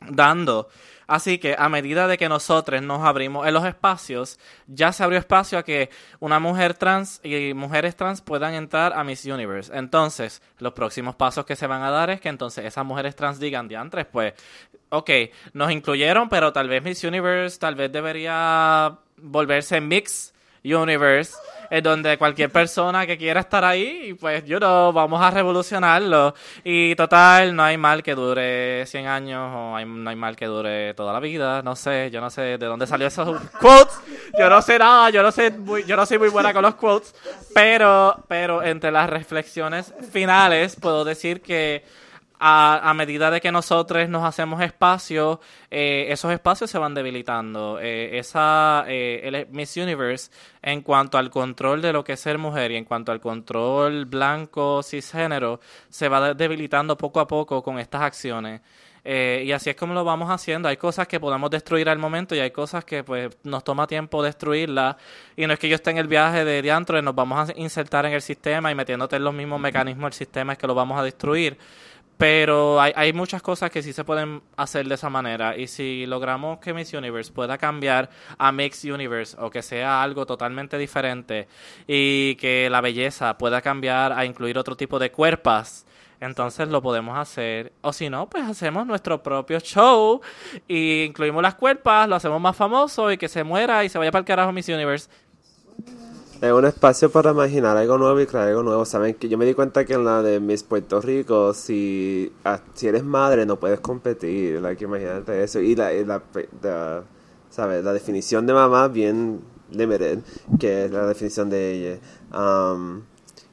dando. 0.00 0.68
Así 1.08 1.38
que 1.38 1.56
a 1.58 1.70
medida 1.70 2.06
de 2.06 2.18
que 2.18 2.28
nosotros 2.28 2.82
nos 2.82 3.02
abrimos 3.02 3.46
en 3.46 3.54
los 3.54 3.64
espacios, 3.64 4.38
ya 4.66 4.92
se 4.92 5.02
abrió 5.02 5.18
espacio 5.18 5.58
a 5.58 5.62
que 5.62 5.88
una 6.20 6.38
mujer 6.38 6.74
trans 6.74 7.20
y 7.24 7.54
mujeres 7.54 7.96
trans 7.96 8.20
puedan 8.20 8.52
entrar 8.52 8.92
a 8.92 9.04
Miss 9.04 9.24
Universe. 9.24 9.72
Entonces, 9.74 10.42
los 10.58 10.74
próximos 10.74 11.16
pasos 11.16 11.46
que 11.46 11.56
se 11.56 11.66
van 11.66 11.82
a 11.82 11.90
dar 11.90 12.10
es 12.10 12.20
que 12.20 12.28
entonces 12.28 12.66
esas 12.66 12.84
mujeres 12.84 13.16
trans 13.16 13.40
digan, 13.40 13.68
diantres, 13.68 14.04
pues, 14.04 14.34
ok, 14.90 15.10
nos 15.54 15.72
incluyeron, 15.72 16.28
pero 16.28 16.52
tal 16.52 16.68
vez 16.68 16.82
Miss 16.82 17.02
Universe 17.02 17.58
tal 17.58 17.74
vez 17.74 17.90
debería 17.90 18.98
volverse 19.16 19.80
mix 19.80 20.34
universe, 20.74 21.34
en 21.70 21.82
donde 21.82 22.16
cualquier 22.16 22.50
persona 22.50 23.06
que 23.06 23.18
quiera 23.18 23.40
estar 23.40 23.64
ahí, 23.64 24.14
pues 24.18 24.44
yo 24.44 24.58
no, 24.58 24.92
vamos 24.92 25.20
a 25.20 25.30
revolucionarlo. 25.30 26.34
Y 26.64 26.94
total, 26.94 27.54
no 27.54 27.62
hay 27.62 27.76
mal 27.76 28.02
que 28.02 28.14
dure 28.14 28.86
100 28.86 29.06
años 29.06 29.52
o 29.54 29.84
no 29.84 30.10
hay 30.10 30.16
mal 30.16 30.36
que 30.36 30.46
dure 30.46 30.94
toda 30.94 31.12
la 31.12 31.20
vida, 31.20 31.62
no 31.62 31.76
sé, 31.76 32.10
yo 32.10 32.20
no 32.20 32.30
sé 32.30 32.58
de 32.58 32.66
dónde 32.66 32.86
salió 32.86 33.06
esos 33.06 33.38
quotes, 33.60 34.00
yo 34.38 34.48
no 34.48 34.62
sé 34.62 34.78
nada, 34.78 35.10
yo 35.10 35.22
no 35.22 35.30
sé, 35.30 35.50
muy, 35.50 35.84
yo 35.84 35.96
no 35.96 36.06
soy 36.06 36.18
muy 36.18 36.28
buena 36.28 36.52
con 36.52 36.62
los 36.62 36.74
quotes, 36.74 37.14
pero, 37.54 38.16
pero 38.28 38.62
entre 38.62 38.90
las 38.90 39.10
reflexiones 39.10 39.92
finales 40.10 40.76
puedo 40.76 41.04
decir 41.04 41.42
que 41.42 41.84
a, 42.38 42.90
a, 42.90 42.94
medida 42.94 43.30
de 43.30 43.40
que 43.40 43.50
nosotros 43.50 44.08
nos 44.08 44.24
hacemos 44.24 44.60
espacio, 44.62 45.40
eh, 45.70 46.06
esos 46.10 46.32
espacios 46.32 46.70
se 46.70 46.78
van 46.78 46.94
debilitando. 46.94 47.78
Eh, 47.80 48.18
esa 48.18 48.84
eh, 48.86 49.20
el 49.24 49.46
Miss 49.50 49.76
Universe, 49.76 50.30
en 50.62 50.82
cuanto 50.82 51.18
al 51.18 51.30
control 51.30 51.82
de 51.82 51.92
lo 51.92 52.04
que 52.04 52.12
es 52.12 52.20
ser 52.20 52.38
mujer 52.38 52.70
y 52.70 52.76
en 52.76 52.84
cuanto 52.84 53.12
al 53.12 53.20
control 53.20 54.04
blanco 54.06 54.82
cisgénero, 54.82 55.60
se 55.88 56.08
va 56.08 56.34
debilitando 56.34 56.96
poco 56.96 57.20
a 57.20 57.26
poco 57.26 57.62
con 57.62 57.78
estas 57.78 58.02
acciones. 58.02 58.60
Eh, 59.10 59.44
y 59.46 59.52
así 59.52 59.70
es 59.70 59.76
como 59.76 59.94
lo 59.94 60.04
vamos 60.04 60.30
haciendo. 60.30 60.68
Hay 60.68 60.76
cosas 60.76 61.08
que 61.08 61.18
podemos 61.18 61.48
destruir 61.50 61.88
al 61.88 61.98
momento 61.98 62.34
y 62.34 62.40
hay 62.40 62.50
cosas 62.50 62.84
que 62.84 63.04
pues 63.04 63.36
nos 63.42 63.64
toma 63.64 63.86
tiempo 63.86 64.22
destruirlas. 64.22 64.96
Y 65.34 65.46
no 65.46 65.54
es 65.54 65.58
que 65.58 65.68
yo 65.68 65.76
esté 65.76 65.90
en 65.90 65.98
el 65.98 66.08
viaje 66.08 66.44
de 66.44 66.60
diantro 66.60 66.98
y 66.98 67.02
nos 67.02 67.14
vamos 67.14 67.48
a 67.48 67.52
insertar 67.56 68.04
en 68.06 68.12
el 68.12 68.22
sistema 68.22 68.70
y 68.70 68.74
metiéndote 68.74 69.16
en 69.16 69.24
los 69.24 69.32
mismos 69.32 69.60
mecanismos 69.60 70.04
del 70.04 70.12
sistema 70.12 70.52
es 70.52 70.58
que 70.58 70.66
lo 70.66 70.74
vamos 70.74 70.98
a 70.98 71.02
destruir 71.02 71.56
pero 72.18 72.80
hay, 72.80 72.92
hay, 72.96 73.12
muchas 73.12 73.40
cosas 73.40 73.70
que 73.70 73.80
sí 73.80 73.92
se 73.92 74.04
pueden 74.04 74.42
hacer 74.56 74.86
de 74.88 74.96
esa 74.96 75.08
manera. 75.08 75.56
Y 75.56 75.68
si 75.68 76.04
logramos 76.04 76.58
que 76.58 76.74
Miss 76.74 76.92
Universe 76.92 77.32
pueda 77.32 77.56
cambiar 77.58 78.10
a 78.36 78.50
Mixed 78.50 78.92
Universe 78.92 79.36
o 79.38 79.50
que 79.50 79.62
sea 79.62 80.02
algo 80.02 80.26
totalmente 80.26 80.76
diferente 80.78 81.46
y 81.86 82.34
que 82.34 82.68
la 82.70 82.80
belleza 82.80 83.38
pueda 83.38 83.62
cambiar 83.62 84.12
a 84.12 84.24
incluir 84.24 84.58
otro 84.58 84.76
tipo 84.76 84.98
de 84.98 85.12
cuerpos, 85.12 85.86
entonces 86.20 86.68
lo 86.68 86.82
podemos 86.82 87.16
hacer. 87.16 87.72
O 87.82 87.92
si 87.92 88.10
no, 88.10 88.28
pues 88.28 88.44
hacemos 88.44 88.86
nuestro 88.86 89.22
propio 89.22 89.60
show 89.60 90.20
y 90.66 91.04
incluimos 91.04 91.42
las 91.42 91.54
cuerpas, 91.54 92.08
lo 92.08 92.16
hacemos 92.16 92.40
más 92.40 92.56
famoso 92.56 93.12
y 93.12 93.16
que 93.18 93.28
se 93.28 93.44
muera 93.44 93.84
y 93.84 93.88
se 93.88 93.98
vaya 93.98 94.10
para 94.10 94.20
el 94.20 94.26
carajo 94.26 94.52
Miss 94.52 94.68
Universe. 94.68 95.08
Es 96.40 96.52
un 96.52 96.64
espacio 96.64 97.10
para 97.10 97.32
imaginar 97.32 97.76
algo 97.76 97.98
nuevo 97.98 98.20
y 98.20 98.26
crear 98.26 98.46
algo 98.46 98.62
nuevo. 98.62 98.84
Saben 98.84 99.14
que 99.14 99.28
yo 99.28 99.36
me 99.36 99.44
di 99.44 99.54
cuenta 99.54 99.84
que 99.84 99.94
en 99.94 100.04
la 100.04 100.22
de 100.22 100.38
Miss 100.38 100.62
Puerto 100.62 101.00
Rico, 101.00 101.52
si, 101.52 102.32
ah, 102.44 102.60
si 102.74 102.86
eres 102.86 103.02
madre 103.02 103.44
no 103.44 103.58
puedes 103.58 103.80
competir. 103.80 104.60
Like, 104.60 104.84
imagínate 104.84 105.42
eso. 105.42 105.58
Y 105.58 105.74
la, 105.74 105.92
y 105.92 106.04
la, 106.04 106.22
la, 106.62 107.02
la 107.82 107.92
definición 107.92 108.46
de 108.46 108.52
mamá 108.52 108.86
bien 108.86 109.40
limited, 109.72 110.20
que 110.60 110.84
es 110.84 110.92
la 110.92 111.08
definición 111.08 111.50
de 111.50 111.72
ella. 111.72 112.00
Um, 112.32 113.02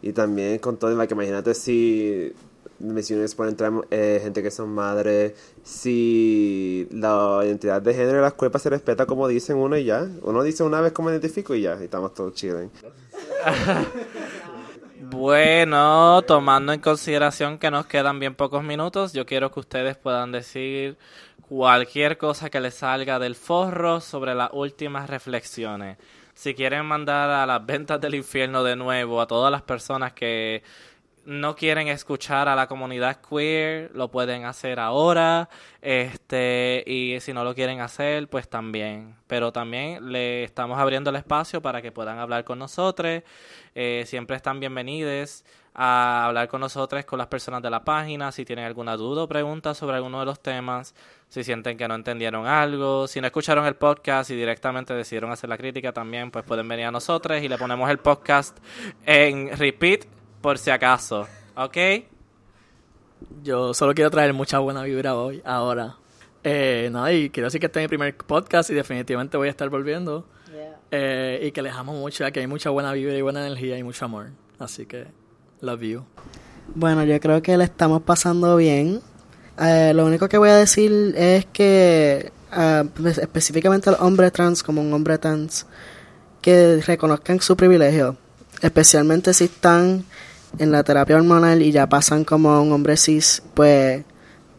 y 0.04 0.14
también 0.14 0.60
con 0.60 0.78
todo, 0.78 0.96
like, 0.96 1.12
imagínate 1.12 1.56
si 1.56 2.34
misiones 2.80 3.36
pueden 3.36 3.54
entrar 3.54 3.72
eh, 3.92 4.20
gente 4.22 4.44
que 4.44 4.52
son 4.52 4.70
madres, 4.70 5.34
si 5.64 6.88
la 6.92 7.42
identidad 7.44 7.82
de 7.82 7.94
género 7.94 8.18
de 8.18 8.22
las 8.22 8.34
cuerpas 8.34 8.62
se 8.62 8.70
respeta 8.70 9.06
como 9.06 9.28
dicen 9.28 9.58
uno 9.58 9.78
y 9.78 9.86
ya. 9.86 10.08
Uno 10.22 10.44
dice 10.44 10.64
una 10.64 10.82
vez 10.82 10.92
cómo 10.92 11.10
identifico 11.10 11.56
y 11.56 11.62
ya, 11.62 11.78
y 11.80 11.86
estamos 11.86 12.14
todos 12.14 12.34
chilling. 12.34 12.72
bueno, 15.02 16.22
tomando 16.24 16.74
en 16.74 16.80
consideración 16.80 17.58
que 17.58 17.72
nos 17.72 17.86
quedan 17.86 18.20
bien 18.20 18.36
pocos 18.36 18.64
minutos, 18.64 19.14
yo 19.14 19.26
quiero 19.26 19.52
que 19.52 19.60
ustedes 19.60 19.98
puedan 19.98 20.32
decir 20.32 20.98
cualquier 21.42 22.18
cosa 22.18 22.50
que 22.50 22.60
les 22.60 22.76
salga 22.76 23.20
del 23.20 23.36
forro 23.36 24.02
sobre 24.02 24.36
las 24.36 24.50
últimas 24.54 25.10
reflexiones. 25.10 25.98
Si 26.34 26.54
quieren 26.54 26.86
mandar 26.86 27.30
a 27.30 27.46
las 27.46 27.66
ventas 27.66 28.02
del 28.02 28.16
infierno 28.16 28.64
de 28.64 28.76
nuevo 28.76 29.22
a 29.22 29.28
todas 29.28 29.50
las 29.50 29.62
personas 29.62 30.12
que 30.12 30.64
no 31.26 31.56
quieren 31.56 31.88
escuchar 31.88 32.48
a 32.48 32.56
la 32.56 32.68
comunidad 32.68 33.20
queer, 33.22 33.92
lo 33.94 34.10
pueden 34.10 34.46
hacer 34.46 34.80
ahora, 34.80 35.50
este, 35.82 36.84
y 36.86 37.20
si 37.20 37.34
no 37.34 37.44
lo 37.44 37.56
quieren 37.56 37.82
hacer, 37.82 38.28
pues 38.28 38.48
también. 38.48 39.16
Pero 39.28 39.52
también 39.52 40.12
le 40.12 40.44
estamos 40.44 40.80
abriendo 40.80 41.10
el 41.10 41.16
espacio 41.16 41.62
para 41.62 41.82
que 41.82 41.92
puedan 41.92 42.20
hablar 42.20 42.44
con 42.44 42.60
nosotros. 42.60 43.24
Eh, 43.74 44.04
siempre 44.06 44.36
están 44.36 44.60
bienvenidos 44.60 45.44
a 45.74 46.26
hablar 46.26 46.48
con 46.48 46.62
nosotros, 46.62 47.04
con 47.04 47.20
las 47.20 47.28
personas 47.28 47.62
de 47.62 47.70
la 47.70 47.84
página, 47.84 48.32
si 48.32 48.46
tienen 48.46 48.64
alguna 48.64 48.96
duda 48.96 49.24
o 49.24 49.28
pregunta 49.28 49.74
sobre 49.74 49.98
alguno 49.98 50.22
de 50.22 50.26
los 50.26 50.40
temas, 50.40 50.96
si 51.28 51.44
sienten 51.44 51.78
que 51.78 51.86
no 51.88 51.96
entendieron 51.96 52.48
algo, 52.48 53.08
si 53.08 53.20
no 53.20 53.28
escucharon 53.28 53.66
el 53.66 53.76
podcast 53.76 54.30
y 54.32 54.36
directamente 54.36 54.94
decidieron 54.94 55.32
hacer 55.32 55.50
la 55.50 55.58
crítica 55.58 55.92
también, 55.92 56.32
pues 56.32 56.46
pueden 56.46 56.68
venir 56.68 56.86
a 56.86 56.92
nosotros 56.92 57.42
y 57.42 57.50
le 57.50 57.58
ponemos 57.58 57.90
el 57.90 57.98
podcast 57.98 58.58
en 59.06 59.58
repeat 59.58 60.15
por 60.46 60.60
si 60.60 60.70
acaso, 60.70 61.26
¿ok? 61.56 61.78
Yo 63.42 63.74
solo 63.74 63.96
quiero 63.96 64.12
traer 64.12 64.32
mucha 64.32 64.60
buena 64.60 64.84
vibra 64.84 65.16
hoy, 65.16 65.42
ahora. 65.44 65.96
Eh, 66.44 66.88
nada, 66.92 67.12
y 67.12 67.32
quiero 67.32 67.48
decir 67.48 67.60
que 67.60 67.66
este 67.66 67.80
es 67.80 67.86
mi 67.86 67.88
primer 67.88 68.16
podcast 68.16 68.70
y 68.70 68.76
definitivamente 68.76 69.38
voy 69.38 69.48
a 69.48 69.50
estar 69.50 69.68
volviendo. 69.72 70.28
Eh, 70.92 71.48
y 71.48 71.52
que 71.52 71.64
les 71.64 71.74
amo 71.74 71.94
mucho, 71.94 72.24
que 72.32 72.42
hay 72.42 72.46
mucha 72.46 72.70
buena 72.70 72.94
vibra 72.94 73.18
y 73.18 73.22
buena 73.24 73.44
energía 73.44 73.76
y 73.80 73.82
mucho 73.82 74.06
amor. 74.06 74.28
Así 74.60 74.86
que, 74.86 75.08
love 75.62 75.82
you. 75.82 76.06
Bueno, 76.76 77.04
yo 77.06 77.20
creo 77.20 77.42
que 77.42 77.58
le 77.58 77.64
estamos 77.64 78.04
pasando 78.04 78.56
bien. 78.56 79.02
Eh, 79.60 79.94
lo 79.96 80.06
único 80.06 80.30
que 80.30 80.38
voy 80.38 80.50
a 80.50 80.58
decir 80.58 81.16
es 81.18 81.48
que, 81.48 82.32
pues, 83.02 83.18
específicamente 83.18 83.90
al 83.90 83.98
hombre 84.00 84.30
trans, 84.30 84.62
como 84.62 84.80
un 84.80 84.94
hombre 84.94 85.18
trans, 85.18 85.66
que 86.40 86.84
reconozcan 86.86 87.42
su 87.42 87.58
privilegio. 87.58 88.16
Especialmente 88.62 89.34
si 89.34 89.46
están 89.46 90.06
en 90.58 90.72
la 90.72 90.84
terapia 90.84 91.16
hormonal 91.16 91.62
y 91.62 91.72
ya 91.72 91.88
pasan 91.88 92.24
como 92.24 92.62
un 92.62 92.72
hombre 92.72 92.98
cis, 92.98 93.42
pues 93.54 94.04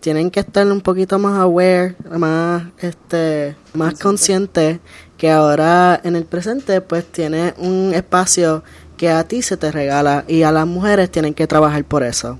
tienen 0.01 0.31
que 0.31 0.41
estar 0.41 0.67
un 0.71 0.81
poquito 0.81 1.19
más 1.19 1.39
aware, 1.39 1.97
más 2.17 2.65
este, 2.79 3.57
más 3.75 3.99
consciente 3.99 4.81
que 5.17 5.31
ahora 5.31 6.01
en 6.05 6.17
el 6.17 6.25
presente 6.25 6.81
pues 6.81 7.05
tiene 7.07 7.55
un 7.59 7.93
espacio 7.95 8.63
que 8.97 9.11
a 9.11 9.25
ti 9.25 9.43
se 9.43 9.57
te 9.57 9.73
regala 9.73 10.25
y 10.29 10.43
a 10.43 10.53
las 10.53 10.67
mujeres 10.67 11.11
tienen 11.11 11.35
que 11.35 11.47
trabajar 11.47 11.85
por 11.85 12.03
eso. 12.03 12.39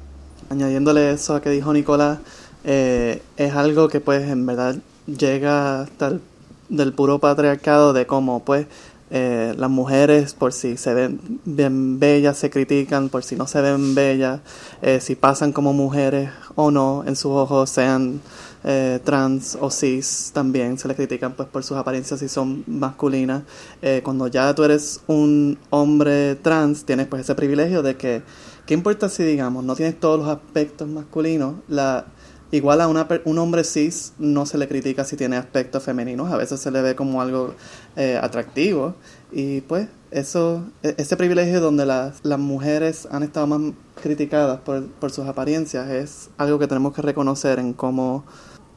Añadiéndole 0.49 1.11
eso 1.11 1.35
a 1.35 1.43
que 1.43 1.51
dijo 1.51 1.73
Nicolás, 1.73 2.19
eh, 2.65 3.23
es 3.37 3.55
algo 3.55 3.89
que 3.89 4.01
pues 4.01 4.29
en 4.29 4.47
verdad 4.47 4.77
llega 5.07 5.83
hasta 5.83 6.09
el, 6.09 6.21
del 6.69 6.93
puro 6.93 7.19
patriarcado 7.19 7.93
de 7.93 8.07
cómo 8.07 8.45
pues 8.45 8.67
eh, 9.09 9.55
las 9.57 9.71
mujeres 9.71 10.35
por 10.35 10.53
si 10.53 10.77
se 10.77 10.93
ven 10.93 11.21
bien 11.45 12.01
bellas 12.01 12.39
se 12.39 12.51
critican, 12.51 13.09
por 13.09 13.23
si 13.23 13.37
no 13.37 13.47
se 13.47 13.61
ven 13.61 13.95
bellas, 13.95 14.41
eh, 14.83 15.01
si 15.01 15.15
pasan 15.15 15.53
como 15.53 15.73
mujeres 15.73 16.31
o 16.57 16.73
no 16.73 17.05
en 17.07 17.15
sus 17.15 17.31
ojos, 17.33 17.71
sean 17.71 18.21
eh, 18.65 18.99
trans 19.05 19.57
o 19.61 19.71
cis, 19.71 20.33
también 20.35 20.77
se 20.77 20.89
les 20.89 20.97
critican 20.97 21.35
pues 21.35 21.49
por 21.49 21.63
sus 21.63 21.77
apariencias 21.77 22.19
si 22.19 22.29
son 22.29 22.65
masculinas. 22.67 23.43
cuando 24.03 24.27
ya 24.27 24.53
tú 24.55 24.65
eres 24.65 25.01
un 25.07 25.57
hombre 25.71 26.35
trans, 26.37 26.85
tienes 26.85 27.07
pues 27.07 27.23
ese 27.23 27.35
privilegio 27.37 27.83
de 27.83 27.97
que, 27.97 28.23
¿qué 28.67 28.75
importa 28.75 29.09
si 29.09 29.23
digamos, 29.23 29.65
no 29.65 29.77
tienes 29.77 30.01
todos 30.01 30.19
los 30.19 30.29
aspectos 30.29 30.89
masculinos? 30.89 31.57
La, 31.69 32.07
Igual 32.53 32.81
a 32.81 32.87
una, 32.87 33.09
un 33.25 33.39
hombre 33.39 33.65
cis 33.65 34.13
no 34.19 34.47
se 34.47 34.57
le 34.57 34.69
critica 34.69 35.05
si 35.05 35.17
tiene 35.17 35.37
aspectos 35.37 35.83
femeninos, 35.83 36.31
a 36.31 36.37
veces 36.37 36.61
se 36.61 36.71
le 36.71 36.81
ve 36.81 36.95
como 36.95 37.21
algo 37.21 37.55
eh, 37.97 38.19
atractivo. 38.23 38.95
Y 39.33 39.63
pues 39.63 39.89
eso, 40.13 40.65
e, 40.83 40.95
ese 40.97 41.17
privilegio 41.17 41.61
donde 41.61 41.87
las, 41.87 42.21
las 42.23 42.39
mujeres 42.39 43.09
han 43.11 43.25
estado 43.25 43.47
más 43.49 43.73
criticadas 44.01 44.61
por, 44.61 44.87
por, 44.87 45.11
sus 45.11 45.27
apariencias 45.27 45.91
es 45.91 46.31
algo 46.39 46.59
que 46.59 46.69
tenemos 46.69 46.95
que 46.95 47.03
reconocer 47.03 47.59
en 47.59 47.73
cómo 47.73 48.25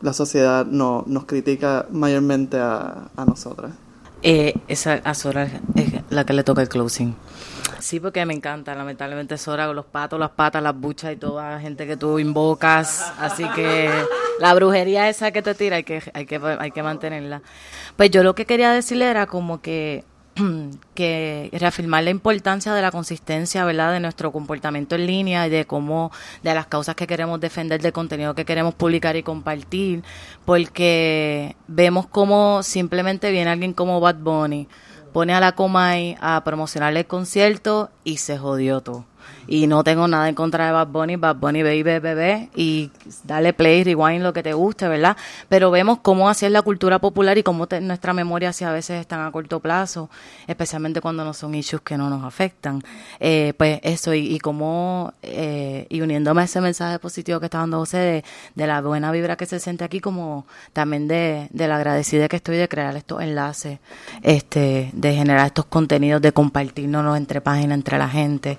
la 0.01 0.13
sociedad 0.13 0.65
no, 0.65 1.03
nos 1.07 1.25
critica 1.25 1.85
mayormente 1.91 2.57
a, 2.57 3.09
a 3.15 3.25
nosotras. 3.25 3.73
Eh, 4.21 4.53
esa 4.67 4.95
a 4.95 5.13
Sora 5.13 5.43
es 5.75 5.93
la 6.09 6.25
que 6.25 6.33
le 6.33 6.43
toca 6.43 6.61
el 6.61 6.69
closing. 6.69 7.15
Sí, 7.79 7.99
porque 7.99 8.25
me 8.25 8.33
encanta. 8.33 8.75
Lamentablemente 8.75 9.37
Sora 9.37 9.67
con 9.67 9.75
los 9.75 9.85
patos, 9.85 10.19
las 10.19 10.31
patas, 10.31 10.61
las 10.61 10.75
buchas 10.75 11.13
y 11.13 11.15
toda 11.15 11.51
la 11.51 11.59
gente 11.59 11.87
que 11.87 11.97
tú 11.97 12.19
invocas. 12.19 13.13
Así 13.19 13.47
que 13.55 13.89
la 14.39 14.53
brujería 14.53 15.09
esa 15.09 15.31
que 15.31 15.41
te 15.41 15.55
tira 15.55 15.77
hay 15.77 15.83
que, 15.83 16.03
hay 16.13 16.25
que, 16.25 16.39
hay 16.59 16.71
que 16.71 16.83
mantenerla. 16.83 17.41
Pues 17.95 18.11
yo 18.11 18.23
lo 18.23 18.35
que 18.35 18.45
quería 18.45 18.71
decirle 18.71 19.05
era 19.09 19.27
como 19.27 19.61
que 19.61 20.03
que 20.95 21.49
reafirmar 21.53 22.03
la 22.03 22.09
importancia 22.09 22.73
de 22.73 22.81
la 22.81 22.91
consistencia, 22.91 23.65
¿verdad? 23.65 23.93
De 23.93 23.99
nuestro 23.99 24.31
comportamiento 24.31 24.95
en 24.95 25.07
línea 25.07 25.47
y 25.47 25.49
de 25.49 25.65
cómo, 25.65 26.11
de 26.43 26.53
las 26.53 26.67
causas 26.67 26.95
que 26.95 27.07
queremos 27.07 27.39
defender, 27.39 27.81
del 27.81 27.93
contenido 27.93 28.35
que 28.35 28.45
queremos 28.45 28.73
publicar 28.73 29.15
y 29.15 29.23
compartir, 29.23 30.03
porque 30.45 31.55
vemos 31.67 32.07
cómo 32.07 32.63
simplemente 32.63 33.31
viene 33.31 33.49
alguien 33.49 33.73
como 33.73 33.99
Bad 33.99 34.17
Bunny, 34.17 34.67
pone 35.11 35.33
a 35.33 35.39
la 35.39 35.53
Comay 35.53 36.17
a 36.21 36.43
promocionar 36.43 36.95
el 36.95 37.05
concierto 37.05 37.89
y 38.03 38.17
se 38.17 38.37
jodió 38.37 38.81
todo. 38.81 39.05
Y 39.47 39.67
no 39.67 39.83
tengo 39.83 40.07
nada 40.07 40.29
en 40.29 40.35
contra 40.35 40.67
de 40.67 40.71
Bad 40.73 40.87
Bunny, 40.87 41.15
Bad 41.15 41.37
Bunny 41.37 41.63
baby, 41.63 41.83
bebé, 41.83 42.49
y 42.55 42.91
dale 43.23 43.53
play, 43.53 43.83
rewind, 43.83 44.21
lo 44.21 44.31
que 44.33 44.43
te 44.43 44.53
guste, 44.53 44.87
¿verdad? 44.87 45.17
Pero 45.47 45.71
vemos 45.71 45.99
cómo 46.01 46.29
así 46.29 46.45
es 46.45 46.51
la 46.51 46.61
cultura 46.61 46.99
popular 46.99 47.37
y 47.37 47.43
cómo 47.43 47.65
te- 47.67 47.81
nuestra 47.81 48.13
memoria 48.13 48.49
así 48.49 48.63
a 48.63 48.71
veces 48.71 49.01
están 49.01 49.21
a 49.25 49.31
corto 49.31 49.59
plazo, 49.59 50.09
especialmente 50.47 51.01
cuando 51.01 51.23
no 51.25 51.33
son 51.33 51.55
issues 51.55 51.81
que 51.81 51.97
no 51.97 52.09
nos 52.09 52.23
afectan. 52.23 52.83
Eh, 53.19 53.53
pues 53.57 53.79
eso, 53.83 54.13
y, 54.13 54.35
y 54.35 54.39
cómo, 54.39 55.13
eh, 55.23 55.87
y 55.89 56.01
uniéndome 56.01 56.41
a 56.41 56.45
ese 56.45 56.61
mensaje 56.61 56.99
positivo 56.99 57.39
que 57.39 57.45
está 57.47 57.57
dando 57.59 57.79
José 57.79 57.97
de, 57.97 58.23
de 58.55 58.67
la 58.67 58.81
buena 58.81 59.11
vibra 59.11 59.35
que 59.35 59.45
se 59.45 59.59
siente 59.59 59.83
aquí, 59.83 59.99
como 59.99 60.45
también 60.73 61.07
de, 61.07 61.47
de 61.51 61.67
la 61.67 61.77
agradecida 61.77 62.27
que 62.27 62.35
estoy 62.35 62.57
de 62.57 62.67
crear 62.67 62.95
estos 62.95 63.21
enlaces, 63.21 63.79
este, 64.21 64.91
de 64.93 65.15
generar 65.15 65.47
estos 65.47 65.65
contenidos, 65.65 66.21
de 66.21 66.31
compartirnos 66.31 67.17
entre 67.17 67.41
páginas, 67.41 67.77
entre 67.77 67.97
la 67.97 68.09
gente. 68.09 68.57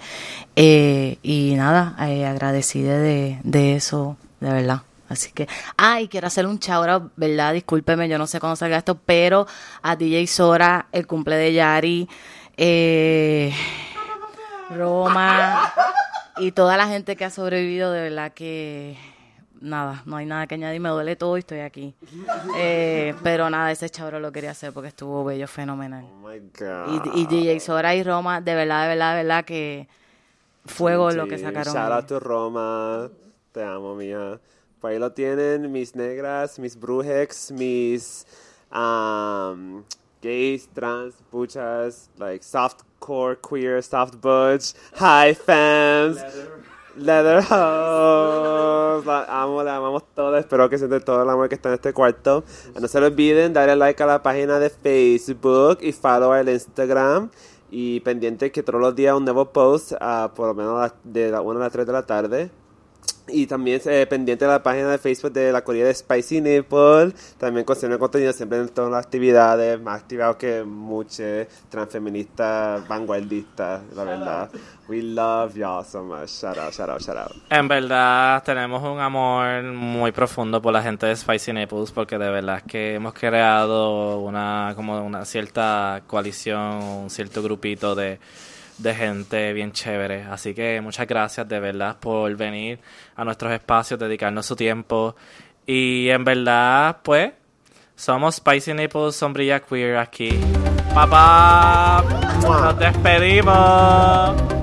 Eh, 0.62 1.16
y 1.22 1.54
nada, 1.56 1.96
eh, 2.06 2.26
agradecida 2.26 2.98
de, 2.98 3.40
de 3.44 3.76
eso, 3.76 4.18
de 4.40 4.52
verdad. 4.52 4.82
Así 5.08 5.32
que, 5.32 5.48
ah, 5.78 6.02
y 6.02 6.08
quiero 6.08 6.26
hacer 6.26 6.46
un 6.46 6.58
shout 6.58 7.12
¿verdad? 7.16 7.54
Discúlpeme, 7.54 8.10
yo 8.10 8.18
no 8.18 8.26
sé 8.26 8.40
cuándo 8.40 8.56
salga 8.56 8.76
esto, 8.76 8.94
pero 8.94 9.46
a 9.80 9.96
DJ 9.96 10.26
Sora, 10.26 10.86
el 10.92 11.06
cumple 11.06 11.36
de 11.36 11.54
Yari, 11.54 12.06
eh, 12.58 13.54
Roma 14.68 15.72
y 16.36 16.52
toda 16.52 16.76
la 16.76 16.88
gente 16.88 17.16
que 17.16 17.24
ha 17.24 17.30
sobrevivido, 17.30 17.90
de 17.92 18.02
verdad 18.02 18.32
que 18.34 18.98
nada, 19.62 20.02
no 20.04 20.16
hay 20.16 20.26
nada 20.26 20.46
que 20.46 20.56
añadir, 20.56 20.82
me 20.82 20.90
duele 20.90 21.16
todo 21.16 21.38
y 21.38 21.40
estoy 21.40 21.60
aquí. 21.60 21.94
Eh, 22.58 23.14
pero 23.22 23.48
nada, 23.48 23.72
ese 23.72 23.88
chabro 23.88 24.20
lo 24.20 24.30
quería 24.30 24.50
hacer 24.50 24.74
porque 24.74 24.88
estuvo 24.88 25.24
bello, 25.24 25.48
fenomenal. 25.48 26.04
Oh 26.04 26.28
my 26.28 26.38
god. 26.38 27.14
Y, 27.14 27.22
y 27.22 27.26
DJ 27.26 27.60
Sora 27.60 27.94
y 27.94 28.02
Roma, 28.02 28.42
de 28.42 28.54
verdad, 28.54 28.82
de 28.82 28.88
verdad, 28.88 29.10
de 29.12 29.22
verdad 29.22 29.44
que 29.46 29.88
fuego 30.66 31.10
lo 31.10 31.26
que 31.26 31.38
sacaron. 31.38 31.72
Shout 31.72 31.92
out 31.92 32.06
to 32.06 32.20
Roma. 32.20 33.10
Te 33.52 33.62
amo, 33.62 33.94
mía. 33.94 34.40
Por 34.80 34.90
ahí 34.90 34.98
lo 34.98 35.12
tienen 35.12 35.70
mis 35.70 35.94
negras, 35.94 36.58
mis 36.58 36.78
brujex, 36.78 37.52
mis 37.52 38.26
um, 38.72 39.84
gays, 40.22 40.68
trans, 40.72 41.14
puchas, 41.30 42.08
like 42.18 42.42
softcore, 42.42 43.36
queer, 43.36 43.82
soft 43.82 44.20
butch, 44.20 44.72
high 44.94 45.34
fans. 45.34 46.24
Leatherhouse, 46.96 47.52
la 49.06 49.24
amo, 49.28 49.62
la 49.62 49.76
amamos 49.76 50.02
todas, 50.14 50.40
espero 50.40 50.68
que 50.68 50.76
sienten 50.76 51.02
todo 51.02 51.22
el 51.22 51.30
amor 51.30 51.48
que 51.48 51.54
está 51.54 51.68
en 51.68 51.76
este 51.76 51.92
cuarto. 51.92 52.42
No 52.78 52.88
se 52.88 52.98
olviden 52.98 53.52
darle 53.52 53.76
like 53.76 54.02
a 54.02 54.06
la 54.06 54.22
página 54.22 54.58
de 54.58 54.70
Facebook 54.70 55.78
y 55.82 55.92
follow 55.92 56.32
al 56.32 56.48
Instagram. 56.48 57.30
Y 57.70 58.00
pendiente 58.00 58.50
que 58.52 58.62
todos 58.62 58.80
los 58.80 58.96
días 58.96 59.16
un 59.16 59.24
nuevo 59.24 59.52
post, 59.52 59.92
ah, 60.00 60.32
por 60.34 60.48
lo 60.48 60.54
menos 60.54 60.80
a 60.80 60.94
de 61.04 61.30
la 61.30 61.40
1 61.40 61.60
a 61.60 61.62
las 61.64 61.72
3 61.72 61.86
de 61.86 61.92
la 61.92 62.06
tarde. 62.06 62.50
Y 63.32 63.46
también 63.46 63.80
eh, 63.84 64.06
pendiente 64.08 64.44
de 64.44 64.50
la 64.50 64.62
página 64.62 64.90
de 64.90 64.98
Facebook 64.98 65.32
de 65.32 65.52
la 65.52 65.62
Corea 65.62 65.86
de 65.86 65.94
Spicy 65.94 66.40
Nipple. 66.40 67.12
También 67.38 67.64
consigue 67.64 67.98
contenido 67.98 68.32
siempre 68.32 68.58
en 68.58 68.68
todas 68.68 68.90
las 68.90 69.04
actividades, 69.04 69.80
más 69.80 70.00
activados 70.00 70.36
que 70.36 70.64
muchos 70.64 71.46
transfeministas, 71.68 72.86
vanguardistas, 72.88 73.82
la 73.94 74.04
verdad. 74.04 74.50
We 74.88 75.02
love 75.02 75.54
y'all 75.54 75.84
so 75.84 76.02
much. 76.02 76.28
Shout 76.28 76.58
out, 76.58 76.72
shout 76.72 76.90
out, 76.90 77.00
shout 77.00 77.16
out. 77.16 77.32
En 77.50 77.68
verdad 77.68 78.42
tenemos 78.42 78.82
un 78.82 78.98
amor 78.98 79.62
muy 79.62 80.10
profundo 80.10 80.60
por 80.60 80.72
la 80.72 80.82
gente 80.82 81.06
de 81.06 81.14
Spicy 81.14 81.52
Nipples 81.52 81.92
porque 81.92 82.18
de 82.18 82.30
verdad 82.30 82.56
es 82.56 82.62
que 82.64 82.94
hemos 82.94 83.14
creado 83.14 84.18
una 84.18 84.72
como 84.74 85.00
una 85.04 85.24
cierta 85.24 86.02
coalición, 86.08 86.82
un 86.82 87.10
cierto 87.10 87.42
grupito 87.42 87.94
de, 87.94 88.18
de 88.80 88.94
gente 88.94 89.52
bien 89.52 89.72
chévere. 89.72 90.22
Así 90.22 90.54
que 90.54 90.80
muchas 90.80 91.06
gracias 91.06 91.48
de 91.48 91.60
verdad 91.60 91.96
por 91.98 92.34
venir 92.36 92.78
a 93.16 93.24
nuestros 93.24 93.52
espacios, 93.52 94.00
dedicarnos 94.00 94.46
su 94.46 94.56
tiempo 94.56 95.16
y 95.66 96.08
en 96.08 96.24
verdad 96.24 96.98
pues 97.02 97.32
somos 97.94 98.36
Spicy 98.36 98.74
Nipples 98.74 99.14
Sombrilla 99.14 99.60
Queer 99.60 99.98
aquí. 99.98 100.30
Papá, 100.94 102.02
nos 102.42 102.78
despedimos. 102.78 104.59